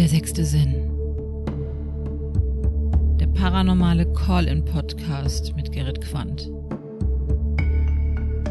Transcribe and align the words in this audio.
Der 0.00 0.08
sechste 0.08 0.46
Sinn. 0.46 0.74
Der 3.20 3.26
paranormale 3.26 4.10
Call-in-Podcast 4.14 5.54
mit 5.56 5.72
Gerrit 5.72 6.00
Quandt. 6.00 6.50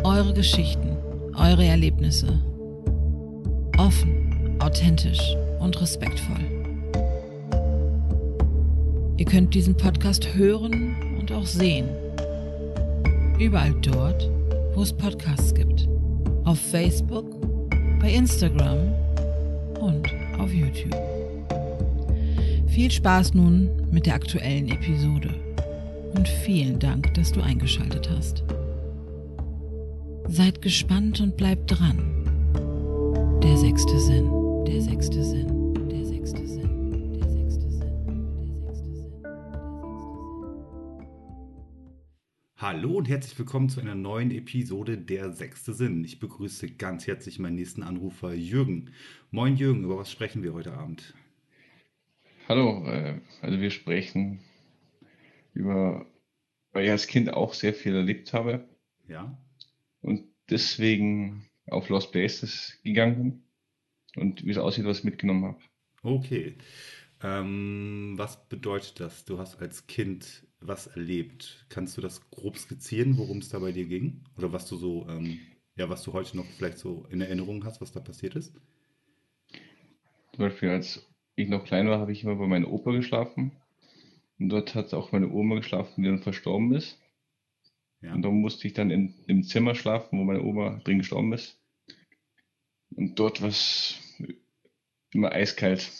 Eure 0.04 0.31
Geschichten, 0.35 0.96
eure 1.35 1.65
Erlebnisse. 1.65 2.39
Offen, 3.79 4.59
authentisch 4.59 5.35
und 5.60 5.81
respektvoll. 5.81 6.38
Ihr 9.18 9.26
könnt 9.26 9.56
diesen 9.56 9.76
Podcast 9.76 10.36
hören 10.36 11.18
und 11.20 11.31
auch 11.31 11.47
sehen. 11.47 11.90
Überall 13.40 13.74
dort, 13.81 14.29
wo 14.76 14.84
es 14.84 14.94
Podcasts 14.94 15.56
gibt. 15.56 15.90
Auf 16.45 16.59
Facebook, 16.59 17.26
bei 18.00 18.13
Instagram 18.13 18.94
und 19.80 20.08
auf 20.38 20.54
YouTube. 20.54 21.18
Viel 22.79 22.91
Spaß 22.91 23.33
nun 23.33 23.91
mit 23.91 24.05
der 24.05 24.13
aktuellen 24.13 24.69
Episode 24.69 25.35
und 26.13 26.29
vielen 26.29 26.79
Dank, 26.79 27.13
dass 27.13 27.33
du 27.33 27.41
eingeschaltet 27.41 28.09
hast. 28.09 28.45
Seid 30.29 30.61
gespannt 30.61 31.20
und 31.20 31.35
bleibt 31.35 31.77
dran. 31.77 31.99
Der 33.43 33.57
sechste 33.57 33.99
Sinn, 33.99 34.31
der 34.65 34.81
sechste 34.81 35.21
Sinn. 35.25 35.49
Hallo 42.55 42.93
und 42.93 43.09
herzlich 43.09 43.37
willkommen 43.37 43.67
zu 43.67 43.81
einer 43.81 43.95
neuen 43.95 44.31
Episode 44.31 44.98
Der 44.98 45.34
sechste 45.34 45.73
Sinn. 45.73 46.05
Ich 46.05 46.21
begrüße 46.21 46.70
ganz 46.70 47.07
herzlich 47.07 47.39
meinen 47.39 47.55
nächsten 47.55 47.84
Anrufer 47.84 48.34
Jürgen. 48.34 48.91
Moin 49.31 49.57
Jürgen, 49.57 49.84
über 49.84 49.98
was 49.98 50.09
sprechen 50.09 50.43
wir 50.43 50.53
heute 50.53 50.71
Abend? 50.71 51.13
Hallo, 52.49 52.84
äh, 52.88 53.21
also 53.41 53.62
wir 53.62 53.70
sprechen 53.70 54.40
über, 55.54 56.05
weil 56.71 56.85
ich 56.85 56.91
als 56.91 57.05
Kind 57.07 57.32
auch 57.32 57.54
sehr 57.54 57.76
viel 57.76 57.96
erlebt 57.96 58.34
habe 58.34 58.68
Ja? 59.07 59.37
und 60.01 60.27
deswegen 60.49 61.46
auf 61.68 61.90
Lost 61.90 62.12
Places 62.12 62.79
gegangen 62.84 63.15
bin 64.16 64.23
und 64.23 64.46
wie 64.46 64.52
es 64.52 64.58
aussieht, 64.58 64.86
was 64.86 65.00
ich 65.00 65.04
mitgenommen 65.04 65.46
habe. 65.46 65.60
Okay. 66.04 66.58
Ähm, 67.22 68.14
was 68.18 68.48
bedeutet 68.48 69.00
das? 69.00 69.26
Du 69.26 69.38
hast 69.38 69.62
als 69.62 69.88
Kind 69.88 70.48
was 70.60 70.88
erlebt. 70.88 71.66
Kannst 71.70 71.98
du 71.98 72.02
das 72.02 72.30
grob 72.32 72.58
skizzieren, 72.58 73.18
worum 73.18 73.40
es 73.40 73.50
da 73.50 73.60
bei 73.60 73.72
dir 73.72 73.86
ging? 73.86 74.23
Oder 74.38 74.52
was 74.54 74.68
du 74.68 74.78
so, 74.78 75.08
ähm, 75.10 75.40
ja, 75.76 75.90
was 75.90 76.04
du 76.04 76.14
heute 76.14 76.38
noch 76.38 76.45
vielleicht 76.45 76.80
so 76.80 77.06
in 77.12 77.22
Erinnerung 77.22 77.64
hast, 77.66 77.82
was 77.82 77.92
da 77.92 78.00
passiert 78.00 78.36
ist? 78.36 78.54
Zum 80.34 80.45
Beispiel, 80.45 80.70
als 80.70 81.08
ich 81.42 81.50
noch 81.50 81.66
klein 81.66 81.88
war, 81.88 82.00
habe 82.00 82.12
ich 82.12 82.23
immer 82.23 82.36
bei 82.36 82.48
meinem 82.48 82.66
Opa 82.66 82.92
geschlafen 82.92 83.52
und 84.40 84.50
dort 84.50 84.76
hat 84.76 84.94
auch 84.94 85.12
meine 85.12 85.30
Oma 85.30 85.56
geschlafen, 85.56 86.04
die 86.04 86.09
dann 86.09 86.22
verstorben 86.22 86.73
ist. 86.73 87.00
Ja. 88.02 88.14
Und 88.14 88.22
da 88.22 88.30
musste 88.30 88.68
ich 88.68 88.73
dann 88.73 88.92
in, 88.92 89.14
im 89.28 89.44
Zimmer 89.44 89.76
schlafen, 89.76 90.20
wo 90.20 90.23
meine 90.23 90.42
Oma 90.42 90.80
drin 90.84 91.00
gestorben 91.00 91.34
ist. 91.34 91.60
Und 92.95 93.20
dort 93.20 93.42
war 93.42 93.50
es 93.50 94.00
immer 95.12 95.32
eiskalt. 95.32 95.92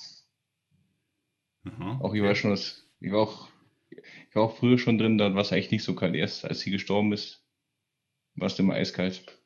Aha. 1.66 2.00
Auch 2.02 2.14
ich 2.14 2.22
war 2.22 2.36
schon 2.36 2.52
das, 2.52 2.88
ich 3.00 3.12
war 3.12 3.22
auch, 3.22 3.50
ich 3.90 4.36
war 4.36 4.44
auch 4.44 4.58
früher 4.58 4.78
schon 4.78 4.98
drin, 4.98 5.18
da 5.18 5.34
war 5.34 5.42
es 5.42 5.52
eigentlich 5.52 5.72
nicht 5.72 5.84
so 5.84 5.96
kalt. 5.96 6.16
Erst 6.16 6.46
als 6.46 6.62
sie 6.62 6.72
gestorben 6.72 7.12
ist, 7.12 7.44
war 8.36 8.48
es 8.48 8.60
immer 8.60 8.76
eiskalt. 8.76 9.39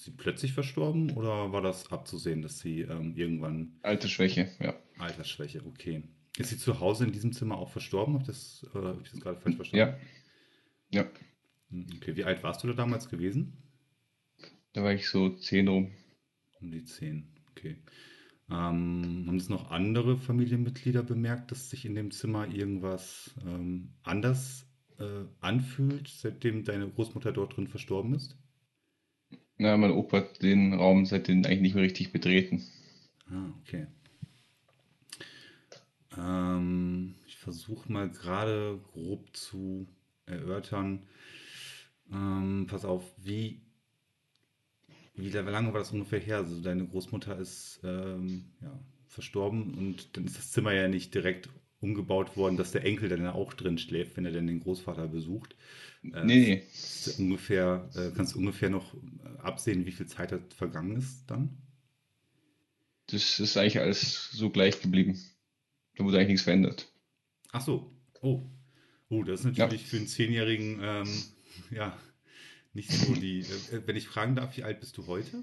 Sie 0.00 0.12
plötzlich 0.12 0.54
verstorben 0.54 1.10
oder 1.10 1.52
war 1.52 1.60
das 1.60 1.92
abzusehen, 1.92 2.40
dass 2.40 2.58
sie 2.58 2.80
ähm, 2.80 3.14
irgendwann 3.16 3.78
Altersschwäche, 3.82 4.50
ja. 4.58 4.74
Altersschwäche, 4.96 5.62
okay. 5.66 6.04
Ist 6.38 6.48
sie 6.50 6.56
zu 6.56 6.80
Hause 6.80 7.04
in 7.04 7.12
diesem 7.12 7.32
Zimmer 7.32 7.58
auch 7.58 7.68
verstorben? 7.70 8.14
Hab 8.14 8.24
das, 8.24 8.66
äh, 8.74 8.78
hab 8.78 9.02
ich 9.02 9.10
das 9.10 9.20
gerade 9.20 9.38
falsch 9.40 9.56
verstanden? 9.56 9.98
Ja. 10.90 11.02
Ja. 11.02 11.10
Hm, 11.70 11.86
Okay, 11.96 12.16
wie 12.16 12.24
alt 12.24 12.42
warst 12.42 12.62
du 12.64 12.68
da 12.68 12.72
damals 12.72 13.10
gewesen? 13.10 13.58
Da 14.72 14.82
war 14.82 14.92
ich 14.94 15.08
so 15.08 15.36
zehn 15.36 15.68
rum. 15.68 15.92
Um 16.60 16.70
die 16.70 16.84
10, 16.84 17.28
okay. 17.50 17.76
Ähm, 18.50 19.24
haben 19.26 19.36
es 19.36 19.48
noch 19.50 19.70
andere 19.70 20.16
Familienmitglieder 20.16 21.02
bemerkt, 21.02 21.50
dass 21.50 21.70
sich 21.70 21.84
in 21.84 21.94
dem 21.94 22.10
Zimmer 22.10 22.48
irgendwas 22.48 23.34
ähm, 23.46 23.94
anders 24.02 24.66
äh, 24.98 25.24
anfühlt, 25.40 26.08
seitdem 26.08 26.64
deine 26.64 26.88
Großmutter 26.90 27.32
dort 27.32 27.56
drin 27.56 27.68
verstorben 27.68 28.14
ist? 28.14 28.38
Na, 29.60 29.76
mein 29.76 29.90
Opa 29.90 30.16
hat 30.16 30.40
den 30.40 30.72
Raum 30.72 31.04
seitdem 31.04 31.44
eigentlich 31.44 31.60
nicht 31.60 31.74
mehr 31.74 31.84
richtig 31.84 32.12
betreten. 32.12 32.64
Ah, 33.30 33.50
okay. 33.60 33.86
Ähm, 36.16 37.14
ich 37.26 37.36
versuche 37.36 37.92
mal 37.92 38.08
gerade 38.08 38.80
grob 38.90 39.36
zu 39.36 39.86
erörtern. 40.24 41.02
Ähm, 42.10 42.68
pass 42.70 42.86
auf, 42.86 43.04
wie, 43.18 43.60
wie 45.14 45.28
lange 45.28 45.74
war 45.74 45.80
das 45.80 45.92
ungefähr 45.92 46.20
her? 46.20 46.38
Also 46.38 46.62
deine 46.62 46.86
Großmutter 46.86 47.38
ist 47.38 47.80
ähm, 47.84 48.46
ja, 48.62 48.72
verstorben 49.08 49.74
und 49.74 50.16
dann 50.16 50.24
ist 50.24 50.38
das 50.38 50.52
Zimmer 50.52 50.72
ja 50.72 50.88
nicht 50.88 51.14
direkt 51.14 51.50
umgebaut 51.80 52.36
worden, 52.36 52.56
dass 52.56 52.72
der 52.72 52.84
Enkel 52.84 53.08
dann 53.08 53.26
auch 53.26 53.54
drin 53.54 53.78
schläft, 53.78 54.16
wenn 54.16 54.24
er 54.26 54.32
dann 54.32 54.46
den 54.46 54.60
Großvater 54.60 55.08
besucht. 55.08 55.56
Äh, 56.02 56.24
Nee, 56.24 56.62
ungefähr, 57.18 57.88
äh, 57.94 58.10
kannst 58.14 58.34
du 58.34 58.38
ungefähr 58.38 58.70
noch 58.70 58.94
äh, 58.94 59.38
absehen, 59.38 59.86
wie 59.86 59.92
viel 59.92 60.06
Zeit 60.06 60.32
da 60.32 60.38
vergangen 60.56 60.96
ist 60.96 61.24
dann? 61.26 61.56
Das 63.06 63.40
ist 63.40 63.56
eigentlich 63.56 63.78
alles 63.80 64.30
so 64.30 64.50
gleich 64.50 64.80
geblieben. 64.80 65.18
Da 65.96 66.04
wurde 66.04 66.18
eigentlich 66.18 66.28
nichts 66.28 66.42
verändert. 66.44 66.92
Ach 67.52 67.60
so. 67.60 67.90
Oh. 68.20 68.42
Oh, 69.08 69.24
das 69.24 69.40
ist 69.44 69.56
Ja. 69.56 69.64
natürlich 69.64 69.86
für 69.86 69.96
einen 69.96 70.06
Zehnjährigen, 70.06 70.78
ähm, 70.82 71.08
ja, 71.70 71.98
nicht 72.72 72.92
so 72.92 73.12
die. 73.14 73.40
Äh, 73.40 73.82
wenn 73.86 73.96
ich 73.96 74.06
fragen 74.06 74.36
darf, 74.36 74.56
wie 74.56 74.62
alt 74.62 74.78
bist 74.80 74.96
du 74.98 75.06
heute? 75.06 75.42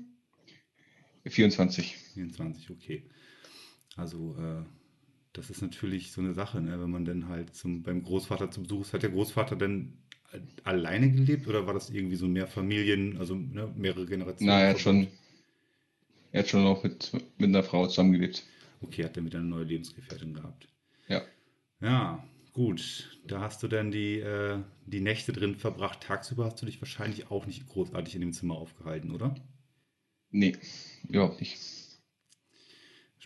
24. 1.26 1.98
24, 2.14 2.70
okay. 2.70 3.04
Also, 3.98 4.38
äh, 4.38 4.64
das 5.38 5.52
ist 5.52 5.62
natürlich 5.62 6.12
so 6.12 6.20
eine 6.20 6.34
Sache, 6.34 6.60
ne? 6.60 6.82
Wenn 6.82 6.90
man 6.90 7.06
dann 7.06 7.30
halt 7.30 7.56
zum, 7.56 7.84
beim 7.84 8.04
Großvater 8.04 8.50
zu 8.50 8.64
Besuch 8.64 8.82
ist. 8.82 8.94
Hat 8.94 9.04
der 9.04 9.12
Großvater 9.12 9.56
denn 9.56 9.94
alleine 10.64 11.12
gelebt 11.12 11.48
oder 11.48 11.68
war 11.68 11.74
das 11.74 11.90
irgendwie 11.90 12.16
so 12.16 12.28
mehr 12.28 12.48
Familien, 12.48 13.18
also 13.18 13.36
ne, 13.36 13.72
mehrere 13.76 14.06
Generationen? 14.06 14.50
Na, 14.50 14.62
er 14.62 14.72
hat 14.72 14.80
schon, 14.80 15.08
er 16.32 16.42
hat 16.42 16.50
schon 16.50 16.64
noch 16.64 16.84
mit, 16.84 17.12
mit 17.38 17.50
einer 17.50 17.64
Frau 17.64 17.88
zusammengelebt. 17.88 18.44
Okay, 18.82 19.04
hat 19.04 19.16
er 19.16 19.26
wieder 19.26 19.40
eine 19.40 19.48
neue 19.48 19.64
Lebensgefährtin 19.64 20.34
gehabt. 20.34 20.68
Ja. 21.08 21.22
Ja, 21.82 22.24
gut. 22.54 23.20
Da 23.26 23.42
hast 23.42 23.62
du 23.62 23.68
dann 23.68 23.92
die, 23.92 24.20
äh, 24.20 24.60
die 24.86 25.02
Nächte 25.02 25.34
drin 25.34 25.56
verbracht. 25.56 26.02
Tagsüber 26.02 26.46
hast 26.46 26.62
du 26.62 26.66
dich 26.66 26.82
wahrscheinlich 26.82 27.30
auch 27.30 27.46
nicht 27.46 27.68
großartig 27.68 28.16
in 28.16 28.22
dem 28.22 28.34
Zimmer 28.34 28.56
aufgehalten, 28.56 29.12
oder? 29.12 29.36
Nee, 30.32 30.58
überhaupt 31.08 31.40
nicht. 31.40 31.58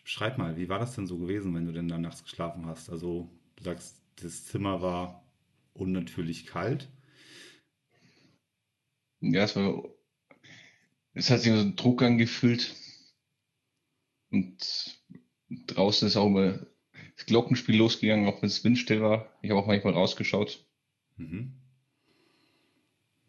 Beschreib 0.04 0.38
mal, 0.38 0.58
wie 0.58 0.70
war 0.70 0.80
das 0.80 0.96
denn 0.96 1.08
so 1.08 1.18
gewesen, 1.18 1.54
wenn 1.54 1.66
du 1.66 1.72
denn 1.72 1.88
da 1.88 1.98
nachts 1.98 2.24
geschlafen 2.24 2.66
hast? 2.66 2.90
Also, 2.90 3.30
du 3.56 3.64
sagst, 3.64 4.02
das 4.22 4.46
Zimmer 4.46 4.82
war 4.82 5.24
unnatürlich 5.74 6.46
kalt. 6.46 6.90
Ja, 9.20 9.44
es 9.44 9.56
war, 9.56 9.84
es 11.14 11.30
hat 11.30 11.42
sich 11.42 11.52
so 11.52 11.60
ein 11.60 11.76
Druck 11.76 12.02
angefühlt. 12.02 12.76
Und 14.32 15.02
draußen 15.68 16.08
ist 16.08 16.18
auch 16.18 16.28
immer 16.28 16.66
das 17.16 17.26
Glockenspiel 17.26 17.76
losgegangen, 17.78 18.28
auch 18.28 18.42
wenn 18.42 18.48
es 18.48 18.64
windstill 18.64 19.02
war. 19.02 19.38
Ich 19.42 19.52
habe 19.52 19.60
auch 19.60 19.68
manchmal 19.68 19.94
rausgeschaut. 19.94 20.66
Mhm. 21.18 21.54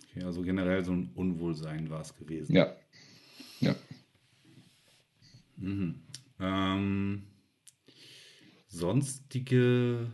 Okay, 0.04 0.24
also 0.24 0.42
generell 0.42 0.84
so 0.84 0.92
ein 0.92 1.10
Unwohlsein 1.14 1.90
war 1.90 2.00
es 2.00 2.14
gewesen. 2.16 2.54
Ja, 2.54 2.74
ja. 3.60 3.74
Mhm. 5.56 6.02
Ähm, 6.42 7.22
sonstige, 8.68 10.10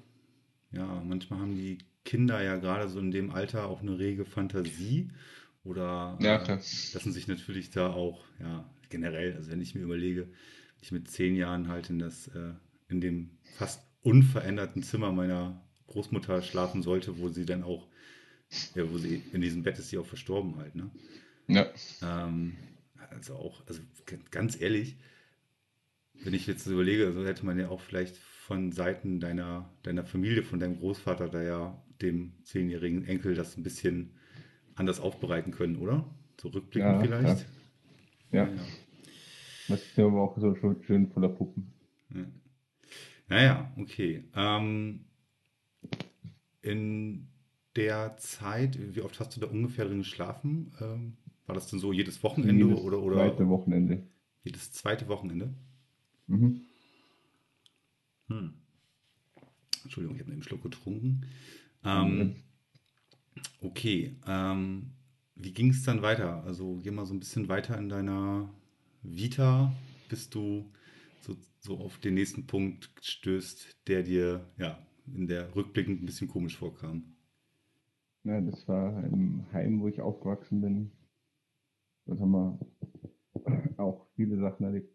ja, 0.73 1.03
manchmal 1.07 1.41
haben 1.41 1.57
die 1.57 1.79
Kinder 2.05 2.43
ja 2.43 2.57
gerade 2.57 2.89
so 2.89 3.01
in 3.01 3.11
dem 3.11 3.31
Alter 3.31 3.67
auch 3.69 3.83
eine 3.83 3.99
rege 3.99 4.25
Fantasie 4.25 5.11
oder 5.65 6.19
Ja, 6.21 6.37
äh, 6.37 6.95
lassen 6.95 7.13
sich 7.13 7.29
natürlich 7.29 7.71
da 7.71 7.93
auch, 7.93 8.25
ja, 8.41 8.69
generell, 8.91 9.35
also 9.37 9.51
wenn 9.51 9.61
ich 9.63 9.75
mir 9.75 9.83
überlege, 9.83 10.29
ich 10.83 10.93
mit 10.93 11.11
zehn 11.11 11.37
Jahren 11.37 11.69
halt 11.69 11.91
in 11.91 11.99
das, 12.01 12.29
äh, 12.29 12.55
in 12.89 13.01
dem 13.01 13.31
fast 13.57 13.83
unveränderten 14.03 14.83
Zimmer 14.83 15.13
meiner 15.13 15.63
Großmutter 15.89 16.43
schlafen 16.43 16.83
sollte, 16.83 17.19
wo 17.19 17.29
sie 17.29 17.47
dann 17.47 17.63
auch, 17.65 17.89
ja, 18.75 18.91
wo 18.91 18.99
sie 18.99 19.23
in 19.33 19.41
diesem 19.43 19.63
Bett 19.65 19.79
ist 19.79 19.91
sie 19.91 19.99
auch 19.99 20.07
verstorben 20.07 20.57
halt, 20.59 20.75
ne? 20.77 20.91
Ja, 21.49 21.67
Ähm, 22.03 22.57
also 23.11 23.35
auch, 23.37 23.67
also 23.67 23.81
ganz 24.31 24.61
ehrlich, 24.61 24.97
wenn 26.25 26.35
ich 26.35 26.47
jetzt 26.47 26.65
so 26.65 26.73
überlege, 26.73 27.07
also 27.07 27.25
hätte 27.25 27.47
man 27.47 27.59
ja 27.59 27.69
auch 27.69 27.81
vielleicht 27.81 28.17
von 28.17 28.73
Seiten 28.73 29.21
deiner, 29.21 29.71
deiner 29.83 30.05
Familie, 30.05 30.43
von 30.43 30.59
deinem 30.59 30.79
Großvater, 30.79 31.29
da 31.29 31.43
ja 31.43 31.83
dem 32.01 32.33
zehnjährigen 32.45 33.05
Enkel 33.05 33.35
das 33.35 33.57
ein 33.57 33.63
bisschen 33.63 34.11
anders 34.75 35.01
aufbereiten 35.01 35.53
können, 35.53 35.77
oder? 35.77 36.09
So 36.41 36.49
rückblickend 36.49 36.93
Ja, 36.93 37.01
vielleicht. 37.01 37.47
ja. 38.33 38.49
Das 39.69 39.95
Zimmer 39.95 40.15
war 40.15 40.23
auch 40.23 40.39
so 40.39 40.55
schön, 40.55 40.83
schön 40.83 41.09
voller 41.11 41.29
Puppen. 41.29 41.73
Ja. 42.15 42.25
Naja, 43.29 43.73
okay. 43.77 44.25
Ähm, 44.35 45.05
in 46.63 47.29
der 47.77 48.17
Zeit, 48.17 48.79
wie 48.95 49.03
oft 49.03 49.21
hast 49.21 49.37
du 49.37 49.41
da 49.41 49.47
ungefähr 49.47 49.85
drin 49.85 49.99
geschlafen? 49.99 50.73
Ähm, 50.81 51.17
war 51.47 51.55
das 51.55 51.69
denn 51.69 51.79
so 51.79 51.93
jedes 51.93 52.23
Wochenende 52.23 52.65
Jedes 52.67 52.81
oder, 52.81 53.01
oder 53.03 53.17
zweite 53.17 53.49
Wochenende. 53.49 54.03
jedes 54.43 54.73
zweite 54.73 55.09
Wochenende? 55.09 55.53
Mhm. 56.29 56.61
Hm. 58.29 58.55
Entschuldigung, 59.85 60.17
ich 60.17 60.23
habe 60.23 60.33
einen 60.33 60.43
Schluck 60.43 60.63
getrunken. 60.63 61.27
Ähm, 61.85 62.37
okay, 63.63 64.17
ähm, 64.27 64.91
wie 65.35 65.53
ging 65.53 65.71
es 65.71 65.83
dann 65.83 66.03
weiter? 66.03 66.45
Also 66.45 66.77
geh 66.83 66.91
mal 66.91 67.07
so 67.07 67.15
ein 67.15 67.21
bisschen 67.21 67.49
weiter 67.49 67.79
in 67.79 67.89
deiner 67.89 68.51
Vita, 69.03 69.73
bis 70.09 70.29
du 70.29 70.71
so, 71.21 71.37
so 71.61 71.79
auf 71.79 71.99
den 71.99 72.15
nächsten 72.15 72.47
Punkt 72.47 72.91
stößt, 73.01 73.77
der 73.87 74.03
dir 74.03 74.45
ja 74.59 74.79
in 75.15 75.27
der 75.27 75.55
rückblickend 75.55 76.03
ein 76.03 76.07
bisschen 76.07 76.29
komisch 76.29 76.57
vorkam. 76.59 77.15
Ja, 78.25 78.41
das 78.41 78.69
war 78.69 79.03
im 79.05 79.47
Heim, 79.53 79.81
wo 79.81 79.89
ich 79.89 80.01
aufgewachsen 80.03 80.61
bin. 80.61 80.93
Dort 82.07 82.21
haben 82.21 82.33
wir 82.33 82.59
auch 83.79 84.07
viele 84.17 84.39
Sachen 84.39 84.67
erlebt. 84.67 84.93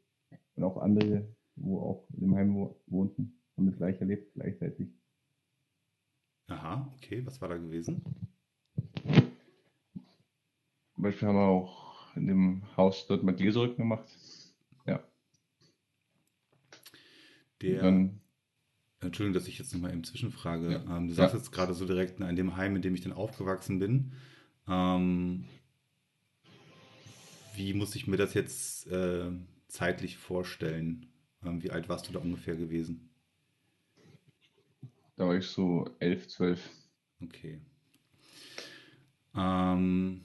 Und 0.56 0.64
auch 0.64 0.78
andere, 0.78 1.28
wo 1.56 1.80
auch 1.80 2.08
im 2.20 2.36
Heim 2.36 2.56
wo- 2.56 2.80
wohnten, 2.88 3.40
haben 3.58 3.68
das 3.68 3.78
gleich 3.78 4.00
erlebt, 4.00 4.34
gleichzeitig. 4.34 4.88
Aha, 6.48 6.92
okay, 6.98 7.26
was 7.26 7.42
war 7.42 7.50
da 7.50 7.58
gewesen? 7.58 8.02
Zum 10.94 11.04
Beispiel 11.04 11.28
haben 11.28 11.36
wir 11.36 11.48
auch 11.48 12.16
in 12.16 12.28
dem 12.28 12.64
Haus 12.78 13.08
dort 13.08 13.24
mal 13.24 13.34
Gläserrücken 13.36 13.78
gemacht. 13.78 14.08
Ja, 14.86 15.04
Der, 17.62 17.82
dann, 17.82 18.20
Entschuldigung, 19.00 19.34
dass 19.34 19.48
ich 19.48 19.58
jetzt 19.58 19.74
nochmal 19.74 19.92
eben 19.92 20.04
zwischenfrage. 20.04 20.72
Ja. 20.72 20.98
Ähm, 20.98 21.08
du 21.08 21.14
Ja. 21.14 21.16
sagst 21.16 21.36
jetzt 21.36 21.52
gerade 21.52 21.74
so 21.74 21.86
direkt 21.86 22.20
in 22.20 22.36
dem 22.36 22.56
Heim, 22.56 22.76
in 22.76 22.82
dem 22.82 22.94
ich 22.94 23.02
dann 23.02 23.14
aufgewachsen 23.14 23.80
bin. 23.80 24.12
Ähm, 24.68 25.46
wie 27.56 27.74
muss 27.74 27.96
ich 27.96 28.08
mir 28.08 28.18
das 28.18 28.34
jetzt 28.34 28.88
äh, 28.88 29.32
zeitlich 29.74 30.18
vorstellen? 30.18 31.08
Ähm, 31.44 31.64
wie 31.64 31.72
alt 31.72 31.90
warst 31.90 32.08
du 32.08 32.14
da 32.14 32.20
ungefähr 32.20 32.56
gewesen? 32.56 33.10
da 35.16 35.28
war 35.28 35.36
ich 35.38 35.46
so 35.46 35.90
elf, 36.00 36.28
zwölf. 36.28 36.70
Okay. 37.22 37.60
Ähm, 39.36 40.22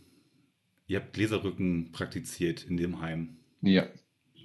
ihr 0.86 1.00
habt 1.00 1.12
Gläserrücken 1.12 1.92
praktiziert 1.92 2.64
in 2.64 2.76
dem 2.76 3.00
Heim. 3.00 3.36
Ja, 3.62 3.88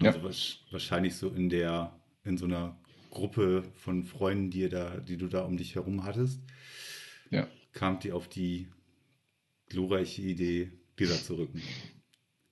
Ja. 0.01 0.11
Also 0.11 0.19
wahrsch- 0.27 0.59
wahrscheinlich 0.71 1.15
so 1.15 1.29
in 1.29 1.49
der, 1.49 1.97
in 2.23 2.37
so 2.37 2.45
einer 2.45 2.77
Gruppe 3.11 3.63
von 3.75 4.03
Freunden, 4.05 4.49
die, 4.51 4.61
ihr 4.61 4.69
da, 4.69 4.97
die 4.99 5.17
du 5.17 5.27
da 5.27 5.41
um 5.43 5.55
dich 5.57 5.75
herum 5.75 6.03
hattest, 6.03 6.41
ja. 7.29 7.47
kamt 7.73 8.03
ihr 8.05 8.15
auf 8.15 8.27
die 8.27 8.67
glorreiche 9.67 10.21
Idee, 10.23 10.71
Gläser 10.95 11.15
zu 11.15 11.35
rücken. 11.35 11.61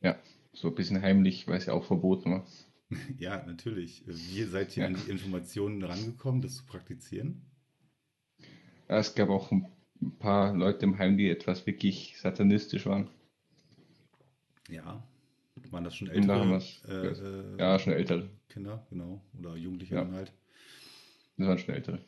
Ja, 0.01 0.17
so 0.53 0.69
ein 0.69 0.75
bisschen 0.75 1.01
heimlich, 1.01 1.47
weil 1.47 1.57
es 1.57 1.65
ja 1.65 1.73
auch 1.73 1.85
verboten 1.85 2.31
war. 2.31 2.45
Ja, 3.19 3.43
natürlich. 3.45 4.03
Wie 4.05 4.43
seid 4.43 4.75
ihr 4.75 4.83
Ja. 4.83 4.87
an 4.89 4.95
die 4.95 5.09
Informationen 5.11 5.81
rangekommen, 5.83 6.41
das 6.41 6.55
zu 6.57 6.65
praktizieren? 6.65 7.41
Ja, 8.89 8.97
es 8.97 9.15
gab 9.15 9.29
auch 9.29 9.51
ein 9.51 9.65
paar 10.19 10.53
Leute 10.55 10.85
im 10.85 10.97
Heim, 10.97 11.17
die 11.17 11.29
etwas 11.29 11.65
wirklich 11.65 12.19
satanistisch 12.19 12.85
waren. 12.85 13.09
Ja. 14.69 15.03
Waren 15.69 15.83
das 15.83 15.95
schon 15.95 16.09
ältere 16.09 16.59
äh, 16.87 16.91
äh, 16.91 17.59
Ja, 17.59 17.79
schon 17.79 17.93
ältere. 17.93 18.29
Kinder, 18.49 18.85
genau, 18.89 19.21
oder 19.37 19.55
Jugendliche 19.55 19.95
Ja. 19.95 20.11
halt? 20.11 20.33
Das 21.37 21.47
waren 21.47 21.57
schon 21.57 21.75
ältere. 21.75 21.99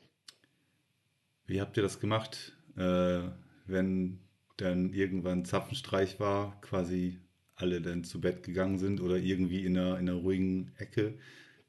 Wie 1.46 1.62
habt 1.62 1.78
ihr 1.78 1.84
das 1.84 2.00
gemacht, 2.00 2.58
äh, 2.76 3.22
wenn 3.66 4.20
dann 4.58 4.94
irgendwann 4.94 5.46
Zapfenstreich 5.46 6.20
war, 6.20 6.60
quasi 6.62 7.20
alle 7.56 7.82
dann 7.82 8.04
zu 8.04 8.20
Bett 8.22 8.44
gegangen 8.44 8.80
sind 8.80 9.02
oder 9.02 9.18
irgendwie 9.18 9.66
in 9.66 9.78
einer, 9.78 10.00
in 10.00 10.10
einer 10.10 10.18
ruhigen 10.18 10.72
Ecke, 10.78 11.14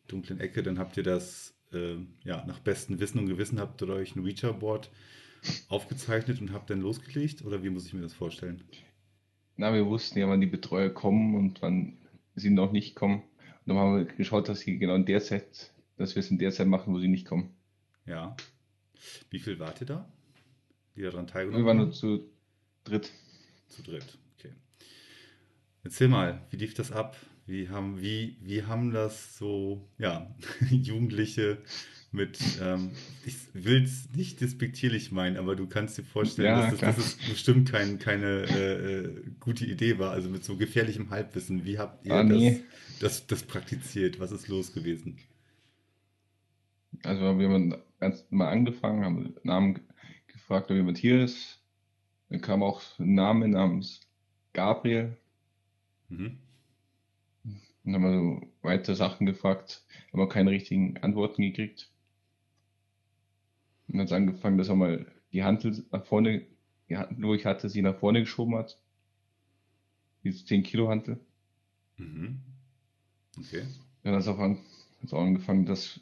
dunklen 0.09 0.41
Ecke, 0.41 0.63
dann 0.63 0.79
habt 0.79 0.97
ihr 0.97 1.03
das 1.03 1.55
äh, 1.73 1.97
ja, 2.25 2.45
nach 2.47 2.61
bestem 2.61 3.01
Wissen 3.01 3.19
und 3.19 3.27
Gewissen 3.27 3.61
habt 3.61 3.83
ihr 3.83 3.89
euch 3.89 4.17
ein 4.17 4.21
Ouija-Board 4.21 4.91
aufgezeichnet 5.69 6.41
und 6.41 6.53
habt 6.53 6.71
dann 6.71 6.81
losgelegt 6.81 7.45
oder 7.45 7.63
wie 7.63 7.71
muss 7.71 7.87
ich 7.87 7.93
mir 7.93 8.01
das 8.03 8.15
vorstellen? 8.15 8.63
Na, 9.57 9.73
wir 9.73 9.87
wussten 9.87 10.19
ja, 10.19 10.29
wann 10.29 10.41
die 10.41 10.47
Betreuer 10.47 10.91
kommen 10.91 11.35
und 11.35 11.63
wann 11.63 11.99
sie 12.35 12.51
noch 12.51 12.73
nicht 12.73 12.97
kommen. 12.97 13.21
Und 13.21 13.67
dann 13.67 13.77
haben 13.77 13.97
wir 13.97 14.05
geschaut, 14.05 14.49
dass 14.49 14.61
sie 14.61 14.79
genau 14.79 14.95
in 14.95 15.07
der 15.07 15.21
Zeit, 15.21 15.73
dass 15.97 16.15
wir 16.15 16.21
es 16.21 16.31
in 16.31 16.39
der 16.39 16.51
Zeit 16.51 16.67
machen, 16.67 16.93
wo 16.95 16.99
sie 16.99 17.09
nicht 17.09 17.27
kommen. 17.27 17.51
Ja. 18.07 18.37
Wie 19.31 19.39
viel 19.39 19.59
wart 19.59 19.81
ihr 19.81 19.87
da, 19.87 20.13
die 20.97 21.03
daran 21.03 21.27
Wir 21.27 21.33
teilgenommen 21.33 21.67
waren 21.67 21.79
haben? 21.79 21.87
nur 21.87 21.93
zu 21.93 22.31
dritt. 22.85 23.13
Zu 23.69 23.83
dritt. 23.83 24.19
Erzähl 25.85 26.09
mal, 26.09 26.41
wie 26.51 26.57
lief 26.57 26.75
das 26.75 26.91
ab? 26.93 27.17
Wie 27.47 27.69
haben, 27.69 28.01
wie, 28.01 28.39
wie 28.41 28.65
haben 28.65 28.91
das 28.93 29.37
so, 29.37 29.87
ja, 29.99 30.35
Jugendliche 30.71 31.59
mit, 32.11 32.39
ähm, 32.61 32.93
ich 33.23 33.37
will 33.53 33.83
es 33.85 34.09
nicht 34.15 34.41
despektierlich 34.41 35.13
meinen, 35.13 35.37
aber 35.37 35.57
du 35.57 35.67
kannst 35.67 35.99
dir 35.99 36.05
vorstellen, 36.05 36.49
Ja, 36.49 36.57
dass, 36.57 36.71
das, 36.71 36.81
dass 36.81 36.97
es 36.99 37.17
bestimmt 37.17 37.71
kein, 37.71 37.99
keine 37.99 38.49
äh, 38.51 39.01
äh, 39.05 39.23
gute 39.41 39.67
Idee 39.67 39.99
war, 39.99 40.13
also 40.13 40.31
mit 40.31 40.45
so 40.45 40.57
gefährlichem 40.57 41.11
Halbwissen. 41.11 41.65
Wie 41.67 41.79
habt 41.79 42.07
ihr 42.07 42.13
Ah, 42.15 42.23
nee. 42.23 42.65
das, 43.01 43.19
das, 43.21 43.27
das 43.27 43.43
praktiziert? 43.45 44.21
Was 44.21 44.33
ist 44.33 44.49
los 44.49 44.73
gewesen? 44.73 45.19
Also 47.05 47.39
wir 47.39 47.49
haben 47.49 47.75
ganz 48.01 48.25
mal 48.31 48.49
angefangen, 48.51 49.05
haben 49.05 49.35
Namen 49.43 49.75
ge- 49.75 49.85
gefragt, 50.29 50.71
ob 50.71 50.77
jemand 50.77 50.99
hier 50.99 51.23
ist. 51.25 51.61
Dann 52.31 52.41
kam 52.41 52.63
auch 52.63 52.83
ein 52.99 53.15
Name 53.15 53.49
namens 53.49 54.01
Gabriel. 54.55 55.17
Mhm. 56.09 56.39
Dann 57.85 57.95
haben 57.95 58.03
wir 58.03 58.13
so 58.13 58.53
weitere 58.63 58.97
Sachen 58.97 59.27
gefragt, 59.27 59.85
haben 60.13 60.21
aber 60.21 60.29
keine 60.29 60.51
richtigen 60.51 60.97
Antworten 60.99 61.43
gekriegt. 61.43 61.91
Und 63.87 63.95
dann 63.95 64.01
hat 64.03 64.07
es 64.09 64.13
angefangen, 64.13 64.59
dass 64.59 64.69
er 64.69 64.77
mal 64.77 65.07
die 65.33 65.45
Hantel 65.45 65.85
nach 65.91 66.05
vorne, 66.05 66.47
die 66.89 66.97
wo 67.19 67.35
ich 67.35 67.45
hatte, 67.45 67.69
sie 67.69 67.83
nach 67.83 67.99
vorne 67.99 68.21
geschoben 68.21 68.57
hat. 68.57 68.79
Diese 70.23 70.45
10 70.45 70.63
Kilo 70.63 70.89
Hantel. 70.89 71.21
Mhm. 71.99 72.41
Okay. 73.39 73.67
Dann 74.03 74.15
hat 74.15 74.21
es 74.21 74.29
auch, 74.29 74.39
an, 74.39 74.59
hat's 75.03 75.13
auch 75.13 75.21
angefangen, 75.21 75.67
dass 75.67 76.01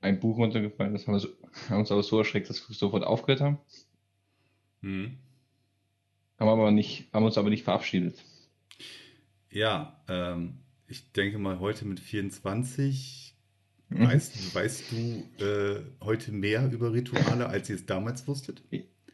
ein 0.00 0.18
Buch 0.18 0.38
runtergefallen 0.38 0.94
ist. 0.94 1.06
Haben, 1.06 1.14
wir 1.14 1.20
so, 1.20 1.28
haben 1.68 1.80
uns 1.80 1.92
aber 1.92 2.02
so 2.02 2.18
erschreckt, 2.18 2.50
dass 2.50 2.68
wir 2.68 2.74
sofort 2.74 3.04
aufgehört 3.04 3.40
haben. 3.40 3.58
Mhm. 4.80 5.18
Haben 6.38 6.48
aber 6.48 6.70
nicht, 6.70 7.12
haben 7.12 7.24
uns 7.24 7.38
aber 7.38 7.50
nicht 7.50 7.64
verabschiedet. 7.64 8.22
Ja, 9.50 10.00
ähm, 10.08 10.58
ich 10.88 11.12
denke 11.12 11.38
mal, 11.38 11.58
heute 11.60 11.84
mit 11.84 12.00
24 12.00 13.24
Mhm. 13.88 14.02
weißt, 14.02 14.54
weißt 14.54 14.84
du 14.90 15.44
äh, 15.44 15.80
heute 16.00 16.32
mehr 16.32 16.68
über 16.72 16.92
Rituale, 16.92 17.46
als 17.48 17.70
ihr 17.70 17.76
es 17.76 17.86
damals 17.86 18.26
wusstet? 18.26 18.60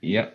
Ja, 0.01 0.33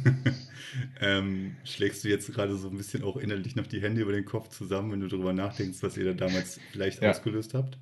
ähm, 1.00 1.56
schlägst 1.64 2.02
du 2.02 2.08
jetzt 2.08 2.32
gerade 2.32 2.56
so 2.56 2.70
ein 2.70 2.76
bisschen 2.78 3.04
auch 3.04 3.18
innerlich 3.18 3.56
noch 3.56 3.66
die 3.66 3.82
Hände 3.82 4.00
über 4.00 4.12
den 4.12 4.24
Kopf 4.24 4.48
zusammen, 4.48 4.92
wenn 4.92 5.00
du 5.00 5.08
darüber 5.08 5.34
nachdenkst, 5.34 5.82
was 5.82 5.98
ihr 5.98 6.06
da 6.06 6.14
damals 6.14 6.58
vielleicht 6.72 7.02
Ja. 7.02 7.10
ausgelöst 7.10 7.52
habt? 7.52 7.78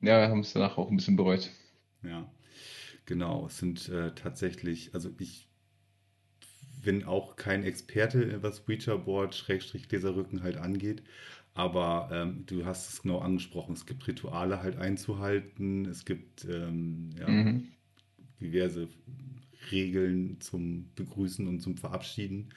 ja, 0.00 0.18
wir 0.22 0.28
haben 0.30 0.40
es 0.40 0.54
danach 0.54 0.78
auch 0.78 0.90
ein 0.90 0.96
bisschen 0.96 1.16
bereut. 1.16 1.50
Ja, 2.02 2.26
genau. 3.04 3.46
Es 3.48 3.58
sind 3.58 3.86
äh, 3.90 4.14
tatsächlich, 4.14 4.94
also 4.94 5.10
ich 5.18 5.49
bin 6.82 7.04
auch 7.04 7.36
kein 7.36 7.64
Experte, 7.64 8.42
was 8.42 8.68
Ouija-Board, 8.68 9.34
Schrägstrich 9.34 9.88
Gläserrücken 9.88 10.42
halt 10.42 10.56
angeht. 10.56 11.02
Aber 11.54 12.10
ähm, 12.12 12.44
du 12.46 12.64
hast 12.64 12.92
es 12.92 13.02
genau 13.02 13.18
angesprochen. 13.18 13.74
Es 13.74 13.86
gibt 13.86 14.06
Rituale 14.08 14.62
halt 14.62 14.76
einzuhalten. 14.78 15.86
Es 15.86 16.04
gibt 16.04 16.44
ähm, 16.46 17.10
ja, 17.18 17.28
Mhm. 17.28 17.68
diverse 18.40 18.88
Regeln 19.70 20.40
zum 20.40 20.90
Begrüßen 20.94 21.46
und 21.46 21.60
zum 21.60 21.76
Verabschieden. 21.76 22.50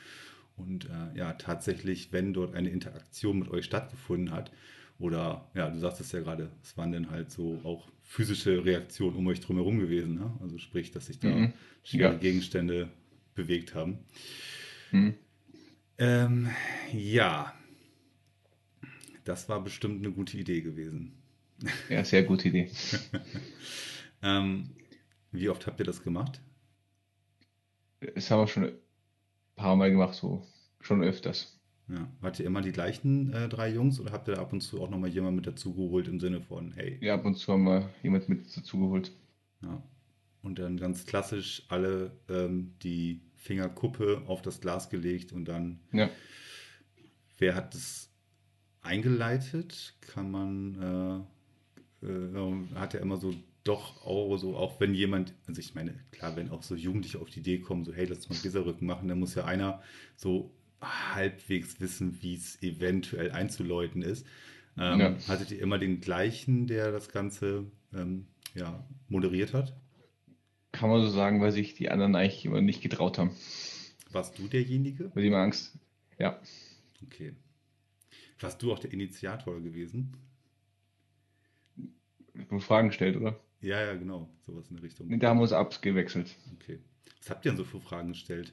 Und 0.56 0.86
äh, 0.86 1.18
ja, 1.18 1.34
tatsächlich, 1.34 2.12
wenn 2.14 2.34
dort 2.34 2.56
eine 2.56 2.70
Interaktion 2.70 3.40
mit 3.40 3.50
euch 3.50 3.66
stattgefunden 3.66 4.32
hat, 4.32 4.52
oder 5.00 5.50
ja, 5.56 5.70
du 5.70 5.80
sagst 5.80 6.02
es 6.02 6.12
ja 6.12 6.22
gerade, 6.22 6.52
es 6.64 6.78
waren 6.78 6.92
dann 6.92 7.10
halt 7.12 7.32
so 7.32 7.60
auch 7.64 7.90
physische 8.04 8.64
Reaktionen 8.64 9.18
um 9.18 9.28
euch 9.28 9.42
drumherum 9.42 9.80
gewesen. 9.80 10.16
Ne? 10.16 10.32
Also 10.42 10.58
sprich, 10.60 10.92
dass 10.92 11.08
sich 11.08 11.20
da 11.20 11.30
Mhm. 11.30 11.54
schwere 11.84 12.14
Ja. 12.14 12.20
Gegenstände 12.20 12.90
bewegt 13.36 13.76
haben. 13.76 14.00
Mhm. 14.92 15.16
Ähm, 15.98 16.50
ja, 16.92 17.54
das 19.24 19.48
war 19.50 19.64
bestimmt 19.64 20.04
eine 20.04 20.14
gute 20.14 20.38
Idee 20.38 20.62
gewesen. 20.62 21.14
Ja, 21.90 22.04
sehr 22.04 22.24
gute 22.24 22.50
Idee. 22.50 22.70
Ähm, 24.26 24.70
wie 25.34 25.50
oft 25.50 25.68
habt 25.68 25.80
ihr 25.82 25.86
das 25.86 26.02
gemacht? 26.02 26.40
Das 28.16 28.32
haben 28.32 28.40
wir 28.40 28.48
schon 28.48 28.64
ein 28.66 28.74
paar 29.58 29.76
Mal 29.76 29.92
gemacht, 29.92 30.16
so 30.16 30.48
schon 30.80 31.04
öfters. 31.04 31.60
Ja. 31.90 32.08
Wart 32.22 32.40
ihr 32.40 32.46
immer 32.46 32.62
die 32.62 32.72
gleichen 32.72 33.34
äh, 33.34 33.50
drei 33.50 33.70
Jungs 33.70 34.00
oder 34.00 34.14
habt 34.14 34.30
ihr 34.30 34.36
da 34.36 34.42
ab 34.42 34.54
und 34.54 34.62
zu 34.62 34.82
auch 34.82 34.90
nochmal 34.90 35.10
jemanden 35.10 35.36
mit 35.36 35.48
dazugeholt 35.48 36.08
im 36.08 36.22
Sinne 36.22 36.40
von, 36.40 36.72
hey, 36.72 36.98
Ja, 37.02 37.16
ab 37.16 37.26
und 37.26 37.36
zu 37.36 37.52
haben 37.52 37.64
wir 37.66 37.90
jemand 38.02 38.30
mit 38.30 38.56
dazugeholt. 38.56 39.12
ja. 39.62 39.84
Und 40.44 40.60
dann 40.60 40.78
ganz 40.78 41.06
klassisch 41.06 41.64
alle 41.70 42.12
ähm, 42.30 42.74
die 42.84 43.22
Fingerkuppe 43.38 44.24
auf 44.28 44.42
das 44.42 44.62
Glas 44.62 44.90
gelegt 44.90 45.32
und 45.32 45.46
dann, 45.46 45.80
Ja. 45.92 46.10
wer 47.40 47.56
hat 47.56 47.74
das 47.74 48.10
eingeleitet? 48.82 49.96
Kann 50.02 50.30
man, 50.32 51.26
äh, 52.04 52.06
äh, 52.06 52.76
hat 52.76 52.94
ja 52.94 53.00
immer 53.00 53.18
so 53.18 53.34
doch 53.64 54.06
auch 54.06 54.38
so, 54.38 54.58
auch 54.58 54.80
wenn 54.82 54.94
jemand, 54.94 55.34
also 55.48 55.60
ich 55.62 55.74
meine, 55.74 55.94
klar, 56.12 56.36
wenn 56.36 56.50
auch 56.52 56.64
so 56.64 56.76
Jugendliche 56.76 57.20
auf 57.20 57.30
die 57.30 57.40
Idee 57.40 57.60
kommen, 57.60 57.86
so, 57.86 57.94
hey, 57.94 58.06
lass 58.06 58.28
mal 58.28 58.38
Gläserrücken 58.38 58.86
machen, 58.86 59.08
dann 59.08 59.20
muss 59.20 59.36
ja 59.36 59.46
einer 59.46 59.82
so 60.18 60.52
halbwegs 60.82 61.80
wissen, 61.80 62.18
wie 62.22 62.36
es 62.36 62.62
eventuell 62.62 63.32
einzuläuten 63.32 64.02
ist. 64.02 64.26
Ähm, 64.78 65.00
Ja. 65.00 65.16
Hattet 65.30 65.52
ihr 65.52 65.62
immer 65.62 65.78
den 65.78 66.02
gleichen, 66.02 66.68
der 66.68 66.92
das 66.92 67.08
Ganze 67.08 67.66
ähm, 67.94 68.26
ja, 68.54 68.86
moderiert 69.08 69.54
hat? 69.54 69.74
Kann 70.74 70.90
man 70.90 71.02
so 71.02 71.10
sagen, 71.10 71.40
weil 71.40 71.52
sich 71.52 71.76
die 71.76 71.90
anderen 71.90 72.16
eigentlich 72.16 72.46
immer 72.46 72.60
nicht 72.60 72.82
getraut 72.82 73.18
haben. 73.18 73.32
Warst 74.12 74.38
du 74.38 74.48
derjenige? 74.48 75.12
Weil 75.16 75.22
die 75.22 75.30
immer 75.30 75.38
Angst. 75.38 75.78
Ja. 76.20 76.42
Okay. 77.06 77.34
Warst 78.40 78.62
du 78.62 78.74
auch 78.74 78.80
der 78.80 78.92
Initiator 78.92 79.62
gewesen? 79.62 80.18
Du 82.50 82.60
Fragen 82.60 82.90
gestellt, 82.90 83.16
oder? 83.16 83.40
Ja, 83.62 83.82
ja, 83.82 83.94
genau. 83.94 84.28
Sowas 84.46 84.68
in 84.70 84.76
der 84.76 84.84
Richtung. 84.84 85.08
Nee, 85.08 85.18
Da 85.18 85.30
haben 85.30 85.38
wir 85.38 85.44
uns 85.44 85.54
abgewechselt. 85.54 86.36
Okay. 86.56 86.80
Was 87.20 87.30
habt 87.30 87.46
ihr 87.46 87.52
denn 87.52 87.58
so 87.58 87.64
für 87.64 87.80
Fragen 87.80 88.10
gestellt? 88.10 88.52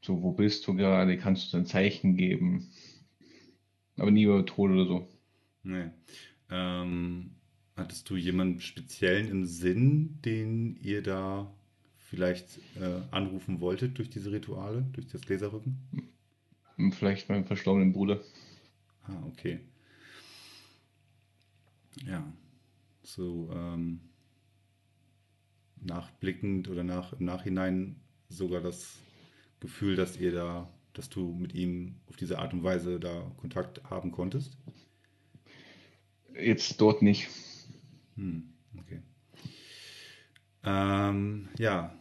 So, 0.00 0.22
wo 0.22 0.32
bist 0.32 0.66
du 0.66 0.74
gerade? 0.74 1.18
Kannst 1.18 1.52
du 1.52 1.58
ein 1.58 1.66
Zeichen 1.66 2.16
geben? 2.16 2.70
Aber 3.96 4.10
nie 4.10 4.22
über 4.24 4.46
Tod 4.46 4.70
oder 4.70 4.86
so. 4.86 5.08
Nee. 5.64 5.90
Ähm, 6.50 7.34
hattest 7.76 8.08
du 8.10 8.16
jemanden 8.16 8.60
speziellen 8.60 9.28
im 9.28 9.46
Sinn, 9.46 10.20
den 10.22 10.76
ihr 10.82 11.02
da 11.02 11.52
vielleicht 11.96 12.58
äh, 12.76 13.00
anrufen 13.10 13.60
wolltet 13.60 13.98
durch 13.98 14.10
diese 14.10 14.32
Rituale, 14.32 14.82
durch 14.92 15.06
das 15.08 15.22
Gläserrücken? 15.22 15.78
Vielleicht 16.98 17.28
meinen 17.28 17.44
verstorbenen 17.44 17.92
Bruder. 17.92 18.20
Ah, 19.04 19.22
okay. 19.26 19.60
Ja. 22.06 22.32
So 23.02 23.50
ähm, 23.52 24.00
nachblickend 25.80 26.68
oder 26.68 26.84
nach, 26.84 27.12
im 27.14 27.24
Nachhinein 27.24 27.96
sogar 28.28 28.60
das 28.60 28.98
Gefühl, 29.60 29.96
dass 29.96 30.18
ihr 30.18 30.32
da, 30.32 30.68
dass 30.92 31.08
du 31.08 31.34
mit 31.34 31.54
ihm 31.54 31.96
auf 32.06 32.16
diese 32.16 32.38
Art 32.38 32.52
und 32.52 32.62
Weise 32.62 33.00
da 33.00 33.30
Kontakt 33.38 33.82
haben 33.84 34.12
konntest? 34.12 34.56
Jetzt 36.34 36.80
dort 36.80 37.02
nicht. 37.02 37.28
Hm, 38.16 38.52
okay. 38.78 39.00
Ähm, 40.64 41.48
ja, 41.58 41.94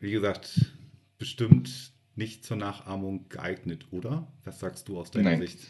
wie 0.00 0.10
gesagt, 0.10 0.72
bestimmt 1.18 1.92
nicht 2.16 2.44
zur 2.44 2.56
Nachahmung 2.56 3.28
geeignet, 3.28 3.88
oder? 3.90 4.32
Was 4.44 4.60
sagst 4.60 4.88
du 4.88 4.98
aus 4.98 5.10
deiner 5.10 5.30
Nein. 5.30 5.40
Sicht? 5.40 5.66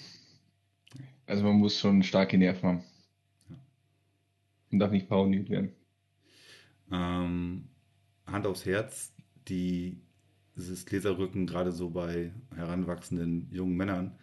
Also 1.27 1.45
man 1.45 1.57
muss 1.57 1.79
schon 1.79 2.03
starke 2.03 2.37
Nerven 2.37 2.69
haben. 2.69 2.85
Ja. 3.49 3.57
Und 4.71 4.79
darf 4.79 4.91
nicht 4.91 5.09
paranoid 5.09 5.49
werden. 5.49 5.73
Ähm, 6.93 7.69
Hand 8.27 8.47
aufs 8.47 8.67
Herz, 8.67 9.15
die, 9.49 10.01
dieses 10.57 10.85
Gläserrücken 10.85 11.47
gerade 11.47 11.73
so 11.73 11.91
bei 11.91 12.33
heranwachsenden 12.55 13.49
jungen 13.51 13.77
Männern, 13.77 14.19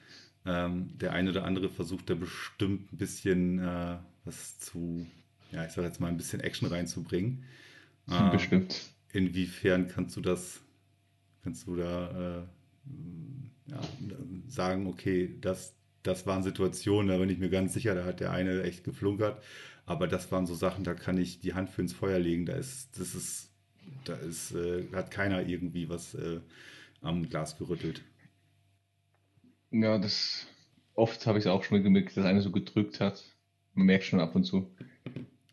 ähm, 0.45 0.97
der 0.97 1.13
eine 1.13 1.31
oder 1.31 1.45
andere 1.45 1.69
versucht 1.69 2.09
da 2.09 2.15
bestimmt 2.15 2.91
ein 2.93 2.97
bisschen 2.97 3.59
äh, 3.59 3.97
was 4.25 4.59
zu, 4.59 5.05
ja, 5.51 5.65
ich 5.65 5.71
sag 5.71 5.83
jetzt 5.83 5.99
mal 5.99 6.07
ein 6.07 6.17
bisschen 6.17 6.39
Action 6.39 6.67
reinzubringen. 6.67 7.43
Ähm, 8.11 8.31
Bestimmt. 8.31 8.81
Inwiefern 9.13 9.87
kannst 9.87 10.17
du 10.17 10.21
das, 10.21 10.59
kannst 11.43 11.67
du 11.67 11.75
da 11.75 12.39
äh, 12.39 12.43
ja, 13.67 13.79
sagen, 14.47 14.87
okay, 14.87 15.37
das, 15.39 15.75
das 16.01 16.25
waren 16.25 16.41
Situationen, 16.41 17.09
da 17.09 17.17
bin 17.19 17.29
ich 17.29 17.37
mir 17.37 17.51
ganz 17.51 17.73
sicher, 17.73 17.93
da 17.93 18.03
hat 18.03 18.19
der 18.19 18.31
eine 18.31 18.63
echt 18.63 18.83
geflunkert, 18.83 19.41
aber 19.85 20.07
das 20.07 20.31
waren 20.31 20.47
so 20.47 20.55
Sachen, 20.55 20.83
da 20.83 20.95
kann 20.95 21.17
ich 21.17 21.39
die 21.41 21.53
Hand 21.53 21.69
für 21.69 21.83
ins 21.83 21.93
Feuer 21.93 22.17
legen, 22.17 22.47
da 22.47 22.53
ist, 22.53 22.99
das 22.99 23.13
ist, 23.13 23.51
da 24.03 24.15
ist, 24.15 24.51
äh, 24.53 24.87
hat 24.93 25.11
keiner 25.11 25.47
irgendwie 25.47 25.87
was 25.87 26.15
äh, 26.15 26.39
am 27.01 27.29
Glas 27.29 27.57
gerüttelt. 27.57 28.01
Ja, 29.71 29.97
das 29.97 30.47
oft 30.95 31.25
habe 31.27 31.39
ich 31.39 31.45
es 31.45 31.51
auch 31.51 31.63
schon 31.63 31.77
mal 31.77 31.83
gemerkt, 31.83 32.15
dass 32.17 32.25
einer 32.25 32.41
so 32.41 32.51
gedrückt 32.51 32.99
hat. 32.99 33.23
Man 33.73 33.85
merkt 33.85 34.05
schon 34.05 34.19
ab 34.19 34.35
und 34.35 34.43
zu. 34.43 34.69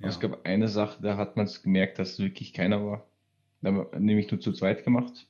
Ja. 0.01 0.09
es 0.09 0.21
gab 0.21 0.47
eine 0.47 0.69
Sache, 0.69 1.03
da 1.03 1.17
hat 1.17 1.37
man 1.37 1.47
es 1.47 1.63
gemerkt, 1.63 1.99
dass 1.99 2.13
es 2.13 2.19
wirklich 2.19 2.53
keiner 2.53 2.85
war. 2.85 3.07
Da 3.61 3.71
haben 3.71 3.77
wir 3.79 3.99
nämlich 3.99 4.31
nur 4.31 4.41
zu 4.41 4.53
zweit 4.53 4.85
gemacht. 4.85 5.27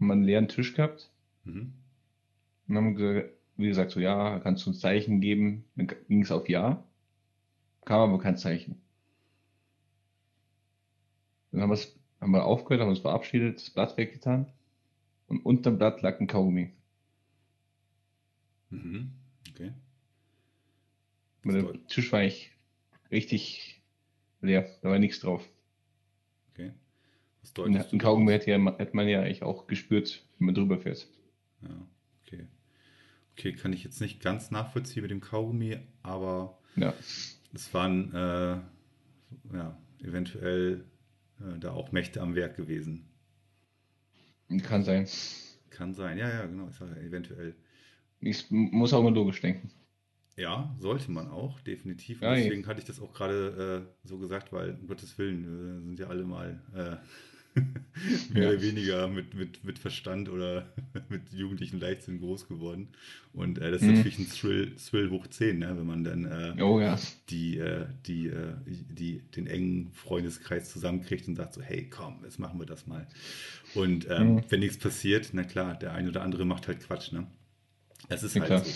Haben 0.00 0.10
einen 0.10 0.24
leeren 0.24 0.48
Tisch 0.48 0.74
gehabt. 0.74 1.10
Mhm. 1.44 1.74
Und 2.68 2.76
haben 2.76 2.94
gesagt, 2.94 3.30
wie 3.56 3.68
gesagt, 3.68 3.90
so 3.90 4.00
ja, 4.00 4.38
kannst 4.40 4.64
du 4.66 4.70
ein 4.70 4.74
Zeichen 4.74 5.20
geben? 5.20 5.64
Dann 5.76 5.88
ging 6.08 6.22
es 6.22 6.32
auf 6.32 6.48
Ja. 6.48 6.82
Kam 7.84 8.10
aber 8.10 8.22
kein 8.22 8.38
Zeichen. 8.38 8.80
Dann 11.52 11.60
haben 11.60 11.70
wir 11.70 11.74
es, 11.74 11.94
haben 12.20 12.32
wir 12.32 12.46
aufgehört, 12.46 12.80
haben 12.80 12.88
uns 12.88 13.00
verabschiedet, 13.00 13.56
das 13.56 13.70
Blatt 13.70 13.96
weggetan. 13.98 14.50
Und 15.28 15.44
unterm 15.44 15.76
Blatt 15.78 16.00
lag 16.00 16.18
ein 16.18 16.26
Kaugummi. 16.26 16.72
Mhm. 18.70 19.12
Okay. 19.50 19.72
Der 21.44 21.86
Tisch 21.86 22.10
war 22.10 22.20
eigentlich 22.20 22.53
richtig 23.10 23.82
leer, 24.40 24.68
da 24.82 24.90
war 24.90 24.98
nichts 24.98 25.20
drauf. 25.20 25.48
Okay. 26.52 26.72
Was 27.40 27.50
Und 27.50 27.74
deutest 27.74 27.92
du 27.92 27.96
ein 27.96 28.00
Kaugummi 28.00 28.32
hätte, 28.32 28.50
ja, 28.50 28.78
hätte 28.78 28.96
man 28.96 29.08
ja 29.08 29.20
eigentlich 29.22 29.42
auch 29.42 29.66
gespürt, 29.66 30.24
wenn 30.38 30.46
man 30.46 30.54
drüber 30.54 30.78
fährt. 30.78 31.08
Ja, 31.62 31.86
okay. 32.22 32.46
Okay, 33.32 33.52
kann 33.54 33.72
ich 33.72 33.84
jetzt 33.84 34.00
nicht 34.00 34.20
ganz 34.22 34.50
nachvollziehen 34.50 35.02
mit 35.02 35.10
dem 35.10 35.20
Kaugummi, 35.20 35.78
aber 36.02 36.58
Ja, 36.76 36.94
es 37.52 37.72
waren 37.74 38.12
äh, 38.14 38.60
ja, 39.52 39.78
eventuell 40.02 40.84
äh, 41.40 41.58
da 41.58 41.72
auch 41.72 41.92
Mächte 41.92 42.20
am 42.20 42.34
Werk 42.34 42.56
gewesen. 42.56 43.08
kann 44.62 44.84
sein. 44.84 45.06
Kann 45.70 45.92
sein, 45.94 46.16
ja, 46.18 46.28
ja, 46.28 46.46
genau, 46.46 46.68
ich 46.68 46.76
sage 46.76 46.92
ja, 46.96 47.02
eventuell. 47.06 47.54
Ich 48.20 48.50
muss 48.50 48.92
auch 48.92 49.02
mal 49.02 49.12
logisch 49.12 49.40
denken. 49.40 49.70
Ja, 50.36 50.74
sollte 50.80 51.12
man 51.12 51.28
auch, 51.28 51.60
definitiv. 51.60 52.22
Und 52.22 52.30
deswegen 52.30 52.66
hatte 52.66 52.80
ich 52.80 52.86
das 52.86 53.00
auch 53.00 53.12
gerade 53.12 53.86
äh, 54.04 54.08
so 54.08 54.18
gesagt, 54.18 54.52
weil, 54.52 54.70
um 54.80 54.88
Gottes 54.88 55.16
Willen, 55.16 55.44
wir 55.44 55.80
sind 55.82 55.98
ja 56.00 56.08
alle 56.08 56.24
mal 56.24 56.60
äh, 56.74 57.60
mehr 58.34 58.42
Ja. 58.42 58.50
oder 58.50 58.60
weniger 58.60 59.06
mit, 59.06 59.34
mit, 59.34 59.62
mit 59.62 59.78
Verstand 59.78 60.28
oder 60.28 60.72
mit 61.08 61.32
jugendlichen 61.32 61.78
Leichtsinn 61.78 62.18
groß 62.18 62.48
geworden. 62.48 62.88
Und 63.32 63.58
äh, 63.58 63.70
das 63.70 63.82
ist 63.82 63.86
Mhm. 63.86 63.94
natürlich 63.94 64.18
ein 64.18 64.28
Thrill, 64.28 64.74
Thrill 64.74 65.10
hoch 65.10 65.28
10, 65.28 65.60
ne, 65.60 65.76
wenn 65.78 65.86
man 65.86 66.02
dann 66.02 66.24
äh, 66.24 66.54
Oh 66.58 66.80
ja, 66.80 66.98
die, 67.30 67.58
äh, 67.58 67.86
die, 68.06 68.28
äh, 68.28 68.54
die, 68.66 69.20
den 69.36 69.46
engen 69.46 69.92
Freundeskreis 69.92 70.70
zusammenkriegt 70.70 71.28
und 71.28 71.36
sagt 71.36 71.54
so, 71.54 71.62
hey, 71.62 71.88
komm, 71.90 72.20
jetzt 72.24 72.40
machen 72.40 72.58
wir 72.60 72.66
das 72.66 72.86
mal. 72.86 73.06
Und 73.74 74.06
ähm, 74.10 74.36
Mhm. 74.36 74.44
wenn 74.50 74.60
nichts 74.60 74.78
passiert, 74.78 75.30
na 75.32 75.44
klar, 75.44 75.74
der 75.78 75.92
eine 75.94 76.08
oder 76.10 76.22
andere 76.22 76.44
macht 76.44 76.68
halt 76.68 76.80
Quatsch, 76.80 77.12
ne? 77.12 77.26
Es 78.08 78.22
ist 78.22 78.36
Ja, 78.36 78.40
halt 78.40 78.46
klar. 78.46 78.64
so. 78.64 78.74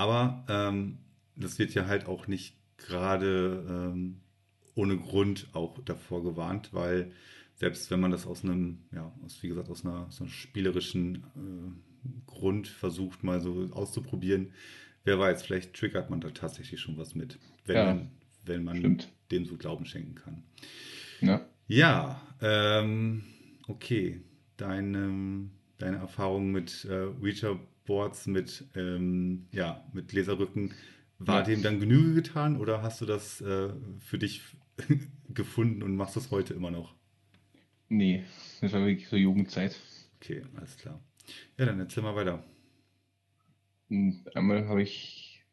Aber 0.00 0.44
ähm, 0.48 0.96
das 1.36 1.58
wird 1.58 1.74
ja 1.74 1.86
halt 1.86 2.06
auch 2.06 2.26
nicht 2.26 2.56
gerade 2.78 3.66
ähm, 3.68 4.20
ohne 4.74 4.96
Grund 4.96 5.48
auch 5.52 5.78
davor 5.84 6.22
gewarnt, 6.22 6.72
weil 6.72 7.12
selbst 7.56 7.90
wenn 7.90 8.00
man 8.00 8.10
das 8.10 8.26
aus 8.26 8.42
einem, 8.42 8.78
ja, 8.92 9.12
aus, 9.22 9.42
wie 9.42 9.48
gesagt, 9.48 9.68
aus 9.68 9.84
einer, 9.84 10.06
aus 10.06 10.20
einer 10.22 10.30
spielerischen 10.30 11.16
äh, 11.36 12.26
Grund 12.26 12.66
versucht, 12.68 13.22
mal 13.24 13.40
so 13.42 13.68
auszuprobieren, 13.72 14.52
wer 15.04 15.18
weiß, 15.18 15.42
vielleicht 15.42 15.74
triggert 15.74 16.08
man 16.08 16.22
da 16.22 16.30
tatsächlich 16.30 16.80
schon 16.80 16.96
was 16.96 17.14
mit, 17.14 17.38
wenn 17.66 17.76
Ja, 17.76 17.84
man, 17.84 18.10
wenn 18.46 18.64
man 18.64 18.76
stimmt. 18.78 19.08
dem 19.30 19.44
so 19.44 19.58
Glauben 19.58 19.84
schenken 19.84 20.14
kann. 20.14 20.42
ja. 21.20 21.46
Ja, 21.68 22.20
ähm, 22.40 23.22
okay. 23.68 24.22
Deine, 24.56 25.48
deine 25.78 25.98
Erfahrung 25.98 26.50
mit 26.52 26.84
äh, 26.86 27.06
Ouija-Boards, 27.90 28.26
mit, 28.26 28.64
ähm, 28.76 29.46
ja, 29.52 29.84
mit 29.92 30.12
Laserrücken, 30.12 30.72
war 31.18 31.40
Ja. 31.40 31.42
dem 31.44 31.62
dann 31.62 31.80
Genüge 31.80 32.14
getan 32.14 32.56
oder 32.56 32.82
hast 32.82 33.00
du 33.00 33.06
das 33.06 33.40
äh, 33.40 33.70
für 33.98 34.18
dich 34.18 34.42
gefunden 35.28 35.82
und 35.82 35.96
machst 35.96 36.16
das 36.16 36.30
heute 36.30 36.54
immer 36.54 36.70
noch? 36.70 36.94
Nee, 37.88 38.24
das 38.60 38.72
war 38.72 38.80
wirklich 38.86 39.08
so 39.08 39.16
Jugendzeit. 39.16 39.76
Okay, 40.16 40.42
alles 40.56 40.76
klar. 40.76 41.00
Ja, 41.58 41.66
dann 41.66 41.80
erzähl 41.80 42.02
mal 42.02 42.14
weiter. 42.14 42.44
Und 43.88 44.24
einmal 44.36 44.68
habe 44.68 44.82
ich, 44.82 45.44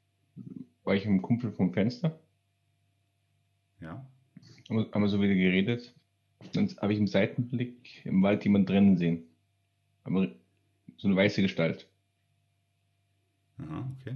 war 0.84 0.94
ich 0.96 1.02
mit 1.06 1.10
einem 1.14 1.22
Kumpel 1.22 1.52
vom 1.52 1.74
Fenster, 1.74 2.20
Ja, 3.82 4.06
haben 4.70 4.78
wir- 4.78 4.92
haben 4.92 5.02
wir 5.02 5.10
so 5.10 5.22
wieder 5.22 5.34
geredet. 5.36 5.94
Dann 6.54 6.68
habe 6.82 6.94
ich 6.94 7.00
im 7.00 7.08
Seitenblick 7.08 8.06
im 8.06 8.22
Wald 8.22 8.44
jemand 8.44 8.70
drinnen 8.70 8.98
sehen. 8.98 9.24
Aber 10.04 10.28
so 10.98 11.08
eine 11.08 11.16
weiße 11.16 11.42
Gestalt. 11.42 11.88
Aha, 13.60 13.92
okay. 14.02 14.16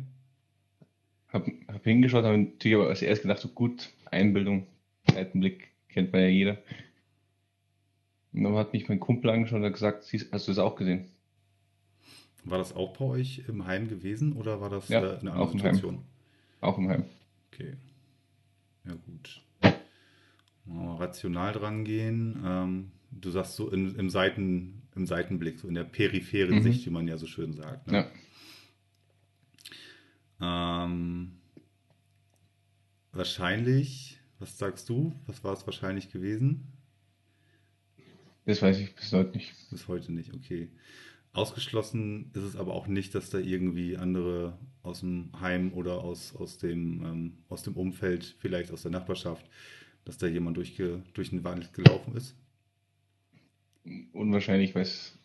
Hab, 1.30 1.48
hab 1.68 1.84
hingeschaut, 1.84 2.24
habe 2.26 2.38
natürlich 2.38 2.76
aber 2.78 2.90
als 2.90 3.02
erst 3.02 3.22
gedacht, 3.24 3.40
so 3.40 3.48
gut, 3.50 3.90
Einbildung, 4.06 4.68
Seitenblick, 5.12 5.70
kennt 5.90 6.12
man 6.12 6.22
ja 6.22 6.28
jeder. 6.28 6.58
Und 8.34 8.44
dann 8.44 8.56
hat 8.56 8.74
mich 8.74 8.88
mein 8.88 9.00
Kumpel 9.00 9.30
angeschaut 9.30 9.60
und 9.60 9.66
hat 9.66 9.74
gesagt, 9.74 10.04
"Siehst- 10.04 10.32
hast 10.32 10.48
du 10.48 10.52
das 10.52 10.60
auch 10.60 10.76
gesehen? 10.76 11.06
War 12.44 12.58
das 12.58 12.74
auch 12.76 12.98
bei 12.98 13.06
euch 13.06 13.44
im 13.48 13.66
Heim 13.66 13.88
gewesen 13.88 14.34
oder 14.34 14.62
war 14.62 14.70
das 14.70 14.90
Ja, 14.90 15.02
äh, 15.04 15.20
eine 15.20 15.36
auch 15.36 15.52
andere 15.52 15.58
im 15.58 15.64
Heim. 15.64 15.76
Situation? 15.76 16.04
Auch 16.60 16.78
im 16.78 16.90
Heim. 16.90 17.06
Okay. 17.52 17.74
Ja, 18.86 18.94
gut. 18.96 19.42
Mal 20.66 20.96
rational 20.96 21.54
dran 21.54 21.84
gehen. 21.86 22.42
Ähm, 22.46 22.92
du 23.12 23.30
sagst 23.32 23.56
so 23.56 23.70
in, 23.70 23.96
im, 23.96 24.10
Seiten, 24.10 24.82
im 24.96 25.06
Seitenblick, 25.06 25.60
so 25.60 25.68
in 25.68 25.76
der 25.76 25.84
peripheren 25.84 26.56
Mhm. 26.60 26.62
Sicht, 26.64 26.86
wie 26.86 26.90
man 26.92 27.08
ja 27.08 27.18
so 27.18 27.28
schön 27.28 27.54
sagt. 27.54 27.88
Ne? 27.88 27.94
Ja. 27.98 28.08
Ähm, 30.42 31.34
wahrscheinlich, 33.12 34.20
was 34.40 34.58
sagst 34.58 34.90
du? 34.90 35.14
Was 35.28 35.44
war 35.44 35.54
es 35.54 35.66
wahrscheinlich 35.66 36.10
gewesen? 36.10 36.68
Das 38.46 38.62
weiß 38.62 38.80
ich 38.80 38.96
bis 38.96 39.12
heute 39.14 39.38
nicht. 39.38 39.54
Bis 39.70 39.88
heute 39.88 40.12
nicht, 40.12 40.34
okay. 40.34 40.70
Ausgeschlossen 41.34 42.32
ist 42.34 42.44
es 42.44 42.56
aber 42.56 42.74
auch 42.74 42.88
nicht, 42.88 43.16
dass 43.16 43.30
da 43.30 43.38
irgendwie 43.38 43.96
andere 43.96 44.58
aus 44.84 45.00
dem 45.00 45.30
Heim 45.40 45.72
oder 45.74 46.04
aus, 46.04 46.36
aus, 46.36 46.58
dem, 46.58 47.06
ähm, 47.06 47.38
aus 47.48 47.64
dem 47.64 47.78
Umfeld, 47.78 48.36
vielleicht 48.40 48.72
aus 48.72 48.82
der 48.82 48.92
Nachbarschaft, 48.92 49.46
dass 50.04 50.18
da 50.18 50.28
jemand 50.28 50.58
durchge, 50.58 51.04
durch 51.14 51.30
den 51.30 51.44
Wald 51.44 51.74
gelaufen 51.74 52.16
ist. 52.16 52.36
Unwahrscheinlich, 54.12 54.76
weil 54.76 54.84
es, 54.84 55.18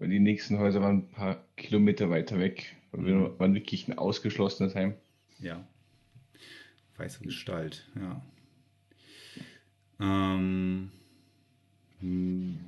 weil 0.00 0.08
die 0.08 0.18
nächsten 0.18 0.58
Häuser 0.58 0.80
waren 0.80 0.98
ein 0.98 1.08
paar 1.08 1.44
Kilometer 1.56 2.10
weiter 2.10 2.38
weg. 2.40 2.76
Und 2.92 3.06
wir 3.06 3.14
Mhm. 3.14 3.38
waren 3.38 3.54
wirklich 3.54 3.86
ein 3.86 3.96
ausgeschlossenes 3.96 4.74
Heim. 4.74 4.94
Ja. 5.38 5.64
Weiße 6.96 7.22
Gestalt, 7.22 7.86
ja. 7.94 8.20
Ähm, 10.00 10.90
hm, 12.00 12.58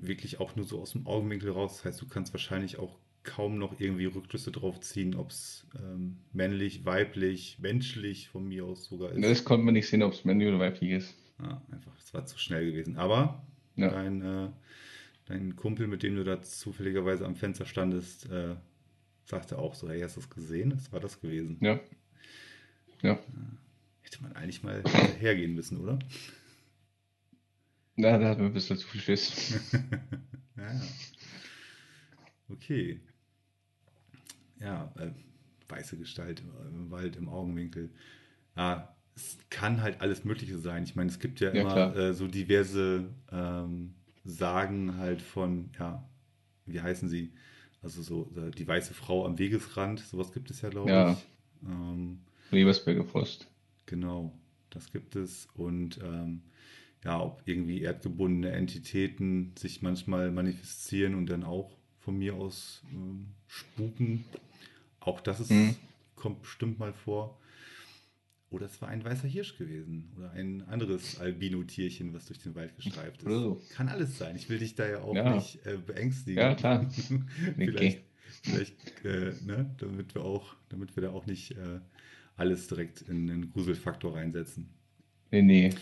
wirklich 0.00 0.38
auch 0.40 0.54
nur 0.56 0.66
so 0.66 0.80
aus 0.80 0.92
dem 0.92 1.06
Augenwinkel 1.06 1.50
raus. 1.50 1.76
Das 1.76 1.84
heißt, 1.86 2.02
du 2.02 2.06
kannst 2.06 2.32
wahrscheinlich 2.32 2.78
auch 2.78 2.96
kaum 3.22 3.58
noch 3.58 3.80
irgendwie 3.80 4.04
Rückschlüsse 4.04 4.52
drauf 4.52 4.80
ziehen, 4.80 5.14
ob 5.14 5.30
es 5.30 5.66
ähm, 5.78 6.18
männlich, 6.32 6.84
weiblich, 6.84 7.58
menschlich 7.58 8.28
von 8.28 8.46
mir 8.46 8.66
aus 8.66 8.84
sogar 8.84 9.12
ist. 9.12 9.22
Das 9.24 9.44
konnte 9.44 9.64
man 9.64 9.74
nicht 9.74 9.88
sehen, 9.88 10.02
ob 10.02 10.12
es 10.12 10.24
männlich 10.26 10.48
oder 10.48 10.58
weiblich 10.58 10.90
ist. 10.90 11.14
Ja, 11.42 11.62
einfach, 11.72 11.92
es 11.98 12.12
war 12.12 12.26
zu 12.26 12.38
schnell 12.38 12.66
gewesen. 12.66 12.96
Aber 12.98 13.42
Ja. 13.76 13.88
dein, 13.88 14.20
äh, 14.22 14.48
dein 15.26 15.56
Kumpel, 15.56 15.86
mit 15.86 16.02
dem 16.02 16.16
du 16.16 16.24
da 16.24 16.42
zufälligerweise 16.42 17.24
am 17.26 17.36
Fenster 17.36 17.66
standest, 17.66 18.30
äh, 18.30 18.56
sagte 19.24 19.58
auch 19.58 19.74
so, 19.74 19.88
hey, 19.88 20.00
hast 20.00 20.16
du 20.16 20.20
das 20.20 20.30
gesehen? 20.30 20.70
Das 20.70 20.92
war 20.92 21.00
das 21.00 21.20
gewesen. 21.20 21.58
Ja. 21.60 21.80
Ja. 23.02 23.18
Hätte 24.02 24.22
man 24.22 24.32
eigentlich 24.34 24.62
mal 24.62 24.82
hergehen 25.18 25.54
müssen, 25.54 25.78
oder? 25.80 25.98
Na, 27.96 28.18
da 28.18 28.30
hat 28.30 28.38
man 28.38 28.48
ein 28.48 28.52
bisschen 28.52 28.76
zu 28.76 28.86
viel 28.88 29.00
Schiss. 29.00 29.54
ja. 30.56 30.80
Okay. 32.48 33.00
Ja, 34.60 34.92
äh, 34.98 35.10
weiße 35.68 35.96
Gestalt 35.96 36.42
im, 36.72 36.90
Wald, 36.90 37.16
im 37.16 37.28
Augenwinkel. 37.28 37.90
Ja, 38.56 38.94
es 39.16 39.38
kann 39.50 39.82
halt 39.82 40.00
alles 40.00 40.24
Mögliche 40.24 40.58
sein. 40.58 40.84
Ich 40.84 40.96
meine, 40.96 41.10
es 41.10 41.18
gibt 41.18 41.40
ja 41.40 41.52
Ja, 41.52 41.60
immer 41.62 41.96
äh, 41.96 42.14
so 42.14 42.26
diverse 42.26 43.08
ähm, 43.30 43.94
Sagen 44.24 44.96
halt 44.96 45.20
von, 45.22 45.70
ja, 45.78 46.02
wie 46.66 46.80
heißen 46.80 47.08
sie? 47.08 47.32
Also 47.82 48.02
so 48.02 48.30
die 48.56 48.66
weiße 48.66 48.94
Frau 48.94 49.26
am 49.26 49.38
Wegesrand, 49.38 50.00
sowas 50.00 50.32
gibt 50.32 50.50
es 50.50 50.62
ja, 50.62 50.70
glaube 50.70 50.90
Ja. 50.90 51.12
ich. 51.12 51.26
Ähm, 51.68 52.20
Lebersberger 52.50 53.04
Forst. 53.04 53.46
Genau, 53.86 54.32
das 54.70 54.90
gibt 54.90 55.16
es. 55.16 55.48
Und 55.54 55.98
ähm, 56.02 56.42
ja, 57.04 57.20
ob 57.20 57.42
irgendwie 57.44 57.82
erdgebundene 57.82 58.52
Entitäten 58.52 59.52
sich 59.58 59.82
manchmal 59.82 60.30
manifestieren 60.30 61.14
und 61.14 61.26
dann 61.26 61.44
auch 61.44 61.76
von 62.00 62.16
mir 62.18 62.34
aus 62.34 62.82
ähm, 62.92 63.26
spuken. 63.46 64.24
Auch 65.00 65.20
das 65.20 65.40
ist, 65.40 65.50
Mhm. 65.50 65.76
kommt 66.16 66.42
bestimmt 66.42 66.78
mal 66.78 66.94
vor. 66.94 67.38
Oder 68.54 68.66
es 68.66 68.80
war 68.80 68.88
ein 68.88 69.04
weißer 69.04 69.28
Hirsch 69.28 69.56
gewesen 69.58 70.12
oder 70.16 70.30
ein 70.32 70.62
anderes 70.62 71.18
Albino-Tierchen, 71.18 72.12
was 72.14 72.26
durch 72.26 72.38
den 72.38 72.54
Wald 72.54 72.74
gestreift 72.76 73.22
ist. 73.22 73.28
So. 73.28 73.60
Kann 73.70 73.88
alles 73.88 74.16
sein. 74.18 74.36
Ich 74.36 74.48
will 74.48 74.58
dich 74.58 74.74
da 74.74 74.86
ja 74.88 75.00
auch 75.02 75.14
Ja. 75.14 75.34
nicht 75.34 75.64
äh, 75.66 75.76
beängstigen. 75.76 76.38
Ja, 76.40 76.54
klar. 76.54 76.88
vielleicht, 77.56 78.04
vielleicht 78.42 79.04
äh, 79.04 79.32
ne, 79.44 79.74
damit 79.78 80.14
wir 80.14 80.22
auch, 80.24 80.54
damit 80.68 80.94
wir 80.96 81.02
da 81.02 81.10
auch 81.10 81.26
nicht 81.26 81.52
äh, 81.52 81.80
alles 82.36 82.66
direkt 82.68 83.02
in 83.02 83.26
den 83.26 83.50
Gruselfaktor 83.50 84.14
reinsetzen. 84.16 84.68
Nee, 85.30 85.42
nee, 85.42 85.74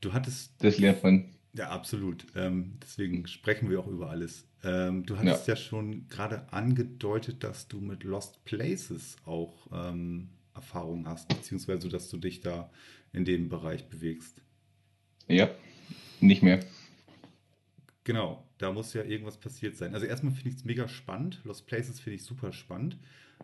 Du 0.00 0.12
hattest, 0.12 0.52
das 0.62 0.78
lernt 0.78 1.02
man. 1.02 1.24
ja 1.52 1.70
absolut, 1.70 2.26
ähm, 2.36 2.78
deswegen 2.82 3.26
sprechen 3.26 3.68
wir 3.70 3.80
auch 3.80 3.86
über 3.88 4.10
alles. 4.10 4.46
Ähm, 4.62 5.04
du 5.04 5.18
hattest 5.18 5.46
ja, 5.48 5.56
schon 5.56 6.06
gerade 6.08 6.52
angedeutet, 6.52 7.42
dass 7.44 7.66
du 7.68 7.80
mit 7.80 8.04
Lost 8.04 8.44
Places 8.44 9.16
auch 9.24 9.68
ähm, 9.72 10.28
Erfahrung 10.54 11.06
hast, 11.06 11.28
beziehungsweise 11.28 11.88
dass 11.88 12.08
du 12.08 12.16
dich 12.16 12.40
da 12.40 12.70
in 13.12 13.24
dem 13.24 13.48
Bereich 13.48 13.88
bewegst. 13.88 14.42
Ja, 15.28 15.50
nicht 16.20 16.42
mehr. 16.42 16.60
Genau, 18.04 18.44
da 18.58 18.72
muss 18.72 18.92
ja 18.94 19.04
irgendwas 19.04 19.38
passiert 19.38 19.76
sein. 19.76 19.94
Also 19.94 20.06
erstmal 20.06 20.32
finde 20.32 20.50
ich 20.50 20.56
es 20.56 20.64
mega 20.64 20.88
spannend. 20.88 21.40
Lost 21.44 21.66
Places 21.66 22.00
finde 22.00 22.16
ich 22.16 22.24
super 22.24 22.52
spannend. 22.52 22.98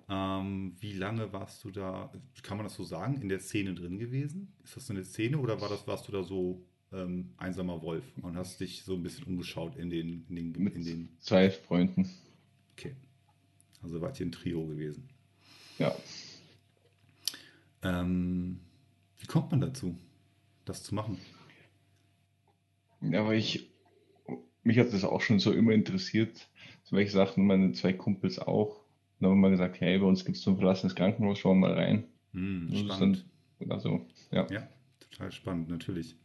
Ähm, 0.08 0.76
wie 0.80 0.92
lange 0.92 1.32
warst 1.32 1.64
du 1.64 1.70
da, 1.70 2.12
kann 2.42 2.56
man 2.56 2.66
das 2.66 2.74
so 2.74 2.84
sagen, 2.84 3.20
in 3.20 3.28
der 3.28 3.40
Szene 3.40 3.74
drin 3.74 3.98
gewesen? 3.98 4.52
Ist 4.64 4.76
das 4.76 4.86
so 4.86 4.92
eine 4.92 5.04
Szene 5.04 5.38
oder 5.38 5.60
war 5.60 5.68
das, 5.68 5.86
warst 5.86 6.08
du 6.08 6.12
da 6.12 6.22
so 6.22 6.64
ähm, 6.92 7.32
einsamer 7.36 7.82
Wolf 7.82 8.04
und 8.22 8.36
hast 8.36 8.60
dich 8.60 8.82
so 8.82 8.94
ein 8.94 9.02
bisschen 9.02 9.24
umgeschaut 9.24 9.76
in 9.76 9.90
den, 9.90 10.26
in 10.28 10.36
den, 10.36 10.62
Mit 10.62 10.74
in 10.74 10.84
den, 10.84 11.08
zwei 11.18 11.50
Freunden. 11.50 12.08
okay. 12.72 12.94
Also 13.82 14.00
wart 14.00 14.18
ihr 14.20 14.26
ein 14.26 14.32
Trio 14.32 14.66
gewesen. 14.66 15.08
Ja. 15.78 15.94
Ähm, 17.86 18.60
wie 19.18 19.26
kommt 19.26 19.50
man 19.50 19.60
dazu, 19.60 19.98
das 20.64 20.82
zu 20.82 20.94
machen? 20.94 21.18
Ja, 23.00 23.20
aber 23.20 23.34
ich, 23.34 23.70
mich 24.62 24.78
hat 24.78 24.92
das 24.92 25.04
auch 25.04 25.20
schon 25.20 25.38
so 25.38 25.52
immer 25.52 25.72
interessiert. 25.72 26.48
So 26.84 26.96
welche 26.96 27.12
Sachen, 27.12 27.46
meine 27.46 27.72
zwei 27.72 27.92
Kumpels 27.92 28.38
auch. 28.38 28.80
Dann 29.18 29.30
haben 29.30 29.38
wir 29.38 29.48
mal 29.48 29.50
gesagt, 29.50 29.80
hey, 29.80 29.98
bei 29.98 30.06
uns 30.06 30.24
gibt 30.24 30.36
es 30.36 30.42
so 30.42 30.50
ein 30.50 30.56
verlassenes 30.56 30.94
Krankenhaus, 30.94 31.38
schauen 31.38 31.58
wir 31.60 31.68
mal 31.68 31.74
rein. 31.74 32.04
Hm, 32.32 32.70
spannend. 32.74 33.24
dann, 33.58 33.70
also, 33.70 34.06
ja. 34.30 34.46
Ja, 34.50 34.68
total 35.00 35.32
spannend, 35.32 35.68
natürlich. 35.68 36.16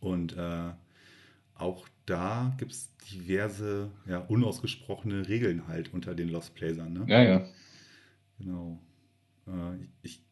Und 0.00 0.36
äh, 0.36 0.70
auch 1.54 1.88
da 2.06 2.54
gibt 2.58 2.72
es 2.72 2.96
diverse, 3.12 3.90
ja, 4.06 4.18
unausgesprochene 4.20 5.28
Regeln 5.28 5.66
halt 5.66 5.92
unter 5.92 6.14
den 6.14 6.28
Lost 6.28 6.54
Placern, 6.54 6.92
ne? 6.92 7.04
Ja, 7.08 7.22
ja. 7.22 7.48
Genau. 8.38 8.78
Äh, 9.46 9.86
ich 10.02 10.22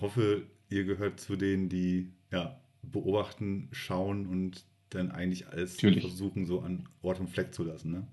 hoffe, 0.00 0.46
ihr 0.70 0.84
gehört 0.84 1.20
zu 1.20 1.36
denen, 1.36 1.68
die 1.68 2.12
ja, 2.32 2.60
beobachten, 2.82 3.68
schauen 3.72 4.26
und 4.26 4.64
dann 4.90 5.10
eigentlich 5.10 5.48
alles 5.48 5.74
Natürlich. 5.74 6.04
versuchen, 6.04 6.46
so 6.46 6.60
an 6.60 6.88
Ort 7.02 7.20
und 7.20 7.28
Fleck 7.28 7.54
zu 7.54 7.64
lassen, 7.64 7.92
ne? 7.92 8.06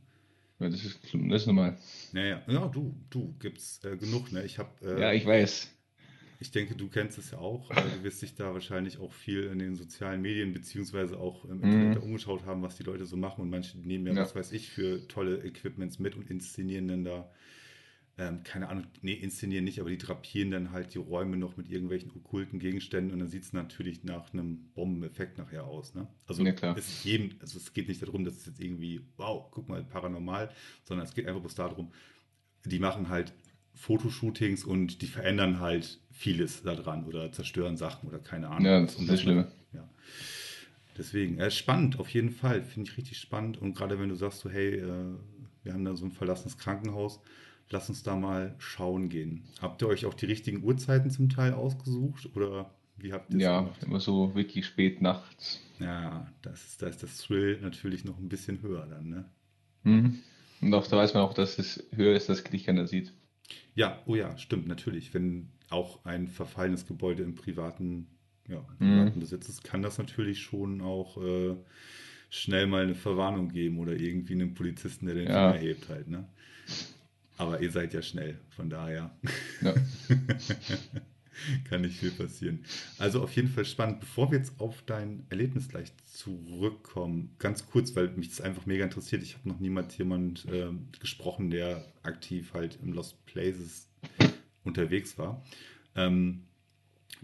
ja 0.60 0.70
das, 0.70 0.84
ist, 0.86 1.00
das 1.14 1.42
ist 1.42 1.48
normal. 1.48 1.78
Naja, 2.12 2.42
ja, 2.48 2.68
du, 2.68 2.96
du, 3.10 3.36
gibt's 3.40 3.80
äh, 3.84 3.98
genug, 3.98 4.32
ne? 4.32 4.44
Ich 4.44 4.58
habe 4.58 4.72
äh, 4.88 5.02
Ja, 5.02 5.14
ich 5.14 5.26
weiß. 5.26 5.70
Ich 6.40 6.52
denke, 6.52 6.76
du 6.76 6.90
kennst 6.90 7.18
es 7.18 7.32
ja 7.32 7.38
auch. 7.40 7.72
Äh, 7.72 7.76
Du 7.92 8.04
wirst 8.04 8.22
dich 8.22 8.36
da 8.36 8.54
wahrscheinlich 8.54 8.98
auch 9.00 9.14
viel 9.14 9.44
in 9.46 9.60
den 9.60 9.76
sozialen 9.76 10.22
Medien 10.22 10.54
beziehungsweise 10.54 11.18
auch 11.18 11.46
im 11.46 11.64
Internet 11.64 11.96
Mhm. 11.96 12.04
umgeschaut 12.04 12.46
haben, 12.46 12.62
was 12.62 12.76
die 12.78 12.84
Leute 12.84 13.06
so 13.06 13.16
machen. 13.18 13.42
Und 13.42 13.50
manche 13.50 13.78
nehmen 13.80 14.06
ja, 14.08 14.14
Ja. 14.14 14.22
was 14.22 14.36
weiß 14.36 14.52
ich, 14.52 14.70
für 14.70 15.08
tolle 15.08 15.44
Equipments 15.46 16.00
mit 16.00 16.16
und 16.16 16.30
inszenieren 16.30 16.88
dann 16.88 17.04
da, 17.06 17.32
ähm, 18.18 18.44
keine 18.44 18.70
Ahnung, 18.70 18.86
nee, 19.02 19.14
inszenieren 19.14 19.66
nicht, 19.66 19.80
aber 19.80 19.90
die 19.90 19.98
drapieren 19.98 20.52
dann 20.52 20.72
halt 20.72 20.94
die 20.94 21.00
Räume 21.00 21.36
noch 21.36 21.58
mit 21.58 21.70
irgendwelchen 21.70 22.12
okkulten 22.16 22.60
Gegenständen 22.60 23.12
und 23.12 23.20
dann 23.20 23.28
sieht 23.28 23.44
es 23.44 23.52
natürlich 23.54 24.04
nach 24.04 24.34
einem 24.34 24.70
Bombeneffekt 24.74 25.38
nachher 25.38 25.66
aus. 25.66 25.96
Ne? 25.96 26.08
Also 26.26 26.44
Ja, 26.44 26.54
klar. 26.54 26.78
es 26.78 27.04
jedem, 27.04 27.32
also 27.42 27.58
es 27.58 27.74
geht 27.74 27.90
nicht 27.90 28.02
darum, 28.02 28.24
dass 28.24 28.38
es 28.38 28.46
jetzt 28.46 28.62
irgendwie, 28.62 29.02
wow, 29.18 29.50
guck 29.52 29.68
mal, 29.68 29.84
paranormal, 29.84 30.50
sondern 30.86 31.06
es 31.06 31.14
geht 31.14 31.28
einfach 31.28 31.42
bloß 31.42 31.56
darum, 31.56 31.92
die 32.64 32.80
machen 32.80 33.10
halt 33.10 33.34
Fotoshootings 33.74 34.64
und 34.64 35.02
die 35.02 35.08
verändern 35.08 35.60
halt 35.60 36.00
vieles 36.12 36.64
daran 36.64 37.04
oder 37.06 37.32
zerstören 37.34 37.76
Sachen 37.76 38.08
oder 38.08 38.20
keine 38.20 38.48
Ahnung. 38.48 38.66
Ja, 38.66 38.80
das 38.82 38.96
ist 38.96 39.10
das 39.10 39.22
Schlimme. 39.22 39.52
Ja. 39.74 39.90
Deswegen, 40.98 41.38
äh, 41.40 41.52
spannend, 41.52 42.00
auf 42.00 42.10
jeden 42.10 42.32
Fall. 42.32 42.64
Finde 42.64 42.90
ich 42.90 42.98
richtig 42.98 43.18
spannend. 43.18 43.62
Und 43.62 43.74
gerade 43.76 44.00
wenn 44.00 44.08
du 44.08 44.16
sagst, 44.16 44.40
so, 44.40 44.50
hey, 44.50 44.76
äh, 44.80 45.16
wir 45.64 45.74
haben 45.74 45.84
da 45.84 45.96
so 45.96 46.06
ein 46.06 46.12
verlassenes 46.12 46.58
Krankenhaus, 46.58 47.20
lass 47.70 47.90
uns 47.90 48.04
da 48.04 48.16
mal 48.16 48.56
schauen 48.58 49.10
gehen. 49.10 49.44
Habt 49.62 49.82
ihr 49.82 49.88
euch 49.88 50.06
auch 50.06 50.14
die 50.14 50.26
richtigen 50.26 50.64
Uhrzeiten 50.64 51.10
zum 51.12 51.30
Teil 51.30 51.54
ausgesucht 51.54 52.30
oder 52.36 52.72
wie 52.98 53.12
habt 53.14 53.34
ihr 53.34 53.38
es 53.38 53.44
Ja, 53.44 53.62
gemacht? 53.62 53.84
immer 53.84 54.00
so 54.00 54.34
wirklich 54.36 54.66
spät 54.66 55.02
nachts. 55.02 55.60
Ja, 55.80 56.32
das 56.42 56.66
ist, 56.66 56.82
da 56.82 56.88
ist 56.88 57.04
das 57.04 57.18
Thrill 57.18 57.60
natürlich 57.62 58.06
noch 58.06 58.18
ein 58.18 58.30
bisschen 58.30 58.62
höher 58.62 58.86
dann, 58.88 59.10
ne? 59.10 59.26
Mhm. 59.84 60.20
Und 60.62 60.74
auch 60.74 60.88
da 60.88 60.98
weiß 60.98 61.14
man 61.14 61.24
auch, 61.24 61.34
dass 61.34 61.60
es 61.60 61.84
höher 61.94 62.16
ist, 62.16 62.30
dass 62.30 62.44
dich 62.44 62.64
keiner 62.64 62.88
sieht. 62.88 63.14
Ja, 63.76 64.02
oh 64.06 64.16
ja, 64.16 64.38
stimmt, 64.38 64.68
natürlich. 64.68 65.14
Wenn 65.14 65.50
auch 65.70 66.06
ein 66.06 66.28
verfallenes 66.28 66.88
Gebäude 66.88 67.24
im 67.24 67.36
privaten, 67.36 68.08
ja, 68.48 68.66
im 68.80 68.88
Mhm. 68.88 68.94
privaten 68.94 69.20
Besitz 69.20 69.50
ist, 69.50 69.64
kann 69.64 69.82
das 69.82 69.98
natürlich 69.98 70.42
schon 70.42 70.82
auch 70.82 71.18
äh, 71.22 71.56
schnell 72.30 72.68
mal 72.68 72.84
eine 72.84 72.96
Verwarnung 72.96 73.50
geben 73.50 73.80
oder 73.80 73.94
irgendwie 73.94 74.34
einen 74.34 74.54
Polizisten, 74.54 75.08
der 75.08 75.16
den 75.16 75.28
Ja. 75.28 75.52
Finger 75.52 75.62
hebt 75.62 75.90
halt, 75.90 76.08
ne? 76.08 76.28
Aber 77.38 77.62
ihr 77.62 77.72
seid 77.72 77.94
ja 77.94 78.02
schnell, 78.02 78.40
von 78.50 78.70
daher 78.70 79.12
Ja. 79.62 79.74
kann 81.70 81.82
nicht 81.82 81.98
viel 81.98 82.12
passieren. 82.12 82.64
Also 82.98 83.22
auf 83.22 83.36
jeden 83.36 83.50
Fall 83.50 83.66
spannend. 83.66 84.00
Bevor 84.00 84.32
wir 84.32 84.38
jetzt 84.38 84.60
auf 84.60 84.82
dein 84.86 85.26
Erlebnis 85.30 85.68
gleich 85.70 85.92
zurückkommen, 86.06 87.36
ganz 87.40 87.68
kurz, 87.68 87.96
weil 87.96 88.10
mich 88.12 88.30
das 88.30 88.42
einfach 88.42 88.66
mega 88.66 88.84
interessiert. 88.84 89.24
Ich 89.24 89.36
habe 89.36 89.50
noch 89.50 89.60
niemals 89.60 89.98
jemand 89.98 90.46
äh, 90.46 90.70
gesprochen, 91.00 91.50
der 91.50 91.86
aktiv 92.04 92.54
halt 92.54 92.80
im 92.82 92.94
Lost 92.94 93.26
Places 93.26 93.90
unterwegs 94.64 95.18
war. 95.18 95.44
Ähm, 95.96 96.44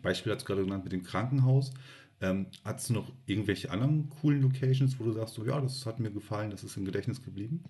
Beispiel 0.01 0.33
hast 0.33 0.41
du 0.41 0.45
gerade 0.45 0.63
genannt 0.63 0.83
mit 0.83 0.93
dem 0.93 1.03
Krankenhaus. 1.03 1.73
Ähm, 2.21 2.47
hast 2.63 2.89
du 2.89 2.93
noch 2.93 3.11
irgendwelche 3.25 3.71
anderen 3.71 4.09
coolen 4.09 4.41
Locations, 4.41 4.99
wo 4.99 5.05
du 5.05 5.11
sagst, 5.11 5.35
so 5.35 5.45
ja, 5.45 5.59
das 5.59 5.85
hat 5.85 5.99
mir 5.99 6.11
gefallen, 6.11 6.51
das 6.51 6.63
ist 6.63 6.77
im 6.77 6.85
Gedächtnis 6.85 7.23
geblieben? 7.23 7.63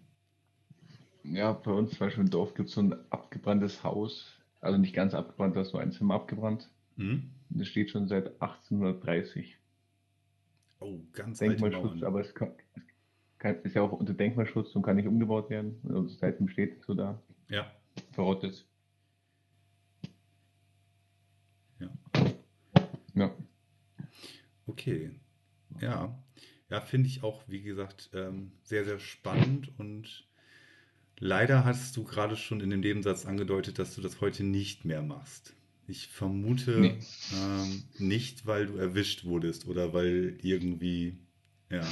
Ja, 1.23 1.53
bei 1.53 1.71
uns 1.71 1.91
zum 1.91 1.99
Beispiel 1.99 2.23
im 2.23 2.29
Dorf 2.29 2.53
gibt 2.53 2.69
es 2.69 2.75
so 2.75 2.81
ein 2.81 2.95
abgebranntes 3.11 3.83
Haus. 3.83 4.37
Also 4.59 4.77
nicht 4.77 4.93
ganz 4.93 5.13
abgebrannt, 5.13 5.55
da 5.55 5.61
ist 5.61 5.73
nur 5.73 5.81
ein 5.81 5.91
Zimmer 5.91 6.15
abgebrannt. 6.15 6.69
Mhm. 6.95 7.31
Das 7.49 7.67
steht 7.67 7.89
schon 7.89 8.07
seit 8.07 8.27
1830. 8.41 9.57
Oh, 10.79 10.99
ganz 11.13 11.39
Denkmalschutz, 11.39 12.01
aber 12.03 12.21
es 12.21 12.33
kann, 12.33 12.53
es 12.75 13.37
kann, 13.37 13.61
ist 13.63 13.75
ja 13.75 13.81
auch 13.83 13.91
unter 13.91 14.13
Denkmalschutz 14.13 14.75
und 14.75 14.81
kann 14.81 14.95
nicht 14.95 15.07
umgebaut 15.07 15.49
werden. 15.49 15.79
Also 15.87 16.07
seitdem 16.07 16.47
steht 16.47 16.79
es 16.79 16.85
so 16.85 16.93
da, 16.95 17.21
Ja, 17.49 17.71
verrottet. 18.13 18.65
ja. 21.79 21.89
Ja. 23.13 23.35
Okay, 24.65 25.11
ja. 25.79 26.17
Ja, 26.69 26.81
finde 26.81 27.07
ich 27.09 27.21
auch, 27.23 27.43
wie 27.47 27.61
gesagt, 27.61 28.09
ähm, 28.13 28.53
sehr, 28.63 28.85
sehr 28.85 28.99
spannend 28.99 29.77
und 29.77 30.25
leider 31.21 31.63
hast 31.63 31.95
du 31.95 32.03
gerade 32.03 32.35
schon 32.35 32.59
in 32.59 32.69
dem 32.69 32.81
Nebensatz 32.81 33.25
angedeutet, 33.25 33.79
dass 33.79 33.95
du 33.95 34.01
das 34.01 34.19
heute 34.19 34.43
nicht 34.43 34.83
mehr 34.83 35.01
machst. 35.01 35.53
Ich 35.87 36.07
vermute 36.07 36.79
Nee. 36.79 36.99
ähm, 37.33 37.83
nicht, 37.97 38.45
weil 38.45 38.65
du 38.65 38.75
erwischt 38.75 39.23
wurdest 39.23 39.67
oder 39.67 39.93
weil 39.93 40.37
irgendwie, 40.41 41.17
ja, 41.69 41.87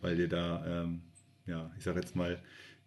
weil 0.00 0.16
dir 0.16 0.28
da, 0.28 0.82
ähm, 0.84 1.02
ja, 1.46 1.70
ich 1.78 1.84
sag 1.84 1.96
jetzt 1.96 2.16
mal, 2.16 2.42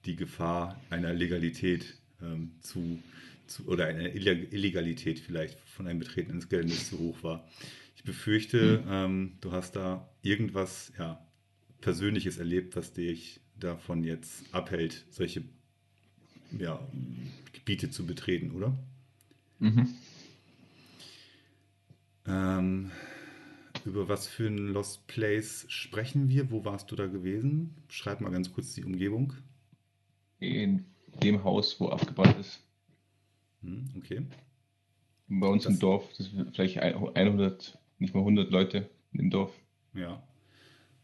die 0.05 0.15
Gefahr 0.15 0.79
einer 0.89 1.13
Legalität 1.13 1.95
ähm, 2.21 2.51
zu, 2.61 2.99
zu, 3.47 3.65
oder 3.67 3.85
einer 3.87 4.09
Illeg- 4.13 4.51
Illegalität 4.51 5.19
vielleicht 5.19 5.59
von 5.59 5.87
einem 5.87 5.99
Betreten 5.99 6.31
ins 6.31 6.49
Geländes 6.49 6.89
zu 6.89 6.99
hoch 6.99 7.23
war. 7.23 7.47
Ich 7.95 8.03
befürchte, 8.03 8.83
ähm, 8.87 9.37
du 9.41 9.51
hast 9.51 9.75
da 9.75 10.09
irgendwas, 10.21 10.91
ja, 10.97 11.25
Persönliches 11.81 12.37
erlebt, 12.37 12.75
was 12.75 12.93
dich 12.93 13.41
davon 13.59 14.03
jetzt 14.03 14.43
abhält, 14.53 15.05
solche, 15.11 15.43
ja, 16.57 16.79
Gebiete 17.53 17.89
zu 17.89 18.05
betreten, 18.05 18.51
oder? 18.51 18.77
Mhm. 19.59 19.93
Ähm, 22.27 22.91
über 23.85 24.09
was 24.09 24.27
für 24.27 24.47
ein 24.47 24.57
Lost 24.69 25.05
Place 25.07 25.65
sprechen 25.69 26.29
wir? 26.29 26.49
Wo 26.51 26.65
warst 26.65 26.91
du 26.91 26.95
da 26.95 27.07
gewesen? 27.07 27.75
Schreib 27.87 28.21
mal 28.21 28.31
ganz 28.31 28.51
kurz 28.51 28.73
die 28.73 28.83
Umgebung. 28.83 29.33
In 30.39 30.85
dem 31.23 31.43
Haus, 31.43 31.79
wo 31.79 31.89
abgebrannt 31.89 32.39
ist. 32.39 32.59
Hm, 33.61 33.85
okay. 33.97 34.25
Bei 35.27 35.47
uns 35.47 35.63
Das- 35.63 35.73
im 35.73 35.79
Dorf, 35.79 36.09
das 36.17 36.27
sind 36.31 36.55
vielleicht 36.55 36.79
ein- 36.79 36.95
100, 37.15 37.77
nicht 37.99 38.13
mal 38.13 38.23
100 38.23 38.51
Leute 38.51 38.89
im 39.13 39.29
Dorf. 39.29 39.53
Ja. 39.93 40.21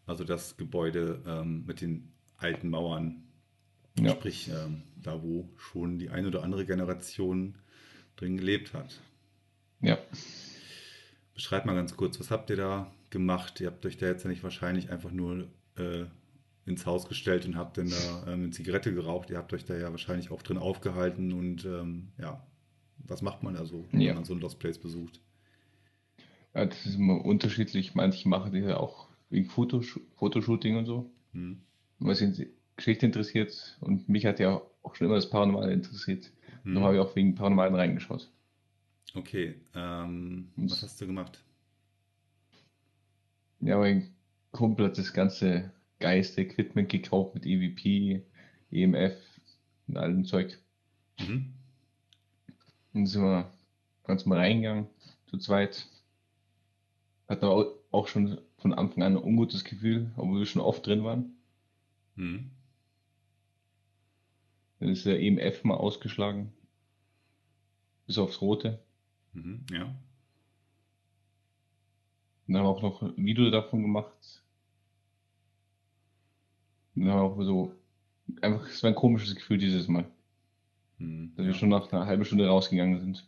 Also 0.05 0.23
das 0.23 0.57
Gebäude 0.57 1.21
ähm, 1.25 1.65
mit 1.65 1.81
den 1.81 2.11
alten 2.41 2.69
Mauern, 2.69 3.23
Ja. 3.99 4.11
sprich 4.11 4.49
ähm, 4.49 4.83
da, 5.01 5.21
wo 5.23 5.49
schon 5.57 5.99
die 5.99 6.09
eine 6.09 6.27
oder 6.27 6.43
andere 6.43 6.65
Generation 6.65 7.55
drin 8.15 8.37
gelebt 8.37 8.73
hat. 8.73 8.99
Ja. 9.81 9.97
Beschreib 11.33 11.65
mal 11.65 11.75
ganz 11.75 11.95
kurz, 11.95 12.19
was 12.19 12.29
habt 12.31 12.49
ihr 12.49 12.55
da 12.57 12.91
gemacht? 13.09 13.59
Ihr 13.61 13.67
habt 13.67 13.85
euch 13.85 13.97
da 13.97 14.07
jetzt 14.07 14.23
ja 14.23 14.29
nicht 14.29 14.43
wahrscheinlich 14.43 14.91
einfach 14.91 15.11
nur 15.11 15.47
äh, 15.77 16.05
ins 16.65 16.85
Haus 16.85 17.07
gestellt 17.07 17.45
und 17.45 17.55
habt 17.55 17.77
dann 17.77 17.89
da 17.89 18.23
ähm, 18.27 18.43
eine 18.43 18.49
Zigarette 18.51 18.93
geraucht. 18.93 19.29
Ihr 19.29 19.37
habt 19.37 19.51
euch 19.53 19.65
da 19.65 19.75
ja 19.75 19.89
wahrscheinlich 19.91 20.29
auch 20.31 20.41
drin 20.43 20.57
aufgehalten 20.57 21.33
und 21.33 21.65
ähm, 21.65 22.09
ja, 22.19 22.45
was 22.97 23.21
macht 23.21 23.41
man 23.43 23.55
da 23.55 23.65
so, 23.65 23.85
wenn 23.91 24.01
Ja. 24.01 24.13
man 24.13 24.23
so 24.25 24.33
ein 24.33 24.39
Lost 24.39 24.59
Place 24.59 24.77
besucht? 24.77 25.19
Ja, 26.53 26.65
das 26.65 26.85
ist 26.85 26.95
immer 26.95 27.23
unterschiedlich. 27.25 27.95
Manche 27.95 28.27
machen 28.29 28.51
das 28.53 28.61
ja 28.61 28.77
auch 28.77 29.07
wegen 29.29 29.49
Fotosh 29.49 29.99
Fotoshooting 30.17 30.75
und 30.77 30.85
so. 30.85 31.09
Hm? 31.33 31.61
Was 32.01 32.19
die 32.19 32.49
Geschichte 32.75 33.05
interessiert. 33.05 33.77
Und 33.81 34.09
mich 34.09 34.25
hat 34.25 34.39
ja 34.39 34.61
auch 34.83 34.95
schon 34.95 35.05
immer 35.07 35.15
das 35.15 35.29
Paranormale 35.29 35.71
interessiert. 35.73 36.31
Hm. 36.63 36.73
Darum 36.73 36.83
habe 36.87 36.95
ich 36.95 37.01
auch 37.01 37.15
wegen 37.15 37.35
Paranormalen 37.35 37.75
reingeschaut. 37.75 38.29
Okay, 39.13 39.55
ähm, 39.75 40.49
Und- 40.57 40.71
was 40.71 40.81
hast 40.83 40.99
du 41.01 41.07
gemacht? 41.07 41.43
Ja, 43.59 43.77
mein 43.77 44.13
Kumpel 44.51 44.85
hat 44.87 44.97
das 44.97 45.13
ganze 45.13 45.71
Geist-Equipment 45.99 46.89
gekauft 46.89 47.35
mit 47.35 47.45
EVP, 47.45 48.23
EMF 48.71 49.13
und 49.87 49.97
allem 49.97 50.25
Zeug. 50.25 50.57
Mhm. 51.19 51.53
Dann 52.93 53.05
sind 53.05 53.21
wir 53.21 53.51
ganz 54.05 54.25
mal 54.25 54.39
reingegangen, 54.39 54.87
zu 55.27 55.37
zweit. 55.37 55.85
Hatten 57.27 57.45
aber 57.45 57.55
au- 57.55 57.73
auch 57.91 58.07
schon 58.07 58.39
von 58.57 58.73
Anfang 58.73 59.03
an 59.03 59.15
ein 59.17 59.23
ungutes 59.23 59.63
Gefühl, 59.63 60.09
obwohl 60.17 60.39
wir 60.39 60.45
schon 60.45 60.61
oft 60.61 60.85
drin 60.87 61.03
waren. 61.03 61.35
Mhm. 62.21 62.51
Dann 64.79 64.89
ist 64.89 65.05
der 65.07 65.19
EMF 65.19 65.63
mal 65.63 65.75
ausgeschlagen. 65.75 66.53
Bis 68.05 68.17
aufs 68.19 68.41
Rote. 68.41 68.79
Mhm. 69.33 69.65
Ja. 69.71 69.95
Dann 72.47 72.57
haben 72.57 72.65
wir 72.65 72.69
auch 72.69 72.81
noch 72.83 73.01
ein 73.01 73.25
Video 73.25 73.49
davon 73.49 73.81
gemacht. 73.81 74.43
Dann 76.95 77.09
haben 77.09 77.17
wir 77.17 77.23
auch 77.23 77.43
so, 77.43 77.75
einfach, 78.41 78.67
es 78.67 78.83
war 78.83 78.89
ein 78.91 78.95
komisches 78.95 79.33
Gefühl 79.35 79.57
dieses 79.57 79.87
Mal, 79.87 80.05
Mhm. 80.99 81.33
dass 81.35 81.45
wir 81.45 81.53
Ja. 81.53 81.57
schon 81.57 81.69
nach 81.69 81.91
einer 81.91 82.05
halben 82.05 82.25
Stunde 82.25 82.47
rausgegangen 82.47 82.99
sind. 82.99 83.27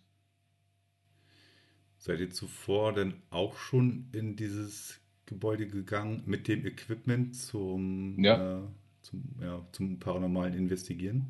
Seid 1.97 2.19
ihr 2.19 2.29
zuvor 2.29 2.93
denn 2.93 3.21
auch 3.31 3.55
schon 3.57 4.09
in 4.11 4.35
dieses 4.35 4.99
Gebäude 5.25 5.67
gegangen 5.67 6.23
mit 6.25 6.47
dem 6.49 6.65
Equipment 6.65 7.33
zum, 7.35 8.21
Ja. 8.21 8.59
äh, 8.59 8.67
zum, 9.13 9.35
ja, 9.41 9.65
zum 9.71 9.99
paranormalen 9.99 10.53
Investigieren? 10.53 11.27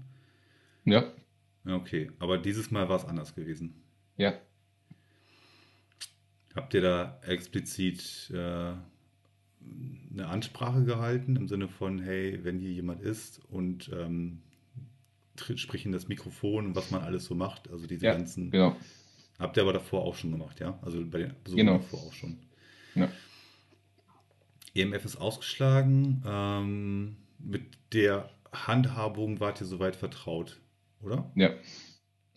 Ja, 0.85 1.11
Okay, 1.65 2.11
aber 2.19 2.37
dieses 2.37 2.71
Mal 2.71 2.89
war 2.89 2.97
es 2.97 3.05
anders 3.05 3.35
gewesen. 3.35 3.73
ja, 4.17 4.33
Habt 6.55 6.73
ihr 6.75 6.81
da 6.81 7.19
explizit 7.25 8.29
äh, 8.31 8.35
eine 8.35 10.27
Ansprache 10.27 10.83
gehalten 10.83 11.35
im 11.37 11.47
Sinne 11.47 11.67
von, 11.67 11.99
hey, 11.99 12.39
wenn 12.43 12.59
hier 12.59 12.71
jemand 12.71 13.01
ist 13.01 13.39
und 13.49 13.89
ähm, 13.93 14.41
sprich 15.55 15.85
in 15.85 15.91
das 15.93 16.07
Mikrofon 16.09 16.65
und 16.67 16.75
was 16.75 16.91
man 16.91 17.01
alles 17.01 17.25
so 17.25 17.33
macht, 17.33 17.71
also 17.71 17.87
diese 17.87 18.05
ja, 18.05 18.13
ganzen. 18.13 18.51
genau. 18.51 18.75
Habt 19.39 19.57
ihr 19.57 19.63
aber 19.63 19.73
davor 19.73 20.03
auch 20.03 20.15
schon 20.15 20.31
gemacht, 20.31 20.59
ja? 20.59 20.77
Also 20.83 21.03
bei 21.05 21.19
den 21.19 21.33
Besuchen 21.43 21.57
Genau. 21.65 21.77
davor 21.77 21.99
auch 22.01 22.13
schon. 22.13 22.37
Ja. 22.93 23.09
EMF 24.75 25.05
ist 25.05 25.15
ausgeschlagen. 25.15 26.21
Ähm, 26.25 27.15
mit 27.43 27.63
der 27.93 28.29
Handhabung 28.51 29.39
wart 29.39 29.61
ihr 29.61 29.67
soweit 29.67 29.95
vertraut, 29.95 30.59
oder? 31.01 31.31
Ja. 31.35 31.51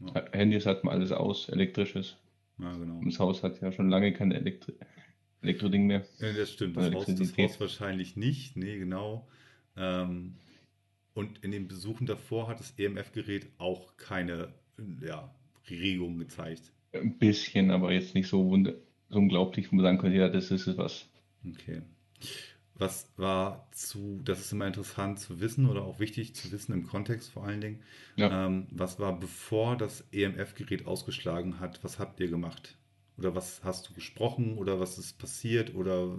Ja. 0.01 0.25
Handys 0.33 0.67
hatten 0.67 0.87
wir 0.87 0.93
alles 0.93 1.13
aus, 1.13 1.49
elektrisches. 1.49 2.17
Ja, 2.59 2.73
genau. 2.73 2.99
Und 2.99 3.07
das 3.07 3.19
Haus 3.19 3.43
hat 3.43 3.61
ja 3.61 3.73
schon 3.73 3.89
lange 3.89 4.13
kein 4.13 4.33
Elektri 4.33 4.75
Elektroding 5.43 5.87
mehr. 5.87 6.05
Ja, 6.19 6.33
das 6.33 6.53
stimmt. 6.53 6.77
Das 6.77 6.93
Haus, 6.93 7.07
das. 7.07 7.39
Haus 7.39 7.61
wahrscheinlich 7.61 8.17
nicht. 8.17 8.57
Nee, 8.57 8.79
genau. 8.79 9.29
Ähm, 9.77 10.35
und 11.15 11.45
in 11.45 11.53
den 11.53 11.69
Besuchen 11.69 12.07
davor 12.07 12.49
hat 12.49 12.59
das 12.59 12.73
EMF-Gerät 12.79 13.47
auch 13.59 13.97
keine 13.97 14.53
ja, 15.01 15.35
Regung 15.71 16.19
gezeigt. 16.19 16.73
Ein 16.93 17.19
bisschen, 17.19 17.71
aber 17.71 17.93
jetzt 17.93 18.15
nicht 18.15 18.29
so, 18.29 18.51
so 19.09 19.19
unglaublich, 19.19 19.71
wo 19.71 19.77
man 19.77 19.85
sagen 19.85 19.99
könnte, 19.99 20.19
ja, 20.19 20.29
das 20.29 20.51
ist 20.51 20.67
es 20.67 20.77
was. 20.77 21.09
Okay. 21.47 21.83
Was 22.79 23.11
war 23.17 23.69
zu, 23.73 24.21
das 24.23 24.41
ist 24.41 24.53
immer 24.53 24.67
interessant 24.67 25.19
zu 25.19 25.41
wissen 25.41 25.67
oder 25.67 25.83
auch 25.83 25.99
wichtig 25.99 26.35
zu 26.35 26.53
wissen 26.53 26.73
im 26.73 26.87
Kontext 26.87 27.31
vor 27.31 27.45
allen 27.45 27.61
Dingen. 27.63 27.83
Ja. 28.17 28.47
Ähm, 28.47 28.67
was 28.71 28.99
war 28.99 29.19
bevor 29.19 29.77
das 29.77 30.05
EMF-Gerät 30.13 30.87
ausgeschlagen 30.87 31.59
hat? 31.59 31.83
Was 31.83 31.99
habt 31.99 32.21
ihr 32.21 32.29
gemacht? 32.29 32.77
Oder 33.17 33.35
was 33.35 33.65
hast 33.65 33.89
du 33.89 33.95
gesprochen 33.95 34.59
oder 34.59 34.79
was 34.79 34.99
ist 34.99 35.19
passiert 35.19 35.75
oder 35.75 36.19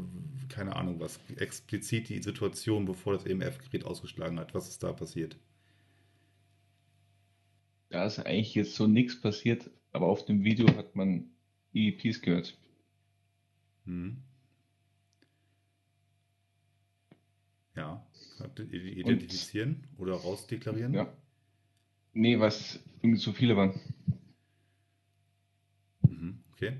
keine 0.49 0.75
Ahnung, 0.75 0.99
was 0.99 1.19
explizit 1.35 2.09
die 2.09 2.23
Situation, 2.23 2.85
bevor 2.85 3.13
das 3.13 3.25
EMF-Gerät 3.25 3.85
ausgeschlagen 3.85 4.39
hat, 4.39 4.55
was 4.55 4.67
ist 4.67 4.81
da 4.81 4.93
passiert? 4.93 5.37
Da 7.89 8.05
ist 8.05 8.19
eigentlich 8.19 8.55
jetzt 8.55 8.75
so 8.75 8.87
nichts 8.87 9.21
passiert, 9.21 9.69
aber 9.91 10.07
auf 10.07 10.25
dem 10.25 10.43
Video 10.43 10.67
hat 10.75 10.95
man 10.95 11.29
EVPs 11.73 12.21
gehört. 12.21 12.57
Hm. 13.85 14.23
Ja, 17.77 18.03
identifizieren 18.71 19.83
Und, 19.97 20.07
oder 20.07 20.15
rausdeklarieren? 20.15 20.95
Ja. 20.95 21.13
Nee, 22.13 22.39
was 22.39 22.79
irgendwie 23.03 23.21
zu 23.21 23.33
viele 23.33 23.55
waren. 23.55 23.79
Mhm, 26.01 26.39
okay. 26.51 26.77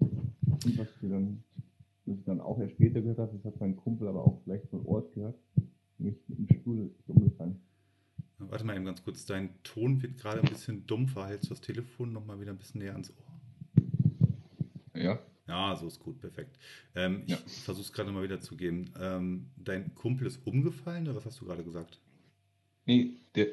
Und 0.00 0.76
was 0.78 0.88
wir 1.00 1.08
dann, 1.08 1.44
was 2.04 2.18
ich 2.18 2.24
dann 2.24 2.40
auch 2.40 2.58
erst 2.58 2.72
später 2.72 3.00
gehört 3.00 3.18
habe, 3.18 3.36
das 3.36 3.44
hat 3.44 3.60
mein 3.60 3.76
Kumpel 3.76 4.08
aber 4.08 4.24
auch 4.24 4.40
vielleicht 4.42 4.68
von 4.70 4.84
Ort 4.86 5.12
gehört, 5.14 5.38
nämlich 5.98 6.18
im 6.28 6.48
Stuhl 6.48 6.90
umgefallen. 7.06 7.60
Warte 8.38 8.64
mal 8.64 8.74
eben 8.74 8.84
ganz 8.84 9.04
kurz, 9.04 9.24
dein 9.24 9.50
Ton 9.62 10.02
wird 10.02 10.18
gerade 10.18 10.40
ein 10.40 10.48
bisschen 10.48 10.84
dumpfer. 10.84 11.28
Hältst 11.28 11.44
du 11.44 11.50
das 11.50 11.60
Telefon 11.60 12.12
nochmal 12.12 12.40
wieder 12.40 12.50
ein 12.50 12.58
bisschen 12.58 12.80
näher 12.80 12.94
ans 12.94 13.10
Ohr? 13.10 15.00
Ja. 15.00 15.20
Ja, 15.52 15.76
so 15.76 15.86
ist 15.86 16.00
gut, 16.00 16.18
perfekt. 16.18 16.58
Ähm, 16.94 17.24
ich 17.26 17.32
Ja. 17.32 17.36
versuche 17.36 17.84
es 17.84 17.92
gerade 17.92 18.10
mal 18.10 18.22
wieder 18.22 18.40
zu 18.40 18.56
geben. 18.56 18.90
Ähm, 18.98 19.50
dein 19.56 19.94
Kumpel 19.94 20.26
ist 20.26 20.46
umgefallen 20.46 21.06
oder 21.06 21.16
was 21.16 21.26
hast 21.26 21.40
du 21.42 21.44
gerade 21.44 21.62
gesagt? 21.62 22.00
Nee, 22.86 23.14
der, 23.34 23.48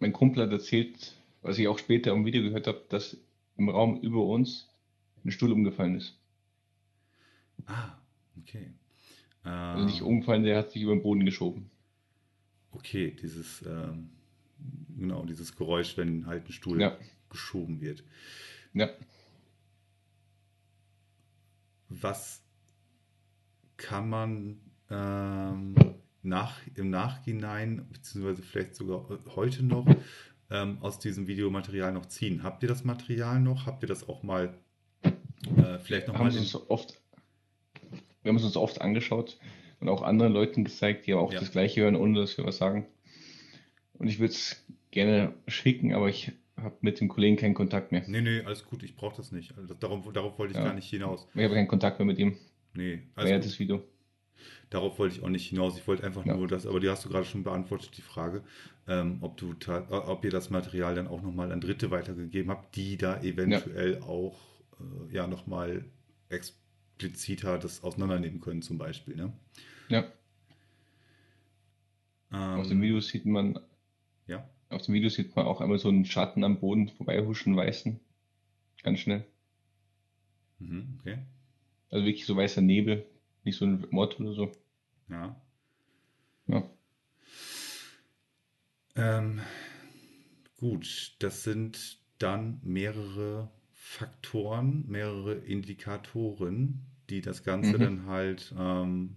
mein 0.00 0.12
Kumpel 0.12 0.42
hat 0.42 0.52
erzählt, 0.52 1.14
was 1.40 1.58
ich 1.58 1.66
auch 1.68 1.78
später 1.78 2.12
im 2.12 2.26
Video 2.26 2.42
gehört 2.42 2.66
habe, 2.66 2.84
dass 2.90 3.16
im 3.56 3.70
Raum 3.70 4.00
über 4.02 4.22
uns 4.26 4.68
ein 5.24 5.30
Stuhl 5.30 5.52
umgefallen 5.52 5.96
ist. 5.96 6.18
Ah, 7.66 7.96
okay. 8.38 8.72
Also 9.72 9.84
nicht 9.84 10.02
Ähm, 10.02 10.02
umgefallen, 10.02 10.44
der 10.44 10.58
hat 10.58 10.70
sich 10.70 10.82
über 10.82 10.92
den 10.94 11.02
Boden 11.02 11.24
geschoben. 11.24 11.70
okay, 12.72 13.16
dieses, 13.20 13.62
ähm, 13.66 14.10
genau, 14.96 15.24
dieses 15.24 15.56
Geräusch, 15.56 15.96
wenn 15.96 16.26
halt 16.26 16.48
ein 16.48 16.52
Stuhl 16.52 16.78
Ja, 16.80 16.96
geschoben 17.28 17.80
wird. 17.80 18.04
ja. 18.74 18.88
Was 21.90 22.42
kann 23.76 24.08
man 24.08 24.60
ähm, 24.90 25.74
nach, 26.22 26.60
im 26.74 26.90
Nachhinein, 26.90 27.86
beziehungsweise 27.92 28.42
vielleicht 28.42 28.74
sogar 28.74 29.06
heute 29.34 29.64
noch, 29.64 29.86
ähm, 30.50 30.78
aus 30.80 30.98
diesem 30.98 31.26
Videomaterial 31.26 31.92
noch 31.92 32.06
ziehen? 32.06 32.42
Habt 32.42 32.62
ihr 32.62 32.68
das 32.68 32.84
Material 32.84 33.40
noch? 33.40 33.66
Habt 33.66 33.82
ihr 33.82 33.88
das 33.88 34.08
auch 34.08 34.22
mal 34.22 34.54
äh, 35.02 35.78
vielleicht 35.78 36.08
noch 36.08 36.14
haben 36.14 36.28
mal 36.28 36.36
uns 36.36 36.54
oft, 36.54 37.00
wir 38.22 38.28
haben 38.28 38.36
es 38.36 38.44
uns 38.44 38.56
oft 38.56 38.80
angeschaut 38.80 39.38
und 39.80 39.88
auch 39.88 40.02
anderen 40.02 40.32
Leuten 40.32 40.64
gezeigt, 40.64 41.06
die 41.06 41.12
aber 41.12 41.22
auch 41.22 41.32
Ja. 41.32 41.40
das 41.40 41.52
Gleiche 41.52 41.82
hören, 41.82 41.96
ohne 41.96 42.20
dass 42.20 42.36
wir 42.36 42.44
was 42.44 42.58
sagen. 42.58 42.86
Und 43.94 44.08
ich 44.08 44.18
würde 44.18 44.32
es 44.34 44.64
gerne 44.90 45.34
schicken, 45.46 45.94
aber 45.94 46.08
ich 46.08 46.32
habe 46.62 46.76
mit 46.80 47.00
dem 47.00 47.08
Kollegen 47.08 47.36
keinen 47.36 47.54
Kontakt 47.54 47.92
mehr. 47.92 48.02
Nee, 48.06 48.20
nee, 48.20 48.40
alles 48.42 48.64
gut, 48.64 48.82
ich 48.82 48.94
brauche 48.96 49.16
das 49.16 49.32
nicht. 49.32 49.56
Also 49.56 49.74
das, 49.74 49.78
darauf, 49.78 50.38
wollte 50.38 50.52
ich 50.52 50.58
Ja. 50.58 50.64
gar 50.64 50.74
nicht 50.74 50.88
hinaus. 50.88 51.26
Ich 51.34 51.42
habe 51.42 51.54
keinen 51.54 51.68
Kontakt 51.68 51.98
mehr 51.98 52.06
mit 52.06 52.18
ihm 52.18 52.36
Nee, 52.74 53.02
alles 53.16 53.44
des 53.44 53.58
Videos. 53.58 53.82
Darauf 54.70 54.98
wollte 54.98 55.16
ich 55.16 55.22
auch 55.22 55.28
nicht 55.28 55.48
hinaus. 55.48 55.76
Ich 55.76 55.86
wollte 55.88 56.04
einfach 56.04 56.24
Ja. 56.24 56.36
nur 56.36 56.46
das, 56.46 56.66
aber 56.66 56.78
die 56.80 56.88
hast 56.88 57.04
du 57.04 57.08
gerade 57.08 57.24
schon 57.26 57.42
beantwortet, 57.42 57.90
die 57.96 58.02
Frage, 58.02 58.42
ähm, 58.86 59.18
ob 59.20 59.36
du 59.36 59.54
ob 59.90 60.24
ihr 60.24 60.30
das 60.30 60.50
Material 60.50 60.94
dann 60.94 61.08
auch 61.08 61.22
nochmal 61.22 61.50
an 61.52 61.60
Dritte 61.60 61.90
weitergegeben 61.90 62.50
habt, 62.50 62.76
die 62.76 62.96
da 62.96 63.20
eventuell 63.22 64.00
auch 64.02 64.38
äh, 64.78 65.12
ja 65.14 65.26
nochmal 65.26 65.84
expliziter 66.28 67.58
das 67.58 67.82
auseinandernehmen 67.82 68.40
können, 68.40 68.62
zum 68.62 68.78
Beispiel. 68.78 69.16
Ne? 69.16 69.32
Ja, 69.88 70.04
auf 72.30 72.68
dem 72.68 72.78
Ähm, 72.78 72.82
Video 72.82 73.00
sieht 73.00 73.26
man, 73.26 73.58
ja, 74.26 74.48
auf 74.70 74.82
dem 74.86 74.94
Video 74.94 75.10
sieht 75.10 75.36
man 75.36 75.46
auch 75.46 75.60
einmal 75.60 75.78
so 75.78 75.88
einen 75.90 76.06
Schatten 76.06 76.44
am 76.44 76.60
Boden 76.60 76.88
vorbeihuschen, 76.88 77.56
weißen. 77.56 78.00
Ganz 78.82 79.00
schnell. 79.00 79.26
mhm, 80.60 80.98
okay, 81.00 81.18
Also 81.88 82.04
wirklich 82.04 82.26
so 82.26 82.34
weißer 82.36 82.62
Nebel, 82.62 83.06
nicht 83.44 83.56
so 83.56 83.64
ein 83.64 83.86
Mord 83.90 84.18
oder 84.18 84.32
so. 84.32 84.50
ja. 85.08 85.36
Ja, 86.46 86.62
Ähm, 88.96 89.40
gut, 90.56 91.16
das 91.20 91.42
sind 91.44 91.98
dann 92.18 92.60
mehrere 92.62 93.50
Faktoren, 93.72 94.84
mehrere 94.88 95.34
Indikatoren, 95.34 96.86
die 97.08 97.20
das 97.22 97.42
Ganze 97.44 97.78
Mhm. 97.78 97.78
dann 97.78 98.06
halt 98.06 98.54
ähm, 98.58 99.16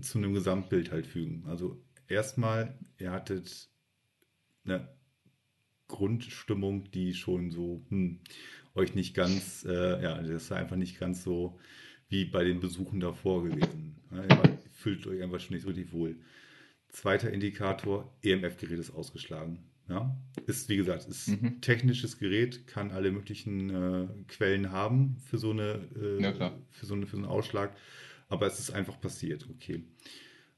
zu 0.00 0.18
einem 0.18 0.34
Gesamtbild 0.34 0.90
halt 0.90 1.06
fügen. 1.06 1.44
Also 1.46 1.80
erstmal, 2.08 2.78
ihr 2.98 3.12
hattet 3.12 3.68
eine 4.64 4.88
Grundstimmung, 5.88 6.90
die 6.92 7.14
schon 7.14 7.50
so 7.50 7.82
hm, 7.88 8.20
euch 8.74 8.94
nicht 8.94 9.14
ganz, 9.14 9.64
äh, 9.64 10.02
ja, 10.02 10.18
das 10.20 10.28
ist 10.44 10.52
einfach 10.52 10.76
nicht 10.76 10.98
ganz 11.00 11.24
so 11.24 11.58
wie 12.08 12.24
bei 12.24 12.44
den 12.44 12.60
Besuchen 12.60 13.00
davor 13.00 13.44
gewesen. 13.44 13.96
Ja, 14.12 14.24
ihr 14.24 14.58
fühlt 14.72 15.06
euch 15.06 15.22
einfach 15.22 15.40
schon 15.40 15.54
nicht 15.54 15.62
so 15.64 15.68
richtig 15.68 15.92
wohl. 15.92 16.16
Zweiter 16.88 17.32
Indikator, 17.32 18.12
EMF-Gerät 18.22 18.78
ist 18.78 18.90
ausgeschlagen. 18.92 19.60
Ja? 19.88 20.16
Ist, 20.46 20.68
wie 20.68 20.76
gesagt, 20.76 21.06
ist 21.08 21.28
Mhm. 21.28 21.46
ein 21.46 21.60
technisches 21.60 22.18
Gerät, 22.18 22.66
kann 22.66 22.90
alle 22.92 23.10
möglichen 23.12 23.70
äh, 23.70 24.08
Quellen 24.28 24.70
haben 24.72 25.16
für 25.18 25.38
so, 25.38 25.50
eine, 25.50 25.88
äh, 25.96 26.22
Ja, 26.22 26.32
für, 26.70 26.86
so 26.86 26.94
eine, 26.94 27.06
für 27.06 27.16
so 27.16 27.22
einen 27.22 27.26
Ausschlag, 27.26 27.76
aber 28.28 28.46
es 28.46 28.58
ist 28.58 28.70
einfach 28.70 29.00
passiert, 29.00 29.48
okay. 29.50 29.84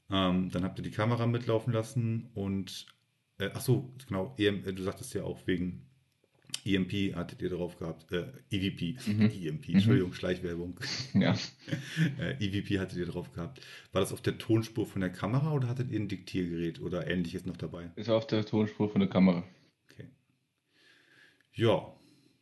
Ähm, 0.09 0.49
dann 0.51 0.63
habt 0.63 0.79
ihr 0.79 0.83
die 0.83 0.91
Kamera 0.91 1.25
mitlaufen 1.27 1.73
lassen 1.73 2.29
und, 2.35 2.85
äh, 3.39 3.49
ach 3.53 3.61
so, 3.61 3.93
genau, 4.07 4.33
EM, 4.37 4.65
äh, 4.65 4.73
du 4.73 4.83
sagtest 4.83 5.13
ja 5.13 5.23
auch 5.23 5.45
wegen 5.47 5.85
EMP 6.65 7.15
hattet 7.15 7.41
ihr 7.41 7.49
drauf 7.49 7.77
gehabt, 7.77 8.09
äh, 8.13 8.31
EVP, 8.49 8.95
Mhm. 9.11 9.21
EMP, 9.31 9.67
Mhm. 9.69 9.75
Entschuldigung, 9.75 10.13
Schleichwerbung. 10.13 10.79
ja. 11.13 11.35
Äh, 12.19 12.37
EVP 12.45 12.79
hattet 12.79 12.97
ihr 12.99 13.05
drauf 13.07 13.33
gehabt. 13.33 13.59
War 13.91 14.01
das 14.01 14.13
auf 14.13 14.21
der 14.21 14.37
Tonspur 14.37 14.85
von 14.85 15.01
der 15.01 15.09
Kamera 15.11 15.51
oder 15.51 15.67
hattet 15.67 15.91
ihr 15.91 15.99
ein 15.99 16.07
Diktiergerät 16.07 16.79
oder 16.79 17.07
ähnliches 17.07 17.45
noch 17.45 17.57
dabei? 17.57 17.91
War 17.97 18.15
auf 18.15 18.27
der 18.27 18.45
Tonspur 18.45 18.89
von 18.89 19.01
der 19.01 19.09
Kamera. 19.09 19.43
Okay. 19.91 20.07
Ja, 21.53 21.91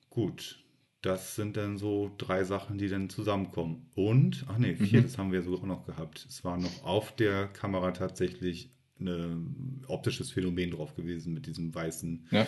gut. 0.09 0.57
Das 1.01 1.35
sind 1.35 1.57
dann 1.57 1.79
so 1.79 2.11
drei 2.19 2.43
Sachen, 2.43 2.77
die 2.77 2.87
dann 2.87 3.09
zusammenkommen. 3.09 3.89
Und, 3.95 4.45
ach 4.49 4.59
nee, 4.59 4.75
vier, 4.75 4.99
Mhm. 4.99 5.03
das 5.03 5.17
haben 5.17 5.31
wir 5.31 5.41
sogar 5.41 5.65
noch 5.65 5.85
gehabt. 5.87 6.27
Es 6.29 6.43
war 6.43 6.57
noch 6.59 6.83
auf 6.83 7.15
der 7.15 7.47
Kamera 7.47 7.89
tatsächlich 7.91 8.69
ein 9.01 9.83
optisches 9.87 10.31
Phänomen 10.31 10.71
drauf 10.71 10.95
gewesen 10.95 11.33
mit 11.33 11.45
diesem 11.45 11.73
weißen 11.73 12.27
Ja, 12.31 12.47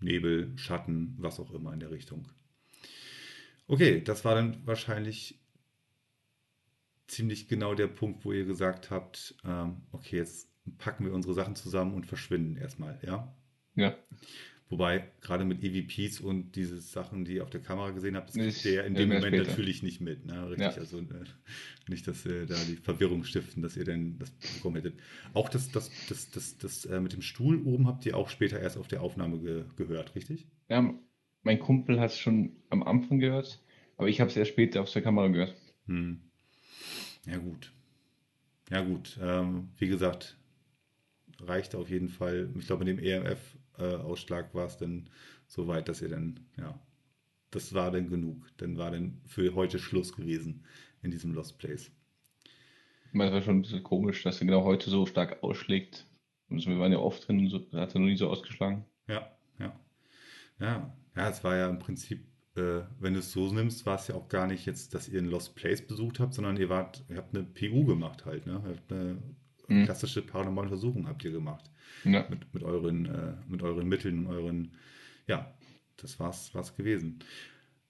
Nebel, 0.00 0.52
Schatten, 0.56 1.14
was 1.18 1.40
auch 1.40 1.52
immer 1.52 1.72
in 1.72 1.80
der 1.80 1.90
Richtung. 1.90 2.28
Okay, 3.66 4.02
das 4.02 4.24
war 4.24 4.34
dann 4.34 4.66
wahrscheinlich 4.66 5.38
ziemlich 7.06 7.48
genau 7.48 7.74
der 7.74 7.88
Punkt, 7.88 8.24
wo 8.24 8.32
ihr 8.32 8.44
gesagt 8.44 8.90
habt, 8.90 9.34
ähm, 9.44 9.82
okay, 9.92 10.16
jetzt 10.16 10.48
packen 10.78 11.04
wir 11.04 11.12
unsere 11.12 11.34
Sachen 11.34 11.56
zusammen 11.56 11.94
und 11.94 12.06
verschwinden 12.06 12.56
erstmal, 12.56 12.98
ja? 13.04 13.34
Ja. 13.76 13.96
Wobei, 14.68 15.10
gerade 15.20 15.44
mit 15.44 15.64
EVPs 15.64 16.20
und 16.20 16.54
diese 16.54 16.78
Sachen, 16.80 17.24
die 17.24 17.34
ihr 17.34 17.42
auf 17.42 17.50
der 17.50 17.60
Kamera 17.60 17.90
gesehen 17.90 18.14
habt, 18.14 18.28
das 18.28 18.36
kriegt 18.36 18.64
ihr 18.66 18.72
ja 18.74 18.82
in 18.82 18.94
dem 18.94 19.08
Moment 19.08 19.34
später. 19.34 19.50
natürlich 19.50 19.82
nicht 19.82 20.00
mit, 20.00 20.26
ne? 20.26 20.48
Richtig, 20.50 20.60
Ja. 20.60 20.72
also 20.74 21.00
äh, 21.00 21.24
nicht, 21.88 22.06
dass 22.06 22.24
wir 22.24 22.46
da 22.46 22.54
die 22.68 22.76
Verwirrung 22.76 23.24
stiften, 23.24 23.62
dass 23.64 23.76
ihr 23.76 23.82
denn 23.84 24.16
das 24.20 24.30
bekommen 24.30 24.76
hättet. 24.76 25.00
Auch 25.34 25.48
das, 25.48 25.72
das, 25.72 25.90
das, 26.08 26.30
das, 26.30 26.56
das 26.58 26.84
äh, 26.84 27.00
mit 27.00 27.12
dem 27.12 27.20
Stuhl 27.22 27.60
oben 27.66 27.88
habt 27.88 28.06
ihr 28.06 28.16
auch 28.16 28.28
später 28.28 28.60
erst 28.60 28.76
auf 28.78 28.86
der 28.86 29.02
Aufnahme 29.02 29.40
ge 29.40 29.64
gehört, 29.74 30.14
richtig? 30.14 30.46
Ja, 30.68 30.94
mein 31.42 31.58
Kumpel 31.58 31.98
hat 31.98 32.10
es 32.12 32.18
schon 32.18 32.52
am 32.68 32.84
Anfang 32.84 33.18
gehört, 33.18 33.60
aber 33.96 34.08
ich 34.08 34.20
habe 34.20 34.30
es 34.30 34.36
erst 34.36 34.52
später 34.52 34.82
auf 34.82 34.92
der 34.92 35.02
Kamera 35.02 35.26
gehört. 35.28 35.56
Hm. 35.86 36.20
Ja, 37.26 37.38
gut. 37.38 37.72
Ja, 38.70 38.82
gut. 38.82 39.18
Ähm, 39.20 39.70
wie 39.78 39.88
gesagt, 39.88 40.36
reicht 41.40 41.74
auf 41.74 41.90
jeden 41.90 42.08
Fall. 42.08 42.50
Ich 42.56 42.66
glaube, 42.66 42.84
mit 42.84 42.96
dem 42.96 43.02
EMF-Ausschlag 43.78 44.54
war 44.54 44.66
es 44.66 44.76
dann 44.78 45.08
so 45.46 45.66
weit, 45.66 45.88
dass 45.88 46.02
ihr 46.02 46.08
dann, 46.08 46.40
ja, 46.56 46.78
das 47.50 47.74
war 47.74 47.90
dann 47.90 48.08
genug. 48.08 48.46
Dann 48.58 48.78
war 48.78 48.90
dann 48.90 49.20
für 49.26 49.54
heute 49.54 49.78
Schluss 49.78 50.14
gewesen 50.14 50.64
in 51.02 51.10
diesem 51.10 51.34
Lost 51.34 51.58
Place. 51.58 51.90
Ich 53.06 53.14
meine, 53.14 53.30
Es 53.30 53.34
war 53.34 53.42
schon 53.42 53.58
ein 53.58 53.62
bisschen 53.62 53.82
komisch, 53.82 54.22
dass 54.22 54.40
er 54.40 54.46
genau 54.46 54.64
heute 54.64 54.88
so 54.88 55.04
stark 55.06 55.42
ausschlägt. 55.42 56.06
Also 56.48 56.70
wir 56.70 56.78
waren 56.78 56.92
ja 56.92 56.98
oft 56.98 57.26
drin 57.26 57.40
und 57.40 57.48
so, 57.48 57.58
hat 57.72 57.94
er 57.94 58.00
noch 58.00 58.06
nie 58.06 58.16
so 58.16 58.28
ausgeschlagen. 58.28 58.84
Ja, 59.08 59.30
ja. 59.58 59.72
Ja, 60.60 60.96
ja, 61.16 61.28
es 61.28 61.42
war 61.42 61.56
ja 61.56 61.68
im 61.68 61.78
Prinzip, 61.78 62.26
äh, 62.56 62.82
wenn 62.98 63.14
du 63.14 63.20
es 63.20 63.32
so 63.32 63.52
nimmst, 63.52 63.86
war 63.86 63.96
es 63.96 64.08
ja 64.08 64.14
auch 64.14 64.28
gar 64.28 64.46
nicht 64.46 64.66
jetzt, 64.66 64.94
dass 64.94 65.08
ihr 65.08 65.20
ein 65.20 65.26
Lost 65.26 65.56
Place 65.56 65.84
besucht 65.84 66.20
habt, 66.20 66.34
sondern 66.34 66.56
ihr 66.56 66.68
wart, 66.68 67.04
ihr 67.08 67.16
habt 67.16 67.34
eine 67.34 67.44
PU 67.44 67.84
gemacht 67.84 68.26
halt, 68.26 68.46
ne? 68.46 68.62
Ihr 68.64 68.76
habt 68.76 68.92
eine 68.92 69.22
Mhm. 69.70 69.84
klassische 69.84 70.22
paranormale 70.22 70.68
Untersuchung 70.68 71.06
habt 71.06 71.24
ihr 71.24 71.30
gemacht. 71.30 71.70
Ja, 72.04 72.26
mit, 72.28 72.52
mit, 72.52 72.62
euren, 72.62 73.06
äh, 73.06 73.34
mit 73.48 73.62
euren 73.62 73.88
Mitteln 73.88 74.26
euren, 74.26 74.72
ja, 75.26 75.54
das 75.96 76.18
war's, 76.18 76.54
war's 76.54 76.76
gewesen. 76.76 77.20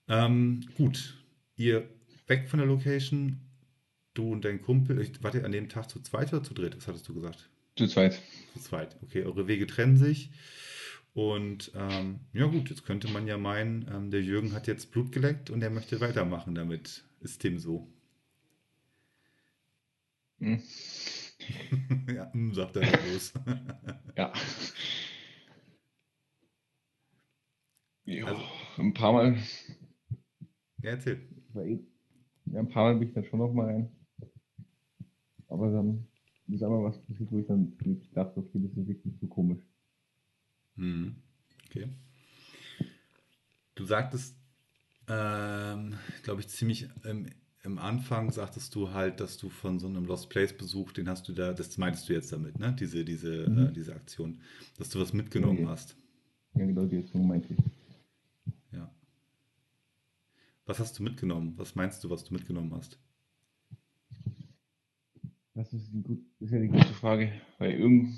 Ähm, 0.09 0.67
gut, 0.77 1.17
ihr 1.57 1.89
weg 2.27 2.49
von 2.49 2.59
der 2.59 2.67
Location, 2.67 3.41
du 4.15 4.33
und 4.33 4.45
dein 4.45 4.61
Kumpel, 4.61 5.01
ich, 5.01 5.23
wart 5.23 5.35
ihr 5.35 5.45
an 5.45 5.53
dem 5.53 5.69
Tag 5.69 5.89
zu 5.89 6.01
zweit 6.01 6.33
oder 6.33 6.43
zu 6.43 6.55
dritt? 6.55 6.77
Was 6.77 6.89
hattest 6.89 7.09
du 7.09 7.15
gesagt? 7.15 7.49
Zu 7.77 7.87
zweit. 7.87 8.21
Zu 8.53 8.61
zweit. 8.61 8.97
Okay, 9.03 9.25
eure 9.25 9.47
Wege 9.47 9.67
trennen 9.67 9.97
sich. 9.97 10.31
Und 11.15 11.73
ähm, 11.75 12.21
ja 12.33 12.47
gut, 12.47 12.71
jetzt 12.71 12.85
könnte 12.85 13.09
man 13.09 13.27
ja 13.27 13.37
meinen, 13.37 13.89
ähm, 13.93 14.11
der 14.11 14.23
Jürgen 14.23 14.53
hat 14.53 14.67
jetzt 14.67 14.93
Blut 14.93 15.13
geleckt 15.13 15.51
und 15.51 15.63
er 15.63 15.71
möchte 15.71 16.01
weitermachen 16.01 16.55
damit. 16.55 17.05
Ist 17.21 17.43
dem 17.43 17.59
so? 17.59 17.89
Hm. 20.39 20.63
ja, 22.15 22.33
hm, 22.33 22.55
sagt 22.55 22.77
er 22.77 22.83
los. 23.13 23.33
Ja. 24.17 24.33
Ja, 28.05 28.27
Also- 28.27 28.43
ein 28.79 28.93
paar 28.95 29.13
Mal, 29.13 29.37
ja, 30.83 30.91
erzähl. 30.91 31.21
ja, 31.55 32.61
ein 32.61 32.69
paar 32.69 32.85
Mal 32.85 32.99
bin 32.99 33.09
ich 33.09 33.15
dann 33.15 33.25
schon 33.25 33.39
noch 33.39 33.53
mal 33.53 33.67
rein. 33.67 33.91
Aber 35.49 35.71
dann 35.71 36.07
ist 36.49 36.63
einmal 36.63 36.83
was 36.85 36.99
passiert, 37.05 37.31
wo 37.31 37.39
ich 37.39 37.47
dann 37.47 37.73
wirklich 37.79 38.11
dachte, 38.13 38.41
okay, 38.41 38.59
das 38.63 38.73
ist 38.77 38.87
wirklich 38.89 39.19
zu 39.19 39.27
komisch. 39.29 39.59
Mhm. 40.77 41.17
Okay. 41.67 41.89
Du 43.75 43.85
sagtest, 43.85 44.37
ähm, 45.09 45.95
glaube 46.23 46.41
ich, 46.41 46.49
ziemlich 46.49 46.89
im, 47.05 47.27
im 47.63 47.79
Anfang 47.79 48.31
sagtest 48.31 48.75
du 48.75 48.93
halt, 48.93 49.21
dass 49.21 49.37
du 49.37 49.51
von 49.51 49.79
so 49.79 49.87
einem 49.87 50.07
Lost 50.07 50.31
Place 50.31 50.53
Besuch, 50.57 50.93
den 50.93 51.09
hast 51.09 51.29
du 51.29 51.33
da, 51.33 51.53
das 51.53 51.77
meintest 51.77 52.09
du 52.09 52.15
jetzt 52.15 52.33
damit, 52.33 52.59
ne? 52.59 52.75
Diese, 52.79 53.05
diese, 53.05 53.49
Mhm. 53.49 53.67
äh, 53.67 53.73
diese 53.73 53.95
Aktion, 53.95 54.41
dass 54.79 54.89
du 54.89 55.01
was 55.01 55.13
mitgenommen 55.13 55.63
ja. 55.63 55.69
hast. 55.69 55.97
Ja, 56.55 56.65
genau, 56.65 56.87
die 56.87 56.97
Richtung 56.97 57.27
meinte 57.27 57.53
ich. 57.55 57.61
Ja. 58.73 58.91
Was 60.65 60.79
hast 60.79 60.99
du 60.99 61.03
mitgenommen? 61.03 61.53
Was 61.57 61.75
meinst 61.75 62.03
du, 62.03 62.11
was 62.11 62.25
du 62.25 62.33
mitgenommen 62.35 62.73
hast? 62.75 62.99
Das 65.55 65.73
ist, 65.75 65.93
gut, 66.03 66.21
das 66.39 66.49
ist 66.49 66.53
ja 66.55 66.61
die 66.61 66.69
gute 66.69 66.95
Frage, 66.95 67.33
weil 67.59 67.73
irgend, 67.73 68.15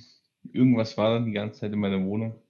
irgendwas 0.52 0.96
war 0.96 1.14
dann 1.14 1.26
die 1.26 1.33
ganze 1.33 1.61
Zeit 1.61 1.72
in 1.72 1.81
meiner 1.81 2.05
Wohnung. 2.05 2.40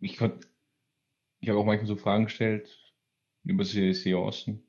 Ich 0.00 0.16
konnte, 0.16 0.48
ich 1.40 1.48
habe 1.48 1.58
auch 1.60 1.64
manchmal 1.64 1.86
so 1.86 1.96
Fragen 1.96 2.24
gestellt 2.24 2.76
über 3.44 3.64
Seancen. 3.64 4.62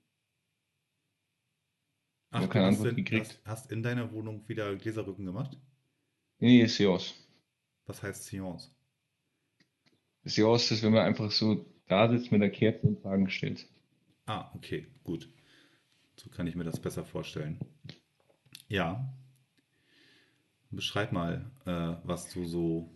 Ach, 2.32 2.48
keine 2.50 2.68
hast 2.68 2.74
Antwort 2.76 2.90
in, 2.92 2.96
gekriegt. 2.98 3.28
hast, 3.28 3.46
hast 3.46 3.72
in 3.72 3.82
deiner 3.84 4.12
Wohnung 4.12 4.48
wieder 4.48 4.76
Gläserrücken 4.76 5.26
gemacht? 5.26 5.58
Nee, 6.40 6.62
nee, 6.62 6.66
Seance. 6.68 7.16
Was 7.86 8.04
heißt 8.04 8.26
Seance? 8.26 8.72
Seance 10.24 10.74
ist, 10.74 10.84
wenn 10.84 10.94
man 10.94 11.06
einfach 11.06 11.32
so 11.32 11.66
da 11.88 12.08
sitzt 12.08 12.32
mit 12.32 12.42
der 12.42 12.52
Kerze 12.52 12.88
und 12.88 13.02
Fragen 13.02 13.30
stellt. 13.30 13.68
Ah, 14.26 14.52
okay, 14.54 14.86
gut. 15.04 15.28
So 16.16 16.30
kann 16.30 16.46
ich 16.46 16.56
mir 16.56 16.64
das 16.64 16.80
besser 16.80 17.04
vorstellen. 17.04 17.60
Ja. 18.68 19.12
Beschreib 20.70 21.12
mal, 21.12 21.50
äh, 21.66 21.96
was 22.08 22.32
du 22.32 22.46
so 22.46 22.94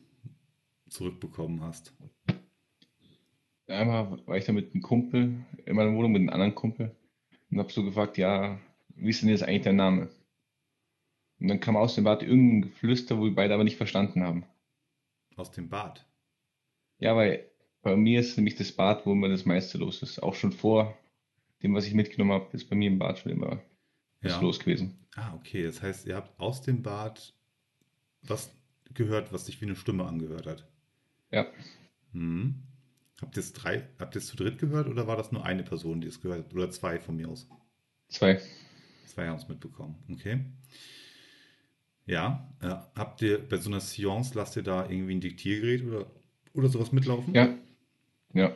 zurückbekommen 0.89 1.61
hast. 1.63 1.93
Einmal 3.67 4.19
war 4.27 4.37
ich 4.37 4.45
da 4.45 4.51
mit 4.51 4.73
einem 4.73 4.81
Kumpel 4.81 5.45
in 5.65 5.75
meiner 5.75 5.93
Wohnung, 5.93 6.11
mit 6.11 6.19
einem 6.21 6.29
anderen 6.29 6.55
Kumpel 6.55 6.95
und 7.49 7.59
habe 7.59 7.71
so 7.71 7.83
gefragt, 7.83 8.17
ja, 8.17 8.59
wie 8.95 9.09
ist 9.09 9.21
denn 9.21 9.29
jetzt 9.29 9.43
eigentlich 9.43 9.61
dein 9.63 9.77
Name? 9.77 10.09
Und 11.39 11.47
dann 11.47 11.59
kam 11.59 11.75
aus 11.77 11.95
dem 11.95 12.03
Bad 12.03 12.23
irgendein 12.23 12.69
Geflüster, 12.69 13.17
wo 13.17 13.23
wir 13.23 13.35
beide 13.35 13.53
aber 13.53 13.63
nicht 13.63 13.77
verstanden 13.77 14.23
haben. 14.23 14.45
Aus 15.35 15.51
dem 15.51 15.69
Bad. 15.69 16.05
Ja, 16.99 17.15
weil 17.15 17.49
bei 17.81 17.95
mir 17.95 18.19
ist 18.19 18.37
nämlich 18.37 18.55
das 18.55 18.71
Bad, 18.71 19.05
wo 19.05 19.11
immer 19.13 19.29
das 19.29 19.45
meiste 19.45 19.77
los 19.77 20.01
ist. 20.03 20.21
Auch 20.21 20.35
schon 20.35 20.51
vor 20.51 20.97
dem, 21.61 21.73
was 21.73 21.87
ich 21.87 21.93
mitgenommen 21.93 22.31
habe, 22.33 22.47
ist 22.55 22.69
bei 22.69 22.75
mir 22.75 22.87
im 22.89 22.99
Bad 22.99 23.19
schon 23.19 23.31
immer 23.31 23.61
was 24.21 24.33
Ja. 24.33 24.41
los 24.41 24.59
gewesen. 24.59 24.97
Ah, 25.15 25.33
okay. 25.35 25.63
Das 25.63 25.81
heißt, 25.81 26.05
ihr 26.07 26.15
habt 26.15 26.39
aus 26.39 26.61
dem 26.61 26.81
Bad 26.81 27.33
was 28.21 28.53
gehört, 28.93 29.33
was 29.33 29.45
sich 29.47 29.59
wie 29.61 29.65
eine 29.65 29.75
Stimme 29.75 30.05
angehört 30.05 30.47
hat. 30.47 30.67
Ja, 31.31 31.45
Hm. 32.13 32.61
Habt 33.21 33.37
ihr 33.37 33.41
es 33.41 33.53
drei, 33.53 33.87
habt 33.99 34.15
ihr 34.15 34.19
es 34.19 34.27
zu 34.27 34.35
dritt 34.35 34.57
gehört 34.59 34.87
oder 34.87 35.07
war 35.07 35.15
das 35.15 35.31
nur 35.31 35.45
eine 35.45 35.63
Person, 35.63 36.01
die 36.01 36.07
es 36.07 36.21
gehört 36.21 36.45
hat? 36.45 36.53
Oder 36.53 36.71
zwei 36.71 36.99
von 36.99 37.15
mir 37.15 37.29
aus? 37.29 37.47
zwei. 38.09 38.41
Zwei 39.05 39.27
haben 39.27 39.37
es 39.37 39.47
mitbekommen. 39.47 39.95
Okay. 40.11 40.43
Ja. 42.05 42.51
Äh, 42.61 42.75
habt 42.95 43.21
ihr 43.21 43.37
bei 43.47 43.57
so 43.57 43.69
einer 43.69 43.79
Seance, 43.79 44.33
lasst 44.35 44.55
ihr 44.55 44.63
da 44.63 44.89
irgendwie 44.89 45.15
ein 45.15 45.21
Diktiergerät 45.21 45.83
oder, 45.85 46.07
oder 46.53 46.67
sowas 46.67 46.91
mitlaufen? 46.91 47.33
Ja, 47.33 47.55
ja. 48.33 48.51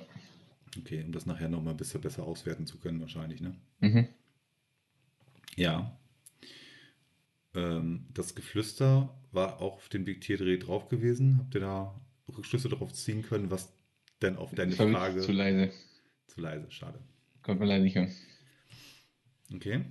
Okay, 0.78 1.04
um 1.04 1.12
das 1.12 1.26
nachher 1.26 1.50
nochmal 1.50 1.74
ein 1.74 1.78
bisschen 1.78 2.02
besser 2.02 2.24
auswerten 2.24 2.65
zu 2.65 2.78
können, 2.78 3.00
wahrscheinlich, 3.00 3.41
ne? 3.41 3.56
Mhm. 3.80 4.08
Ja. 5.56 5.98
Ähm, 7.56 8.06
das 8.13 8.36
Geflüster 8.36 9.15
war 9.32 9.62
auch 9.62 9.78
auf 9.78 9.89
dem 9.89 10.06
Diktiergerät 10.06 10.67
drauf 10.67 10.89
gewesen. 10.89 11.38
Habt 11.39 11.56
ihr 11.56 11.62
da 11.62 12.00
Rückschlüsse 12.36 12.70
darauf 12.70 12.93
ziehen 12.93 13.24
können, 13.24 13.50
was 13.50 13.74
denn 14.22 14.36
auf 14.38 14.54
deine 14.54 14.72
Das 14.72 14.80
wirklich 14.80 14.98
Frage 14.98 15.22
zu 15.22 15.32
leise. 15.32 15.72
zu 16.28 16.42
leise? 16.42 16.72
Schade. 16.72 17.00
Konnte 17.42 17.60
man 17.60 17.70
leider 17.70 17.84
nicht 17.84 17.96
hören. 17.96 18.14
Okay. 19.54 19.86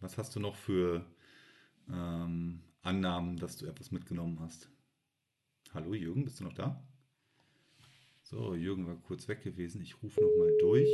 Was 0.00 0.18
hast 0.18 0.34
du 0.36 0.40
noch 0.40 0.56
für 0.56 1.04
ähm, 1.88 2.60
Annahmen, 2.82 3.36
dass 3.36 3.56
du 3.56 3.66
etwas 3.66 3.90
mitgenommen 3.92 4.40
hast? 4.40 4.68
Hallo 5.72 5.94
Jürgen, 5.94 6.24
bist 6.24 6.40
du 6.40 6.44
noch 6.44 6.52
da? 6.54 6.82
So, 8.22 8.54
Jürgen 8.54 8.86
war 8.86 8.96
kurz 8.96 9.28
weg 9.28 9.42
gewesen. 9.42 9.80
Ich 9.82 10.02
rufe 10.02 10.20
nochmal 10.20 10.52
durch. 10.60 10.88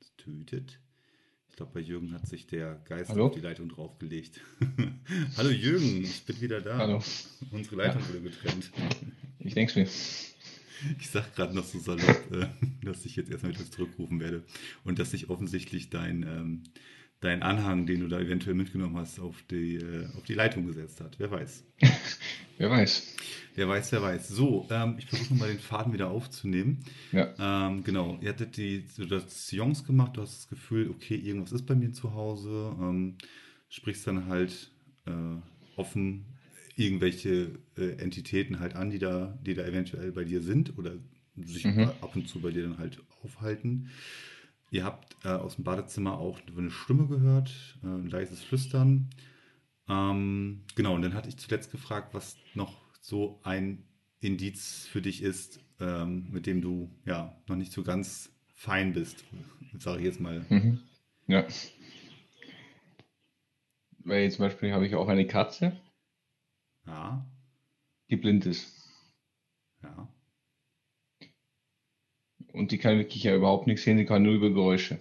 Es 0.00 0.14
tötet. 0.16 0.80
Ich 1.48 1.56
glaube, 1.56 1.72
bei 1.74 1.80
Jürgen 1.80 2.12
hat 2.12 2.26
sich 2.26 2.48
der 2.48 2.74
Geist 2.86 3.10
Hallo? 3.10 3.26
auf 3.26 3.34
die 3.34 3.40
Leitung 3.40 3.68
draufgelegt. 3.68 4.40
Hallo 5.36 5.50
Jürgen, 5.50 6.02
ich 6.02 6.24
bin 6.24 6.40
wieder 6.40 6.60
da. 6.60 6.78
Hallo. 6.78 7.02
Unsere 7.52 7.76
Leitung 7.76 8.02
wurde 8.08 8.22
getrennt. 8.22 8.72
Ich 9.44 9.54
denke 9.54 9.80
mir. 9.80 9.88
Ich 10.98 11.08
sag 11.08 11.34
gerade 11.34 11.54
noch 11.54 11.64
so 11.64 11.78
salopp, 11.78 12.32
äh, 12.32 12.46
dass 12.82 13.04
ich 13.04 13.16
jetzt 13.16 13.30
erstmal 13.30 13.52
wieder 13.52 13.70
zurückrufen 13.70 14.20
werde 14.20 14.44
und 14.84 14.98
dass 14.98 15.12
sich 15.12 15.30
offensichtlich 15.30 15.90
dein, 15.90 16.22
ähm, 16.22 16.62
dein 17.20 17.42
Anhang, 17.42 17.86
den 17.86 18.00
du 18.00 18.08
da 18.08 18.18
eventuell 18.18 18.54
mitgenommen 18.54 18.96
hast, 18.96 19.20
auf 19.20 19.42
die, 19.50 19.76
äh, 19.76 20.08
auf 20.16 20.24
die 20.24 20.34
Leitung 20.34 20.66
gesetzt 20.66 21.00
hat. 21.00 21.18
Wer 21.18 21.30
weiß. 21.30 21.64
Wer 22.58 22.70
weiß. 22.70 23.16
Wer 23.56 23.68
weiß, 23.68 23.92
wer 23.92 24.02
weiß. 24.02 24.28
So, 24.28 24.66
ähm, 24.70 24.96
ich 24.98 25.06
versuche 25.06 25.34
mal 25.34 25.48
den 25.48 25.58
Faden 25.58 25.92
wieder 25.92 26.08
aufzunehmen. 26.08 26.84
Ja. 27.12 27.34
Ähm, 27.38 27.84
genau, 27.84 28.18
ihr 28.20 28.28
hattet 28.30 28.56
die 28.56 28.80
Situations 28.80 29.84
gemacht, 29.84 30.16
du 30.16 30.22
hast 30.22 30.36
das 30.38 30.48
Gefühl, 30.48 30.90
okay, 30.90 31.16
irgendwas 31.16 31.52
ist 31.52 31.66
bei 31.66 31.74
mir 31.74 31.92
zu 31.92 32.14
Hause, 32.14 32.74
ähm, 32.80 33.16
sprichst 33.68 34.06
dann 34.06 34.26
halt 34.26 34.70
äh, 35.06 35.10
offen 35.76 36.33
irgendwelche 36.76 37.58
äh, 37.76 37.96
Entitäten 37.98 38.60
halt 38.60 38.74
an, 38.74 38.90
die 38.90 38.98
da, 38.98 39.38
die 39.44 39.54
da 39.54 39.64
eventuell 39.64 40.12
bei 40.12 40.24
dir 40.24 40.42
sind 40.42 40.76
oder 40.78 40.92
sich 41.36 41.64
Mhm. 41.64 41.82
ab 42.00 42.14
und 42.14 42.28
zu 42.28 42.40
bei 42.40 42.50
dir 42.50 42.62
dann 42.62 42.78
halt 42.78 42.98
aufhalten. 43.22 43.90
Ihr 44.70 44.84
habt 44.84 45.16
äh, 45.24 45.28
aus 45.28 45.56
dem 45.56 45.64
Badezimmer 45.64 46.18
auch 46.18 46.40
eine 46.56 46.70
Stimme 46.70 47.06
gehört, 47.06 47.78
äh, 47.82 47.86
ein 47.86 48.08
leises 48.08 48.40
Flüstern. 48.42 49.10
Ähm, 49.88 50.62
genau, 50.74 50.94
und 50.94 51.02
dann 51.02 51.14
hatte 51.14 51.28
ich 51.28 51.36
zuletzt 51.36 51.70
gefragt, 51.70 52.14
was 52.14 52.36
noch 52.54 52.74
so 53.00 53.40
ein 53.42 53.84
Indiz 54.20 54.86
für 54.90 55.02
dich 55.02 55.22
ist, 55.22 55.60
ähm, 55.80 56.26
mit 56.30 56.46
dem 56.46 56.62
du 56.62 56.90
ja 57.04 57.36
noch 57.46 57.56
nicht 57.56 57.72
so 57.72 57.82
ganz 57.82 58.30
fein 58.54 58.92
bist, 58.94 59.24
sage 59.78 59.98
ich 59.98 60.06
jetzt 60.06 60.20
mal. 60.20 60.44
Mhm. 60.48 60.80
Ja. 61.26 61.44
Weil 64.04 64.30
zum 64.30 64.44
Beispiel 64.44 64.72
habe 64.72 64.86
ich 64.86 64.94
auch 64.94 65.08
eine 65.08 65.26
Katze, 65.26 65.72
Ja, 66.86 67.26
die 68.08 68.16
blind 68.16 68.46
ist. 68.46 68.72
ja, 69.82 70.08
Und 72.54 72.72
die 72.72 72.78
kann 72.78 72.96
wirklich 72.96 73.22
ja 73.24 73.36
überhaupt 73.36 73.66
nichts 73.66 73.82
sehen, 73.84 73.98
die 73.98 74.06
kann 74.06 74.22
nur 74.22 74.32
über 74.32 74.48
Geräusche. 74.48 74.98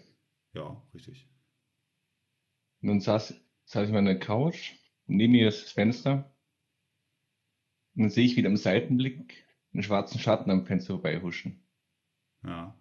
ja, 0.53 0.81
richtig. 0.93 1.27
Und 2.83 2.89
dann 2.89 2.99
saß, 3.01 3.33
saß 3.65 3.87
ich 3.87 3.91
mal 3.91 3.97
an 3.99 4.05
der 4.05 4.19
Couch, 4.19 4.73
neben 5.07 5.31
mir 5.33 5.47
ist 5.47 5.63
das 5.63 5.71
Fenster. 5.71 6.31
Und 7.95 8.03
dann 8.03 8.09
sehe 8.11 8.25
ich 8.25 8.35
wieder 8.35 8.49
im 8.49 8.57
Seitenblick 8.57 9.47
einen 9.73 9.81
schwarzen 9.81 10.19
Schatten 10.19 10.51
am 10.51 10.65
Fenster 10.67 10.93
vorbeihuschen. 10.93 11.59
Ja, 12.43 12.75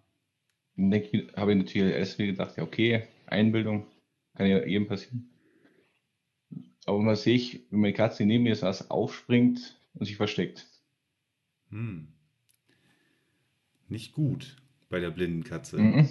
Und 0.77 0.83
dann 0.83 0.91
denk 0.91 1.13
ich, 1.13 1.33
habe 1.35 1.51
ich 1.53 1.57
natürlich 1.57 1.93
erst 1.95 2.19
wieder 2.19 2.31
gedacht, 2.33 2.57
ja 2.57 2.63
okay, 2.63 3.07
Einbildung, 3.25 3.87
kann 4.35 4.47
ja 4.47 4.63
jedem 4.65 4.87
passieren. 4.87 5.32
Aber 6.85 6.99
mal 6.99 7.17
sehe 7.17 7.35
ich, 7.35 7.65
wie 7.71 7.75
meine 7.75 7.93
Katze 7.93 8.25
neben 8.25 8.45
mir 8.45 8.55
saß, 8.55 8.89
aufspringt 8.89 9.77
und 9.95 10.05
sich 10.05 10.15
versteckt. 10.15 10.65
hm. 11.71 12.03
Nicht 13.87 14.11
gut 14.11 14.57
bei 14.89 14.99
der 14.99 15.09
blinden 15.09 15.45
Katze, 15.45 15.77
Mhm. 15.79 16.09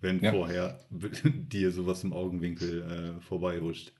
wenn 0.00 0.20
Ja. 0.20 0.30
vorher 0.30 0.80
dir 1.24 1.70
sowas 1.70 2.02
im 2.04 2.12
Augenwinkel 2.14 2.82
äh, 3.18 3.20
vorbeihuscht. 3.20 3.92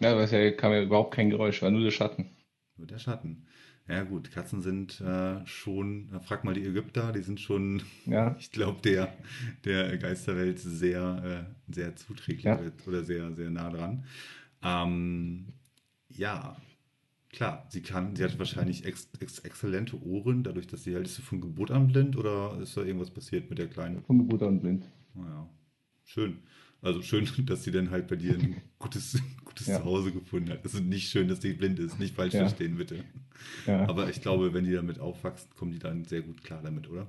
Ja, 0.00 0.14
weil 0.16 0.24
es 0.24 0.30
ja 0.32 0.50
kam 0.50 0.72
ja 0.72 0.82
überhaupt 0.82 1.14
kein 1.14 1.30
Geräusch, 1.30 1.62
war 1.62 1.70
nur 1.70 1.82
der 1.82 1.90
Schatten. 1.90 2.36
Nur 2.76 2.86
der 2.86 2.98
Schatten. 2.98 3.46
Ja, 3.88 4.02
gut, 4.04 4.30
Katzen 4.30 4.62
sind 4.62 5.00
äh, 5.00 5.44
schon, 5.46 6.10
frag 6.22 6.44
mal 6.44 6.54
die 6.54 6.64
Ägypter, 6.64 7.12
die 7.12 7.22
sind 7.22 7.40
schon, 7.40 7.82
Ja, 8.04 8.36
ich 8.38 8.52
glaube, 8.52 8.80
der, 8.82 9.12
der 9.64 9.96
Geisterwelt 9.98 10.58
sehr, 10.60 11.46
äh, 11.68 11.72
sehr 11.74 11.96
zuträglich 11.96 12.44
ja, 12.44 12.58
oder 12.86 13.04
sehr, 13.04 13.32
sehr 13.34 13.50
nah 13.50 13.70
dran. 13.70 14.04
Ähm, 14.62 15.52
ja, 16.08 16.56
klar, 17.30 17.66
sie 17.70 17.82
kann, 17.82 18.16
sie 18.16 18.24
hat 18.24 18.38
wahrscheinlich 18.38 18.84
ex, 18.86 19.10
ex, 19.20 19.40
exzellente 19.40 20.02
Ohren, 20.02 20.44
dadurch, 20.44 20.66
dass 20.68 20.84
sie 20.84 20.94
halt, 20.94 21.06
ist 21.06 21.16
sie 21.16 21.22
von 21.22 21.40
Geburt 21.42 21.70
an 21.72 21.88
blind 21.88 22.16
oder 22.16 22.58
ist 22.62 22.76
da 22.76 22.82
irgendwas 22.82 23.10
passiert 23.12 23.50
mit 23.50 23.58
der 23.58 23.68
Kleinen? 23.68 24.04
von 24.06 24.18
Geburt 24.18 24.42
an 24.42 24.60
blind. 24.60 24.84
Naja, 25.14 25.48
schön. 26.04 26.38
Also 26.82 27.02
schön, 27.02 27.28
dass 27.46 27.64
sie 27.64 27.70
dann 27.72 27.90
halt 27.90 28.08
bei 28.08 28.16
dir 28.16 28.34
ein 28.34 28.56
gutes, 28.78 29.18
gutes 29.44 29.66
Ja, 29.66 29.74
Zuhause 29.74 30.12
gefunden 30.12 30.50
hat. 30.50 30.64
Also 30.64 30.80
nicht 30.80 31.10
schön, 31.10 31.28
dass 31.28 31.42
sie 31.42 31.52
blind 31.54 31.78
ist, 31.78 31.98
nicht 31.98 32.14
falsch 32.14 32.34
ja, 32.34 32.38
verstehen, 32.38 32.76
bitte. 32.76 33.04
ja, 33.66 33.86
Aber 33.86 34.10
ich 34.10 34.22
glaube, 34.22 34.54
wenn 34.54 34.64
die 34.64 34.72
damit 34.74 35.00
aufwachsen, 35.00 35.50
kommen 35.56 35.72
die 35.72 35.78
dann 35.80 36.04
sehr 36.06 36.22
gut 36.22 36.44
klar 36.44 36.62
damit, 36.62 36.88
oder? 36.90 37.08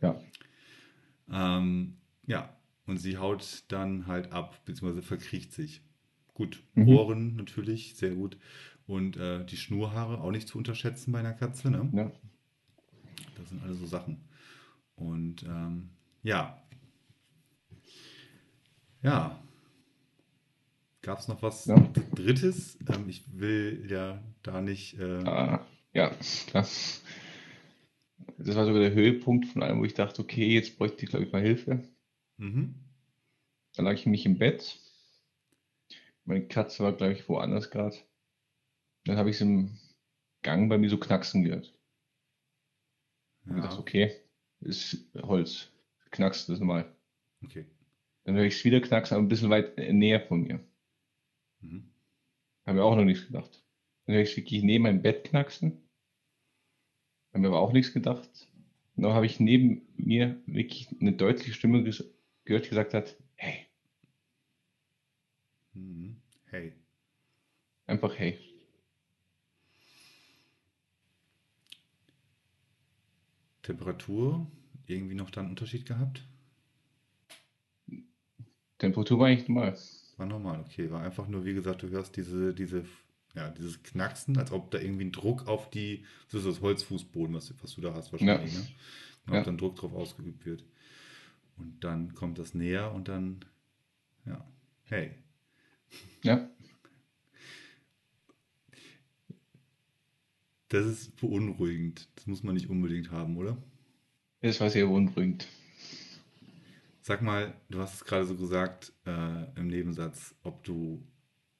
ja, 0.00 0.16
Ähm, 1.30 1.98
ja, 2.26 2.56
und 2.86 2.98
sie 2.98 3.18
haut 3.18 3.64
dann 3.68 4.06
halt 4.06 4.32
ab, 4.32 4.64
beziehungsweise 4.64 5.02
verkriecht 5.02 5.52
sich. 5.52 5.82
Gut, 6.36 6.62
mhm. 6.74 6.88
Ohren 6.88 7.36
natürlich, 7.36 7.96
sehr 7.96 8.14
gut. 8.14 8.36
Und 8.86 9.16
äh, 9.16 9.44
die 9.44 9.56
Schnurhaare 9.56 10.20
auch 10.20 10.30
nicht 10.30 10.48
zu 10.48 10.58
unterschätzen 10.58 11.12
bei 11.12 11.18
einer 11.18 11.32
Katze, 11.34 11.70
ne? 11.70 11.88
ja, 11.92 12.12
Das 13.38 13.48
sind 13.48 13.62
alles 13.62 13.78
so 13.78 13.86
Sachen. 13.86 14.20
Und 14.96 15.42
ähm, 15.44 15.90
ja, 16.22 16.62
ja, 19.02 19.38
gab 21.02 21.18
es 21.20 21.28
noch 21.28 21.42
was 21.42 21.64
ja. 21.66 21.76
Drittes? 22.14 22.78
Ähm, 22.88 23.08
ich 23.08 23.24
will 23.38 23.86
ja 23.88 24.22
da 24.42 24.60
nicht. 24.60 24.98
Äh, 24.98 25.24
Ah, 25.24 25.66
ja, 25.92 26.10
klar. 26.48 26.66
Das 28.38 28.56
war 28.56 28.64
sogar 28.64 28.80
der 28.80 28.94
Höhepunkt 28.94 29.46
von 29.46 29.62
allem, 29.62 29.80
wo 29.80 29.84
ich 29.84 29.92
dachte, 29.94 30.22
okay, 30.22 30.46
jetzt 30.54 30.78
bräuchte 30.78 31.04
ich, 31.04 31.10
glaube 31.10 31.24
ich, 31.26 31.32
mal 31.32 31.42
Hilfe. 31.42 31.82
mhm. 32.38 32.74
Da 33.76 33.82
lag 33.84 33.92
ich 33.94 34.06
mich 34.06 34.26
im 34.26 34.38
Bett. 34.38 34.80
Meine 36.26 36.46
Katze 36.46 36.82
war, 36.84 36.92
glaube 36.92 37.14
ich, 37.14 37.28
woanders 37.28 37.70
gerade. 37.70 37.96
Dann 39.04 39.16
habe 39.16 39.30
ich 39.30 39.36
es 39.36 39.42
im 39.42 39.78
Gang 40.42 40.68
bei 40.68 40.78
mir 40.78 40.90
so 40.90 40.98
knacksen 40.98 41.44
gehört. 41.44 41.72
Und 43.46 43.56
gedacht, 43.56 43.74
Ja, 43.74 43.78
okay, 43.78 44.12
ist 44.60 45.08
Holz. 45.22 45.70
Knackst, 46.10 46.48
das 46.48 46.58
normal. 46.60 46.92
okay. 47.44 47.66
Dann 48.24 48.34
höre 48.36 48.44
ich 48.44 48.56
es 48.56 48.64
wieder 48.64 48.80
knacksen, 48.80 49.16
aber 49.16 49.24
ein 49.24 49.28
bisschen 49.28 49.50
weit 49.50 49.78
äh, 49.78 49.92
näher 49.92 50.20
von 50.20 50.42
mir. 50.42 50.60
Mhm. 51.60 51.90
Haben 52.66 52.76
wir 52.76 52.84
auch 52.84 52.96
noch 52.96 53.04
nichts 53.04 53.26
gedacht. 53.26 53.62
Dann 54.06 54.14
höre 54.16 54.22
ich 54.22 54.30
es 54.30 54.36
wirklich 54.36 54.62
neben 54.62 54.82
meinem 54.84 55.02
Bett 55.02 55.24
knacksen. 55.24 55.88
Haben 57.32 57.42
wir 57.42 57.50
aber 57.50 57.60
auch 57.60 57.72
nichts 57.72 57.92
gedacht. 57.92 58.48
Und 58.96 59.02
dann 59.04 59.12
habe 59.12 59.26
ich 59.26 59.38
neben 59.40 59.86
mir 59.96 60.40
wirklich 60.46 60.88
eine 61.00 61.12
deutliche 61.12 61.52
Stimme 61.52 61.82
gehört, 61.84 62.64
die 62.64 62.68
gesagt 62.70 62.94
hat, 62.94 63.16
hey, 63.36 63.65
Mhm. 65.76 66.16
Hey. 66.46 66.72
einfach 67.86 68.18
hey. 68.18 68.38
Temperatur, 73.62 74.46
irgendwie 74.86 75.16
noch 75.16 75.30
da 75.30 75.40
einen 75.40 75.50
Unterschied 75.50 75.86
gehabt? 75.86 76.24
Temperatur 78.78 79.18
war 79.18 79.26
eigentlich 79.26 79.48
normal. 79.48 79.76
War 80.16 80.26
normal, 80.26 80.60
okay. 80.60 80.90
War 80.90 81.02
einfach 81.02 81.28
nur, 81.28 81.44
wie 81.44 81.54
gesagt, 81.54 81.82
du 81.82 81.88
hörst 81.88 82.16
diese, 82.16 82.54
diese, 82.54 82.84
ja, 83.34 83.50
dieses 83.50 83.82
Knacksen, 83.82 84.38
als 84.38 84.52
ob 84.52 84.70
da 84.70 84.78
irgendwie 84.78 85.04
ein 85.06 85.12
Druck 85.12 85.46
auf 85.46 85.68
die, 85.68 86.04
das 86.30 86.44
ist 86.44 86.46
das 86.46 86.60
Holzfußboden, 86.62 87.34
was, 87.34 87.52
was 87.62 87.74
du 87.74 87.80
da 87.80 87.92
hast 87.92 88.12
Ja, 88.20 88.28
wahrscheinlich, 88.28 88.54
ne? 88.54 88.60
Und 89.26 89.32
ob 89.32 89.34
ja, 89.34 89.42
dann 89.42 89.58
Druck 89.58 89.76
drauf 89.76 89.92
ausgeübt 89.92 90.46
wird. 90.46 90.64
Und 91.58 91.82
dann 91.82 92.14
kommt 92.14 92.38
das 92.38 92.54
näher 92.54 92.92
und 92.94 93.08
dann, 93.08 93.44
ja, 94.24 94.46
hey. 94.84 95.10
Ja. 96.22 96.48
Das 100.68 100.84
ist 100.86 101.16
beunruhigend. 101.16 102.08
Das 102.16 102.26
muss 102.26 102.42
man 102.42 102.54
nicht 102.54 102.68
unbedingt 102.68 103.10
haben, 103.10 103.36
oder? 103.36 103.56
Das 104.40 104.60
war 104.60 104.70
sehr 104.70 104.86
beunruhigend. 104.86 105.46
Sag 107.00 107.22
mal, 107.22 107.54
du 107.70 107.78
hast 107.78 107.94
es 107.94 108.04
gerade 108.04 108.26
so 108.26 108.34
gesagt 108.34 108.92
äh, 109.06 109.44
im 109.58 109.68
Nebensatz, 109.68 110.34
ob 110.42 110.64
du, 110.64 111.00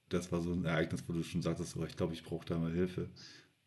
das 0.08 0.32
war 0.32 0.40
so 0.40 0.52
ein 0.52 0.64
Ereignis, 0.64 1.04
wo 1.06 1.12
du 1.12 1.22
schon 1.22 1.42
sagtest, 1.42 1.76
oh, 1.76 1.84
ich 1.84 1.96
glaube, 1.96 2.14
ich 2.14 2.24
brauche 2.24 2.44
da 2.46 2.58
mal 2.58 2.72
Hilfe. 2.72 3.08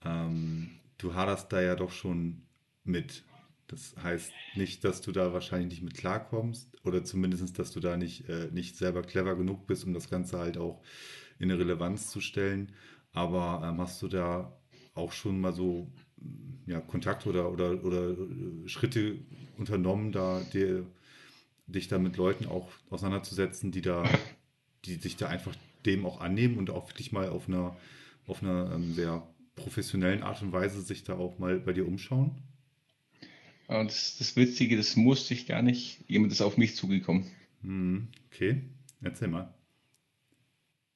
Ähm, 0.03 0.71
du 0.97 1.13
haderst 1.13 1.51
da 1.53 1.61
ja 1.61 1.75
doch 1.75 1.91
schon 1.91 2.41
mit. 2.83 3.23
Das 3.69 3.95
heißt 4.01 4.33
nicht, 4.55 4.83
dass 4.83 5.01
du 5.01 5.11
da 5.11 5.31
wahrscheinlich 5.31 5.69
nicht 5.69 5.83
mit 5.83 5.93
klarkommst 5.93 6.75
oder 6.83 7.03
zumindest, 7.03 7.59
dass 7.59 7.71
du 7.71 7.79
da 7.79 7.97
nicht, 7.97 8.27
äh, 8.27 8.49
nicht 8.51 8.75
selber 8.75 9.03
clever 9.03 9.35
genug 9.35 9.67
bist, 9.67 9.85
um 9.85 9.93
das 9.93 10.09
Ganze 10.09 10.39
halt 10.39 10.57
auch 10.57 10.81
in 11.37 11.51
eine 11.51 11.59
Relevanz 11.59 12.09
zu 12.09 12.19
stellen. 12.19 12.71
Aber 13.13 13.61
ähm, 13.63 13.79
hast 13.79 14.01
du 14.01 14.07
da 14.07 14.59
auch 14.95 15.11
schon 15.11 15.39
mal 15.39 15.53
so 15.53 15.91
ja, 16.65 16.81
Kontakt 16.81 17.27
oder, 17.27 17.51
oder, 17.51 17.83
oder 17.83 18.09
äh, 18.09 18.67
Schritte 18.67 19.19
unternommen, 19.57 20.11
da 20.11 20.41
dir 20.51 20.85
dich 21.67 21.87
da 21.87 21.99
mit 21.99 22.17
Leuten 22.17 22.47
auch 22.47 22.71
auseinanderzusetzen, 22.89 23.71
die 23.71 23.81
da, 23.81 24.03
die 24.85 24.95
sich 24.95 25.15
da 25.15 25.27
einfach 25.27 25.55
dem 25.85 26.07
auch 26.07 26.21
annehmen 26.21 26.57
und 26.57 26.71
auch 26.71 26.89
wirklich 26.89 27.11
mal 27.11 27.29
auf 27.29 27.47
einer, 27.47 27.77
auf 28.25 28.41
einer 28.41 28.71
ähm, 28.73 28.93
sehr 28.93 29.27
professionellen 29.55 30.23
Art 30.23 30.41
und 30.41 30.53
Weise 30.53 30.81
sich 30.81 31.03
da 31.03 31.17
auch 31.17 31.37
mal 31.37 31.59
bei 31.59 31.73
dir 31.73 31.87
umschauen? 31.87 32.31
Und 33.69 33.91
das, 33.91 34.17
das 34.17 34.35
Witzige, 34.35 34.77
das 34.77 34.95
musste 34.95 35.35
ich 35.35 35.45
gar 35.45 35.61
nicht. 35.61 36.03
Jemand 36.09 36.31
ist 36.31 36.41
auf 36.41 36.57
mich 36.57 36.75
zugekommen. 36.75 37.29
Hm, 37.61 38.07
okay, 38.25 38.63
erzähl 39.01 39.27
mal. 39.27 39.53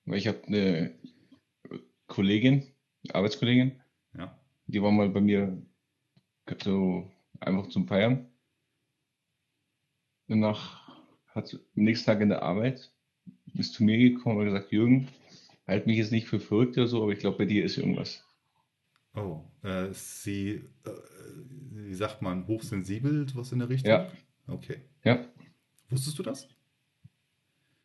Ich 0.06 0.28
habe 0.28 0.44
eine 0.48 0.96
Kollegin, 2.08 2.64
Arbeitskollegin, 3.12 3.80
Ja. 4.18 4.40
die 4.66 4.82
war 4.82 4.92
mal 4.92 5.10
bei 5.10 5.22
mir 5.22 5.62
so 6.64 7.12
einfach 7.40 7.68
zum 7.70 7.88
Feiern. 7.88 8.28
Danach 10.28 11.00
hat 11.28 11.48
sie 11.50 11.58
am 11.58 11.84
nächsten 11.84 12.08
Tag 12.08 12.22
in 12.22 12.30
der 12.30 12.42
Arbeit, 12.42 12.92
ist 13.54 13.74
zu 13.74 13.84
mir 13.84 13.98
gekommen 13.98 14.40
und 14.40 14.46
gesagt, 14.46 14.72
Jürgen, 14.72 15.10
halt 15.68 15.86
mich 15.86 15.98
jetzt 15.98 16.12
nicht 16.12 16.28
für 16.28 16.40
verrückt 16.40 16.76
oder 16.78 16.88
so, 16.88 17.04
aber 17.04 17.12
ich 17.12 17.20
glaube, 17.20 17.38
bei 17.38 17.46
dir 17.46 17.64
ist 17.64 17.78
irgendwas. 17.78 18.26
Oh, 19.16 19.42
äh, 19.64 19.92
ist 19.92 20.24
sie, 20.24 20.50
äh, 20.86 20.92
wie 21.72 21.94
sagt 21.94 22.22
man, 22.22 22.48
hochsensibel, 22.48 23.28
sowas 23.30 23.52
in 23.52 23.60
der 23.60 23.70
Richtung? 23.70 23.92
Ja, 23.92 24.12
Okay. 24.48 24.82
ja. 25.04 25.26
Wusstest 25.90 26.18
du 26.20 26.24
das? 26.24 26.48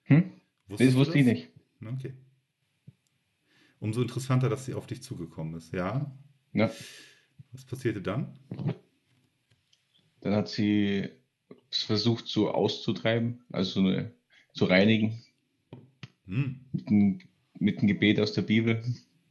Hm? 0.05 0.33
Das 0.69 0.81
Wusstest 0.81 0.95
du 0.95 0.99
wusste 0.99 1.19
ich 1.19 1.25
das? 1.27 1.35
nicht. 1.35 1.49
Okay. 1.85 2.15
Umso 3.81 4.03
interessanter, 4.03 4.49
dass 4.49 4.65
sie 4.65 4.75
auf 4.75 4.87
dich 4.87 5.03
zugekommen 5.03 5.55
ist. 5.55 5.73
Ja. 5.73 6.11
Ja. 6.53 6.71
Was 7.53 7.65
passierte 7.65 8.01
dann? 8.03 8.39
Dann 10.21 10.35
hat 10.35 10.49
sie 10.49 11.09
es 11.71 11.83
versucht 11.83 12.27
so 12.27 12.51
auszutreiben, 12.51 13.45
also 13.53 13.81
so 13.83 13.87
eine, 13.87 14.13
zu 14.55 14.65
reinigen 14.65 15.23
Hm. 16.27 16.61
mit 16.73 16.89
einem, 16.89 17.19
mit 17.59 17.79
einem 17.79 17.87
Gebet 17.89 18.19
aus 18.21 18.33
der 18.33 18.43
Bibel. 18.43 18.83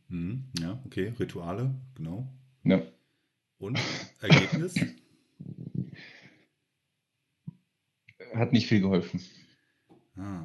Hm. 0.09 0.45
Ja, 0.59 0.81
okay. 0.85 1.13
Rituale, 1.19 1.75
genau. 1.95 2.27
Ja. 2.63 2.81
Und 3.59 3.79
Ergebnis? 4.21 4.75
Hat 8.33 8.53
nicht 8.53 8.67
viel 8.67 8.81
geholfen. 8.81 9.21
Ah. 10.15 10.43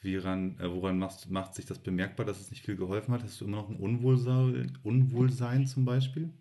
Wieran, 0.00 0.58
äh, 0.58 0.68
woran 0.70 0.98
machst, 0.98 1.30
macht 1.30 1.54
sich 1.54 1.64
das 1.64 1.78
bemerkbar, 1.78 2.26
dass 2.26 2.40
es 2.40 2.50
nicht 2.50 2.64
viel 2.64 2.76
geholfen 2.76 3.14
hat? 3.14 3.22
Hast 3.22 3.40
du 3.40 3.44
immer 3.44 3.58
noch 3.58 3.70
ein 3.70 3.76
Unwohlsein, 3.76 4.78
Unwohlsein 4.82 5.66
zum 5.66 5.84
Beispiel? 5.84 6.32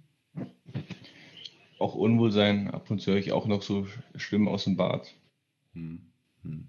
Auch 1.78 1.96
Unwohlsein, 1.96 2.70
ab 2.70 2.90
und 2.90 3.02
zu 3.02 3.12
höre 3.12 3.20
ich 3.20 3.32
auch 3.32 3.46
noch 3.48 3.62
so 3.62 3.88
Stimmen 4.16 4.48
aus 4.48 4.64
dem 4.64 4.78
Bad. 4.78 5.14
Hm. 5.74 6.02
Hm. 6.44 6.68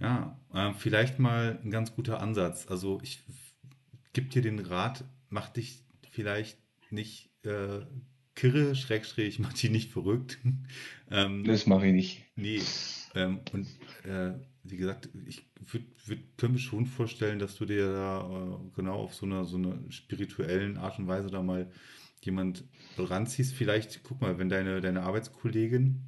Ja, 0.00 0.38
äh, 0.70 0.74
vielleicht 0.74 1.18
mal 1.18 1.58
ein 1.62 1.70
ganz 1.70 1.94
guter 1.94 2.20
Ansatz. 2.20 2.66
Also 2.68 3.00
ich 3.02 3.22
gebe 4.12 4.28
dir 4.28 4.42
den 4.42 4.58
Rat, 4.60 5.04
mach 5.28 5.48
dich 5.48 5.84
vielleicht 6.10 6.58
nicht 6.90 7.30
äh, 7.44 7.80
kirre, 8.34 8.74
Schrägstrich, 8.74 9.38
mach 9.38 9.52
dich 9.52 9.70
nicht 9.70 9.90
verrückt. 9.92 10.38
ähm, 11.10 11.44
Das 11.44 11.66
mache 11.66 11.86
ich 11.86 11.92
nicht. 11.92 12.24
nee, 12.36 12.60
ähm, 13.14 13.40
und 13.52 13.66
äh, 14.04 14.32
wie 14.62 14.76
gesagt, 14.76 15.08
ich 15.26 15.46
würd, 15.60 15.84
würd, 16.06 16.20
könnte 16.36 16.54
mir 16.54 16.58
schon 16.58 16.86
vorstellen, 16.86 17.38
dass 17.38 17.56
du 17.56 17.64
dir 17.66 17.92
da 17.92 18.58
äh, 18.64 18.70
genau 18.74 18.96
auf 18.96 19.14
so 19.14 19.26
einer 19.26 19.44
so 19.44 19.56
einer 19.56 19.78
spirituellen 19.90 20.78
Art 20.78 20.98
und 20.98 21.06
Weise 21.06 21.28
da 21.30 21.42
mal 21.42 21.70
jemand 22.22 22.64
ranziehst. 22.96 23.54
Vielleicht, 23.54 24.02
guck 24.02 24.20
mal, 24.20 24.38
wenn 24.38 24.48
deine, 24.48 24.80
deine 24.80 25.02
Arbeitskollegin 25.02 26.02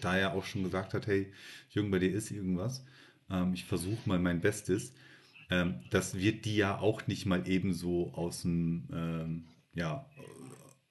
da 0.00 0.18
ja 0.18 0.32
auch 0.32 0.44
schon 0.44 0.62
gesagt 0.62 0.94
hat, 0.94 1.06
hey, 1.06 1.32
Jürgen, 1.70 1.90
bei 1.90 1.98
dir 1.98 2.12
ist 2.12 2.30
irgendwas, 2.30 2.84
ähm, 3.30 3.54
ich 3.54 3.64
versuche 3.64 4.08
mal 4.08 4.18
mein 4.18 4.40
Bestes, 4.40 4.92
ähm, 5.50 5.80
das 5.90 6.14
wird 6.14 6.44
die 6.44 6.56
ja 6.56 6.78
auch 6.78 7.06
nicht 7.06 7.26
mal 7.26 7.48
ebenso 7.48 8.12
aus 8.14 8.42
dem, 8.42 8.88
ähm, 8.92 9.44
ja, 9.74 10.06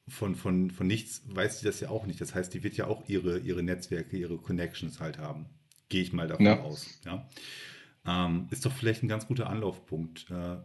von, 0.07 0.35
von, 0.35 0.71
von 0.71 0.87
nichts 0.87 1.21
weiß 1.27 1.59
sie 1.59 1.65
das 1.65 1.79
ja 1.81 1.89
auch 1.89 2.05
nicht. 2.05 2.21
Das 2.21 2.33
heißt, 2.33 2.53
die 2.53 2.63
wird 2.63 2.77
ja 2.77 2.87
auch 2.87 3.07
ihre, 3.09 3.39
ihre 3.39 3.61
Netzwerke, 3.61 4.17
ihre 4.17 4.37
Connections 4.37 4.99
halt 5.01 5.17
haben. 5.17 5.47
Gehe 5.89 6.01
ich 6.01 6.13
mal 6.13 6.27
davon 6.27 6.45
Ja. 6.45 6.59
aus. 6.61 6.99
Ja? 7.05 7.27
Ähm, 8.05 8.47
ist 8.49 8.65
doch 8.65 8.71
vielleicht 8.71 9.03
ein 9.03 9.09
ganz 9.09 9.27
guter 9.27 9.49
Anlaufpunkt. 9.49 10.31
Äh, 10.31 10.57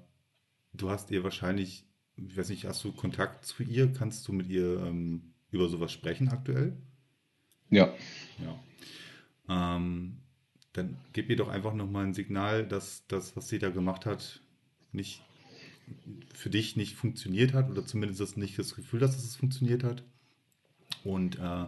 du 0.75 0.91
hast 0.91 1.11
ihr 1.11 1.25
wahrscheinlich, 1.25 1.85
ich 2.17 2.37
weiß 2.37 2.51
nicht, 2.51 2.67
hast 2.67 2.85
du 2.85 2.93
Kontakt 2.93 3.45
zu 3.45 3.65
ihr? 3.65 3.93
Kannst 3.93 4.27
du 4.29 4.33
mit 4.33 4.49
ihr 4.49 4.81
ähm, 4.87 5.33
über 5.51 5.69
sowas 5.69 5.93
sprechen 5.93 6.29
aktuell? 6.29 6.77
Ja, 7.69 7.93
Ja. 8.39 9.77
Ähm, 9.77 10.19
dann 10.73 10.97
gib 11.13 11.29
ihr 11.29 11.37
doch 11.37 11.49
einfach 11.49 11.75
nochmal 11.75 12.07
ein 12.07 12.15
Signal, 12.15 12.67
dass 12.67 13.07
das, 13.09 13.37
was 13.37 13.49
sie 13.49 13.59
da 13.59 13.71
gemacht 13.71 14.07
hat, 14.07 14.41
nicht 14.93 15.23
für 16.35 16.51
dich 16.51 16.77
nicht 16.77 16.95
funktioniert 16.95 17.53
hat 17.53 17.71
oder 17.71 17.85
zumindest 17.85 18.21
das 18.21 18.37
nicht 18.37 18.59
das 18.59 18.75
Gefühl, 18.75 19.01
dass 19.01 19.17
es 19.17 19.37
funktioniert 19.37 19.85
hat. 19.85 20.03
Und 21.05 21.39
äh, 21.39 21.67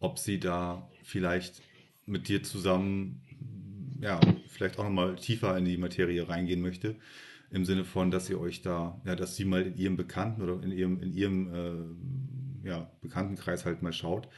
ob 0.00 0.18
sie 0.18 0.38
da 0.38 0.88
vielleicht 1.02 1.62
mit 2.06 2.28
dir 2.28 2.42
zusammen, 2.42 3.22
ja, 4.00 4.20
vielleicht 4.48 4.78
auch 4.78 4.84
nochmal 4.84 5.16
tiefer 5.16 5.56
in 5.56 5.64
die 5.64 5.78
Materie 5.78 6.28
reingehen 6.28 6.60
möchte. 6.60 6.96
Im 7.50 7.64
Sinne 7.64 7.84
von, 7.84 8.10
dass 8.10 8.28
ihr 8.28 8.40
euch 8.40 8.62
da, 8.62 9.00
ja, 9.04 9.14
dass 9.14 9.36
sie 9.36 9.44
mal 9.44 9.62
in 9.62 9.76
ihrem 9.76 9.96
Bekannten 9.96 10.42
oder 10.42 10.62
in 10.62 10.72
ihrem, 10.72 11.00
in 11.00 11.14
ihrem 11.14 11.54
äh, 12.64 12.68
ja, 12.68 12.90
Bekanntenkreis 13.00 13.64
halt 13.64 13.82
mal 13.82 13.92
schaut, 13.92 14.28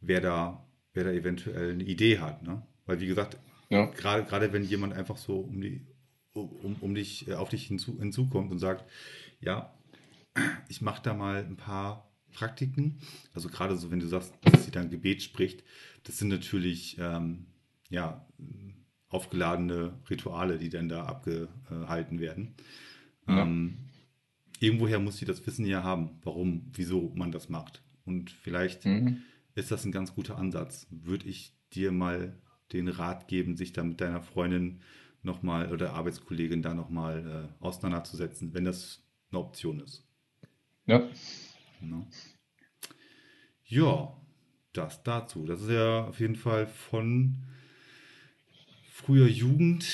wer 0.00 0.20
da, 0.20 0.64
wer 0.94 1.04
da 1.04 1.10
eventuell 1.10 1.72
eine 1.72 1.84
Idee 1.84 2.20
hat. 2.20 2.42
Ne? 2.42 2.62
Weil 2.86 3.00
wie 3.00 3.06
gesagt, 3.06 3.38
ja, 3.68 3.86
gerade, 3.86 4.24
gerade 4.24 4.52
wenn 4.52 4.64
jemand 4.64 4.92
einfach 4.92 5.16
so 5.16 5.40
um 5.40 5.60
die, 5.60 5.86
um, 6.32 6.76
um 6.80 6.94
dich, 6.94 7.28
äh, 7.28 7.34
auf 7.34 7.48
dich 7.48 7.66
hinzu, 7.66 7.98
hinzukommt 7.98 8.50
und 8.50 8.58
sagt, 8.58 8.84
ja, 9.40 9.72
ich 10.68 10.82
mache 10.82 11.02
da 11.02 11.14
mal 11.14 11.44
ein 11.44 11.56
paar 11.56 12.10
Praktiken. 12.32 12.98
Also 13.34 13.48
gerade 13.48 13.76
so, 13.76 13.90
wenn 13.90 14.00
du 14.00 14.06
sagst, 14.06 14.34
dass 14.42 14.64
sie 14.64 14.70
dann 14.70 14.90
Gebet 14.90 15.22
spricht, 15.22 15.62
das 16.04 16.18
sind 16.18 16.28
natürlich 16.28 16.96
ähm, 16.98 17.46
ja, 17.90 18.26
aufgeladene 19.08 19.98
Rituale, 20.08 20.58
die 20.58 20.70
dann 20.70 20.88
da 20.88 21.04
abgehalten 21.04 22.18
werden. 22.18 22.54
Ja. 23.28 23.42
Ähm, 23.42 23.78
irgendwoher 24.58 24.98
muss 24.98 25.18
sie 25.18 25.26
das 25.26 25.46
Wissen 25.46 25.66
ja 25.66 25.82
haben, 25.82 26.18
warum, 26.22 26.70
wieso 26.72 27.12
man 27.14 27.32
das 27.32 27.48
macht. 27.48 27.82
Und 28.04 28.30
vielleicht 28.30 28.86
mhm. 28.86 29.22
ist 29.54 29.70
das 29.70 29.84
ein 29.84 29.92
ganz 29.92 30.14
guter 30.14 30.38
Ansatz. 30.38 30.86
Würde 30.90 31.28
ich 31.28 31.54
dir 31.72 31.92
mal 31.92 32.34
den 32.72 32.88
Rat 32.88 33.28
geben, 33.28 33.56
sich 33.56 33.72
da 33.72 33.82
mit 33.82 34.00
deiner 34.00 34.22
Freundin 34.22 34.80
nochmal 35.22 35.72
oder 35.72 35.94
Arbeitskollegin 35.94 36.62
da 36.62 36.74
nochmal 36.74 37.48
äh, 37.60 37.64
auseinanderzusetzen, 37.64 38.54
wenn 38.54 38.64
das 38.64 39.02
eine 39.30 39.40
Option 39.40 39.80
ist. 39.80 40.04
ja, 40.86 41.08
Ne? 41.80 42.06
Ja, 43.64 44.16
das 44.72 45.02
dazu. 45.02 45.46
Das 45.46 45.62
ist 45.62 45.70
ja 45.70 46.04
auf 46.04 46.20
jeden 46.20 46.36
Fall 46.36 46.66
von 46.66 47.38
früher 48.90 49.26
Jugend 49.26 49.86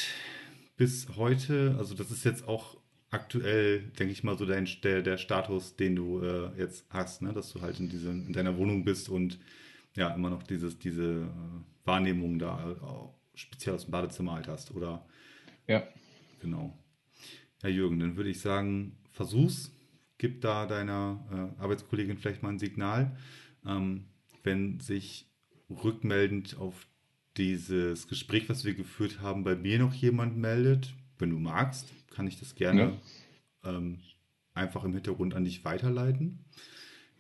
bis 0.77 1.09
heute. 1.17 1.77
Also 1.79 1.95
das 1.95 2.11
ist 2.11 2.25
jetzt 2.25 2.47
auch 2.47 2.77
aktuell, 3.11 3.81
denke 3.99 4.13
ich 4.13 4.23
mal, 4.23 4.37
so 4.37 4.45
dein, 4.45 4.69
der, 4.83 5.03
der 5.03 5.17
Status, 5.17 5.77
den 5.77 5.97
du 5.97 6.21
äh, 6.21 6.51
jetzt 6.59 6.87
hast, 6.91 7.23
ne? 7.23 7.33
dass 7.33 7.53
du 7.53 7.61
halt 7.61 7.81
in, 7.81 7.89
diese, 7.89 8.11
in 8.11 8.33
deiner 8.33 8.57
Wohnung 8.59 8.85
bist 8.85 9.09
und 9.09 9.39
ja, 9.97 10.15
immer 10.15 10.31
noch 10.31 10.43
dieses, 10.43 10.79
diese 10.79 11.29
äh, 11.89 11.93
Wahrnehmung 11.93 12.39
da 12.39 12.71
äh, 12.71 13.39
speziell 13.39 13.75
aus 13.75 13.85
dem 13.85 13.93
Badezimmer 13.93 14.35
halt 14.35 14.49
hast. 14.49 14.75
Oder 14.75 15.07
ja, 15.67 15.87
Genau. 16.41 16.77
Ja, 17.63 17.69
Jürgen, 17.69 17.99
dann 17.99 18.17
würde 18.17 18.31
ich 18.31 18.41
sagen, 18.41 18.97
versuch's. 19.11 19.73
Gib 20.21 20.41
da 20.41 20.67
deiner 20.67 21.55
äh, 21.59 21.63
Arbeitskollegin 21.63 22.19
vielleicht 22.19 22.43
mal 22.43 22.51
ein 22.51 22.59
Signal. 22.59 23.17
Ähm, 23.65 24.07
wenn 24.43 24.81
sich 24.81 25.27
rückmeldend 25.71 26.59
auf 26.59 26.89
dieses 27.37 28.09
Gespräch, 28.09 28.49
was 28.49 28.65
wir 28.65 28.75
geführt 28.75 29.21
haben, 29.21 29.45
bei 29.45 29.55
mir 29.55 29.79
noch 29.79 29.95
jemand 29.95 30.37
meldet, 30.37 30.93
wenn 31.19 31.31
du 31.31 31.39
magst, 31.39 31.93
kann 32.11 32.27
ich 32.27 32.39
das 32.39 32.57
gerne 32.57 32.99
ähm, 33.65 34.01
einfach 34.55 34.83
im 34.85 34.95
Hintergrund 34.95 35.35
an 35.35 35.45
dich 35.45 35.65
weiterleiten. 35.65 36.45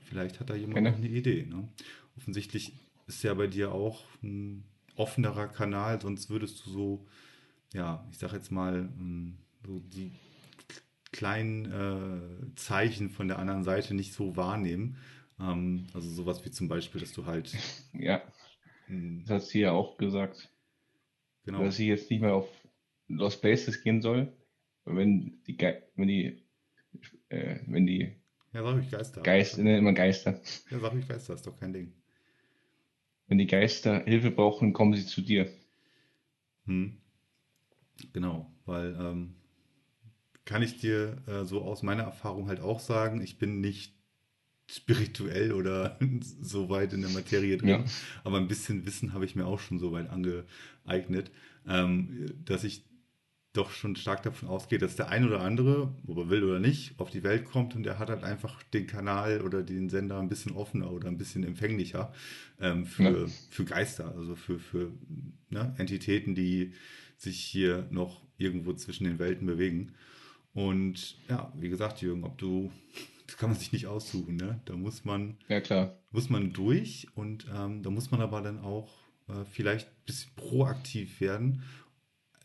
Vielleicht 0.00 0.40
hat 0.40 0.50
da 0.50 0.54
jemand 0.54 0.74
Gerne. 0.74 0.90
noch 0.90 0.98
eine 0.98 1.08
Idee. 1.08 1.46
Ne? 1.48 1.68
Offensichtlich 2.16 2.72
ist 3.08 3.24
ja 3.24 3.34
bei 3.34 3.48
dir 3.48 3.72
auch 3.72 4.04
ein 4.22 4.64
offenerer 4.96 5.48
Kanal, 5.48 6.00
sonst 6.00 6.30
würdest 6.30 6.66
du 6.66 6.70
so, 6.70 7.06
ja, 7.74 8.06
ich 8.12 8.18
sag 8.18 8.32
jetzt 8.34 8.52
mal, 8.52 8.84
mh, 8.84 9.32
so 9.66 9.80
die 9.80 10.12
kleinen 11.12 11.64
äh, 11.66 12.54
Zeichen 12.56 13.10
von 13.10 13.28
der 13.28 13.38
anderen 13.38 13.64
Seite 13.64 13.94
nicht 13.94 14.12
so 14.14 14.36
wahrnehmen. 14.36 14.96
Ähm, 15.40 15.86
also 15.94 16.08
sowas 16.10 16.44
wie 16.44 16.50
zum 16.50 16.68
Beispiel, 16.68 17.00
dass 17.00 17.12
du 17.12 17.26
halt, 17.26 17.56
ja, 17.94 18.22
mh, 18.88 19.22
das 19.26 19.30
hat 19.30 19.42
sie 19.48 19.60
ja 19.60 19.72
auch 19.72 19.96
gesagt, 19.98 20.50
genau, 21.44 21.64
dass 21.64 21.76
sie 21.76 21.88
jetzt 21.88 22.10
nicht 22.10 22.20
mehr 22.20 22.34
auf 22.34 22.48
Lost 23.08 23.40
Places 23.40 23.82
gehen 23.82 24.02
soll, 24.02 24.32
wenn 24.84 25.42
die, 25.46 25.56
Ge 25.56 25.82
wenn 25.96 26.08
die, 26.08 26.42
äh, 27.30 27.60
wenn 27.66 27.86
die 27.86 28.16
ja, 28.52 28.62
sag 28.62 28.82
ich 28.82 28.90
Geister. 28.90 29.22
Geister, 29.22 29.62
ne, 29.62 29.78
immer 29.78 29.92
Geister, 29.92 30.40
Ja, 30.70 30.78
sag 30.78 30.94
ich 30.94 31.06
Geister, 31.08 31.34
ist 31.34 31.46
doch 31.46 31.56
kein 31.58 31.72
Ding. 31.72 31.92
Wenn 33.28 33.38
die 33.38 33.46
Geister 33.46 34.04
Hilfe 34.04 34.30
brauchen, 34.30 34.72
kommen 34.72 34.94
sie 34.94 35.06
zu 35.06 35.22
dir. 35.22 35.48
Hm. 36.66 36.98
Genau, 38.12 38.50
weil 38.64 38.96
ähm, 39.00 39.34
kann 40.44 40.62
ich 40.62 40.78
dir 40.78 41.18
äh, 41.26 41.44
so 41.44 41.62
aus 41.62 41.82
meiner 41.82 42.04
Erfahrung 42.04 42.48
halt 42.48 42.60
auch 42.60 42.80
sagen, 42.80 43.20
ich 43.22 43.38
bin 43.38 43.60
nicht 43.60 43.94
spirituell 44.70 45.52
oder 45.52 45.98
so 46.40 46.68
weit 46.68 46.92
in 46.92 47.00
der 47.02 47.10
Materie 47.10 47.56
drin, 47.58 47.68
Ja. 47.68 47.84
aber 48.24 48.38
ein 48.38 48.48
bisschen 48.48 48.86
Wissen 48.86 49.12
habe 49.12 49.24
ich 49.24 49.36
mir 49.36 49.46
auch 49.46 49.60
schon 49.60 49.78
so 49.78 49.92
weit 49.92 50.10
angeeignet, 50.10 51.30
ähm, 51.66 52.34
dass 52.44 52.64
ich 52.64 52.84
doch 53.52 53.70
schon 53.70 53.96
stark 53.96 54.22
davon 54.22 54.48
ausgehe, 54.48 54.78
dass 54.78 54.94
der 54.96 55.08
ein 55.08 55.26
oder 55.26 55.40
andere, 55.40 55.92
ob 56.06 56.18
er 56.18 56.30
will 56.30 56.44
oder 56.44 56.60
nicht, 56.60 56.98
auf 57.00 57.10
die 57.10 57.22
Welt 57.22 57.44
kommt 57.46 57.74
und 57.74 57.82
der 57.82 57.98
hat 57.98 58.10
halt 58.10 58.22
einfach 58.22 58.62
den 58.64 58.86
Kanal 58.86 59.40
oder 59.40 59.62
den 59.62 59.88
Sender 59.88 60.18
ein 60.20 60.28
bisschen 60.28 60.52
offener 60.52 60.92
oder 60.92 61.08
ein 61.08 61.18
bisschen 61.18 61.44
empfänglicher 61.44 62.12
ähm, 62.60 62.84
für, 62.86 63.22
Ja. 63.22 63.26
für 63.50 63.64
Geister, 63.64 64.14
also 64.16 64.36
für, 64.36 64.58
für 64.58 64.92
ne, 65.50 65.74
Entitäten, 65.78 66.34
die 66.34 66.72
sich 67.16 67.40
hier 67.40 67.86
noch 67.90 68.20
irgendwo 68.36 68.72
zwischen 68.74 69.04
den 69.04 69.18
Welten 69.18 69.46
bewegen. 69.46 69.92
Und 70.54 71.16
ja, 71.28 71.52
wie 71.58 71.68
gesagt, 71.68 72.00
Jürgen, 72.02 72.24
ob 72.24 72.38
du, 72.38 72.70
das 73.26 73.36
kann 73.38 73.50
man 73.50 73.58
sich 73.58 73.72
nicht 73.72 73.86
aussuchen, 73.86 74.36
ne? 74.36 74.60
Da 74.66 74.76
muss 74.76 75.04
man, 75.04 75.36
Ja, 75.48 75.60
klar. 75.60 75.96
muss 76.12 76.30
man 76.30 76.52
durch 76.52 77.08
und 77.14 77.46
ähm, 77.54 77.82
da 77.82 77.90
muss 77.90 78.10
man 78.10 78.20
aber 78.20 78.40
dann 78.40 78.58
auch 78.60 78.88
äh, 79.28 79.44
vielleicht 79.50 79.88
ein 79.88 79.94
bisschen 80.06 80.30
proaktiv 80.36 81.20
werden. 81.20 81.62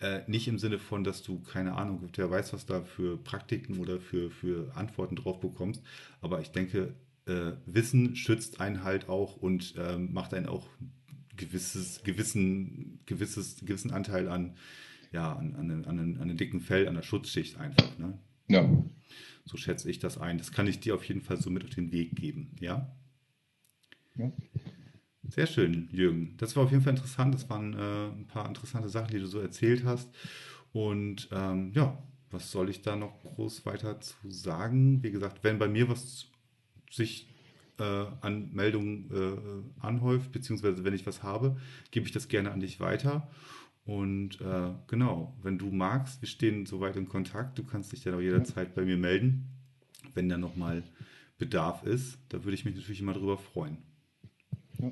Äh, 0.03 0.21
nicht 0.27 0.49
im 0.49 0.59
Sinne 0.59 0.79
von, 0.79 1.05
dass 1.05 1.23
du, 1.23 1.39
keine 1.39 1.75
Ahnung, 1.75 2.09
wer 2.13 2.29
weiß, 2.29 2.51
was 2.51 2.65
da 2.65 2.81
für 2.83 3.17
Praktiken 3.17 3.79
oder 3.79 4.01
für, 4.01 4.29
für 4.31 4.75
Antworten 4.75 5.15
drauf 5.15 5.39
bekommst. 5.39 5.81
Aber 6.19 6.41
ich 6.41 6.51
denke, 6.51 6.93
äh, 7.25 7.53
Wissen 7.65 8.17
schützt 8.17 8.59
einen 8.59 8.83
halt 8.83 9.07
auch 9.07 9.37
und 9.37 9.75
ähm, 9.77 10.11
macht 10.11 10.33
einen 10.33 10.47
auch 10.47 10.67
gewisses, 11.37 12.03
gewissen, 12.03 12.99
gewisses, 13.05 13.61
gewissen 13.61 13.91
Anteil 13.91 14.27
an, 14.27 14.57
ja, 15.13 15.31
an, 15.31 15.55
an, 15.55 15.71
an, 15.71 15.85
an, 15.85 15.99
an 15.99 16.21
einem 16.21 16.35
dicken 16.35 16.59
Fell, 16.59 16.89
an 16.89 16.95
der 16.95 17.03
Schutzschicht 17.03 17.57
einfach. 17.57 17.97
Ne? 17.97 18.19
Ja, 18.49 18.69
So 19.45 19.55
schätze 19.55 19.89
ich 19.89 19.99
das 19.99 20.17
ein. 20.17 20.37
Das 20.37 20.51
kann 20.51 20.67
ich 20.67 20.81
dir 20.81 20.95
auf 20.95 21.05
jeden 21.05 21.21
Fall 21.21 21.39
so 21.39 21.49
mit 21.49 21.63
auf 21.63 21.69
den 21.69 21.93
Weg 21.93 22.13
geben, 22.17 22.57
ja? 22.59 22.93
Ja. 24.15 24.29
Sehr 25.29 25.47
schön, 25.47 25.87
Jürgen. 25.91 26.35
Das 26.37 26.55
war 26.55 26.63
auf 26.63 26.71
jeden 26.71 26.83
Fall 26.83 26.93
interessant. 26.93 27.33
Das 27.33 27.49
waren 27.49 27.73
äh, 27.73 28.07
ein 28.07 28.27
paar 28.27 28.47
interessante 28.47 28.89
Sachen, 28.89 29.11
die 29.11 29.19
du 29.19 29.27
so 29.27 29.39
erzählt 29.39 29.83
hast. 29.85 30.09
Und 30.73 31.29
ähm, 31.31 31.71
ja, 31.73 31.97
was 32.29 32.51
soll 32.51 32.69
ich 32.69 32.81
da 32.81 32.95
noch 32.95 33.21
groß 33.23 33.65
weiter 33.65 34.01
zu 34.01 34.15
sagen? 34.29 35.01
Wie 35.03 35.11
gesagt, 35.11 35.43
wenn 35.43 35.59
bei 35.59 35.67
mir 35.67 35.87
was 35.87 36.27
sich 36.91 37.29
äh, 37.79 38.05
an 38.21 38.51
Meldungen 38.53 39.09
äh, 39.11 39.85
anhäuft, 39.85 40.31
beziehungsweise 40.31 40.83
wenn 40.83 40.93
ich 40.93 41.05
was 41.05 41.23
habe, 41.23 41.57
gebe 41.91 42.05
ich 42.05 42.11
das 42.11 42.27
gerne 42.27 42.51
an 42.51 42.59
dich 42.59 42.79
weiter. 42.79 43.29
Und 43.85 44.39
äh, 44.41 44.71
genau, 44.87 45.35
wenn 45.41 45.57
du 45.57 45.71
magst, 45.71 46.21
wir 46.21 46.29
stehen 46.29 46.65
soweit 46.65 46.95
in 46.95 47.07
Kontakt. 47.07 47.57
Du 47.57 47.63
kannst 47.63 47.91
dich 47.91 48.01
dann 48.01 48.15
auch 48.15 48.21
jederzeit 48.21 48.75
bei 48.75 48.83
mir 48.83 48.97
melden, 48.97 49.47
wenn 50.13 50.29
da 50.29 50.37
nochmal 50.37 50.83
Bedarf 51.37 51.83
ist. 51.83 52.17
Da 52.29 52.43
würde 52.43 52.55
ich 52.55 52.65
mich 52.65 52.75
natürlich 52.75 53.01
immer 53.01 53.13
drüber 53.13 53.37
freuen. 53.37 53.77
Ja. 54.79 54.91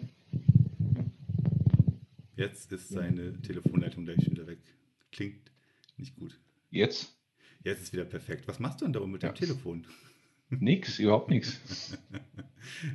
Jetzt 2.42 2.72
ist 2.72 2.90
seine 2.90 3.40
Telefonleitung 3.42 4.04
gleich 4.06 4.30
wieder 4.30 4.48
weg. 4.48 4.58
Klingt 5.12 5.52
nicht 5.98 6.16
gut. 6.16 6.40
jetzt 6.72 7.16
Jetzt 7.64 7.84
ist 7.84 7.94
wieder 7.94 8.06
perfekt. 8.06 8.48
Was 8.48 8.60
machst 8.60 8.82
du 8.82 8.86
denn 8.86 8.94
da 8.94 9.06
mit 9.06 9.22
Ja. 9.22 9.30
dem 9.32 9.36
Telefon? 9.36 9.86
nix, 10.50 10.98
überhaupt 11.00 11.30
nichts. 11.30 11.60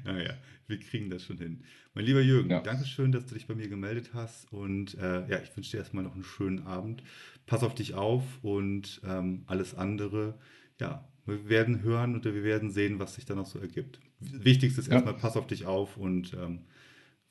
Naja, 0.05 0.35
wir 0.69 0.79
kriegen 0.81 1.11
das 1.11 1.25
schon 1.25 1.39
hin. 1.39 1.63
Mein 1.95 2.05
lieber 2.05 2.21
Jürgen, 2.21 2.51
Ja. 2.51 2.61
danke 2.61 2.85
schön, 2.87 3.11
dass 3.13 3.27
du 3.27 3.35
dich 3.35 3.47
bei 3.47 3.55
mir 3.55 3.69
gemeldet 3.69 4.11
hast. 4.15 4.53
Und 4.53 4.95
äh, 4.95 5.29
ja, 5.29 5.41
ich 5.43 5.57
wünsche 5.57 5.73
dir 5.73 5.79
erstmal 5.79 6.03
noch 6.05 6.15
einen 6.15 6.25
schönen 6.25 6.67
Abend. 6.67 7.03
Pass 7.47 7.63
auf 7.63 7.75
dich 7.75 7.95
auf 7.95 8.23
und 8.43 9.01
ähm, 9.05 9.43
alles 9.47 9.75
andere, 9.75 10.39
ja, 10.81 11.07
wir 11.25 11.49
werden 11.49 11.83
hören 11.83 12.15
und 12.15 12.25
wir 12.25 12.43
werden 12.45 12.71
sehen, 12.71 12.99
was 13.01 13.15
sich 13.17 13.25
da 13.27 13.35
noch 13.37 13.47
so 13.47 13.59
ergibt. 13.61 14.01
Wichtigste 14.21 14.81
ist 14.81 14.87
Ja. 14.89 14.95
erstmal, 14.95 15.15
pass 15.15 15.37
auf 15.37 15.47
dich 15.49 15.67
auf 15.67 15.97
und 15.97 16.35
ähm, 16.35 16.61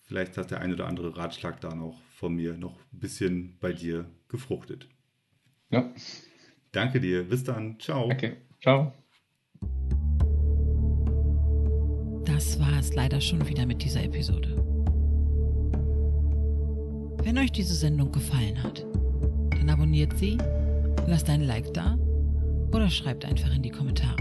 vielleicht 0.06 0.38
hat 0.38 0.52
der 0.52 0.62
ein 0.62 0.74
oder 0.74 0.88
andere 0.88 1.16
Ratschlag 1.18 1.60
da 1.62 1.76
noch 1.76 2.02
von 2.16 2.34
mir 2.34 2.58
noch 2.58 2.78
ein 2.94 3.00
bisschen 3.00 3.58
bei 3.60 3.74
dir 3.74 4.10
gefruchtet. 4.28 4.88
Ja, 5.70 5.92
Danke 6.76 7.00
dir. 7.00 7.24
Bis 7.24 7.42
dann. 7.46 7.80
Ciao. 7.80 8.10
danke. 8.10 8.36
Ciao. 8.62 8.92
Das 12.26 12.60
war 12.60 12.78
es 12.78 12.94
leider 12.94 13.22
schon 13.22 13.48
wieder 13.48 13.66
mit 13.66 13.82
dieser 13.82 14.04
Episode. 14.04 14.58
Wenn 17.24 17.38
euch 17.38 17.54
diese 17.54 17.74
Sendung 17.74 18.12
gefallen 18.12 18.62
hat, 18.62 18.86
dann 19.52 19.70
abonniert 19.70 20.18
sie, 20.18 20.38
lasst 21.08 21.30
ein 21.30 21.44
Like 21.44 21.74
da 21.74 21.98
oder 22.74 22.90
schreibt 22.90 23.24
einfach 23.24 23.56
in 23.56 23.64
die 23.64 23.72
Kommentare. 23.72 24.18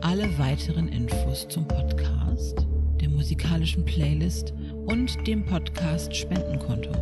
Alle 0.00 0.38
weiteren 0.38 0.88
Infos 0.88 1.46
zum 1.46 1.68
Podcast, 1.68 2.66
der 3.00 3.08
musikalischen 3.08 3.84
Playlist 3.84 4.52
und 4.86 5.26
dem 5.26 5.44
Podcast 5.44 6.14
Spendenkonto 6.14 6.92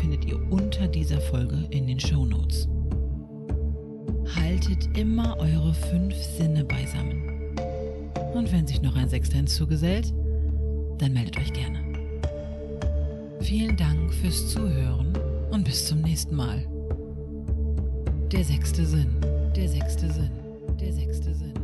findet 0.00 0.24
ihr 0.24 0.40
unter 0.50 0.88
dieser 0.88 1.20
Folge 1.20 1.66
in 1.70 1.86
den 1.86 2.00
Shownotes. 2.00 2.68
Haltet 4.34 4.96
immer 4.96 5.36
eure 5.38 5.72
fünf 5.74 6.14
Sinne 6.14 6.64
beisammen. 6.64 7.22
Und 8.34 8.52
wenn 8.52 8.66
sich 8.66 8.82
noch 8.82 8.96
ein 8.96 9.08
Sechster 9.08 9.36
hinzugesellt, 9.36 10.12
dann 10.98 11.12
meldet 11.12 11.38
euch 11.38 11.52
gerne. 11.52 11.78
Vielen 13.40 13.76
Dank 13.76 14.12
fürs 14.12 14.48
Zuhören 14.48 15.12
und 15.50 15.64
bis 15.64 15.86
zum 15.86 16.00
nächsten 16.00 16.34
Mal. 16.34 16.66
Der 18.32 18.44
sechste 18.44 18.84
Sinn, 18.84 19.14
der 19.54 19.68
sechste 19.68 20.10
Sinn, 20.10 20.30
der 20.80 20.92
sechste 20.92 21.32
Sinn. 21.32 21.55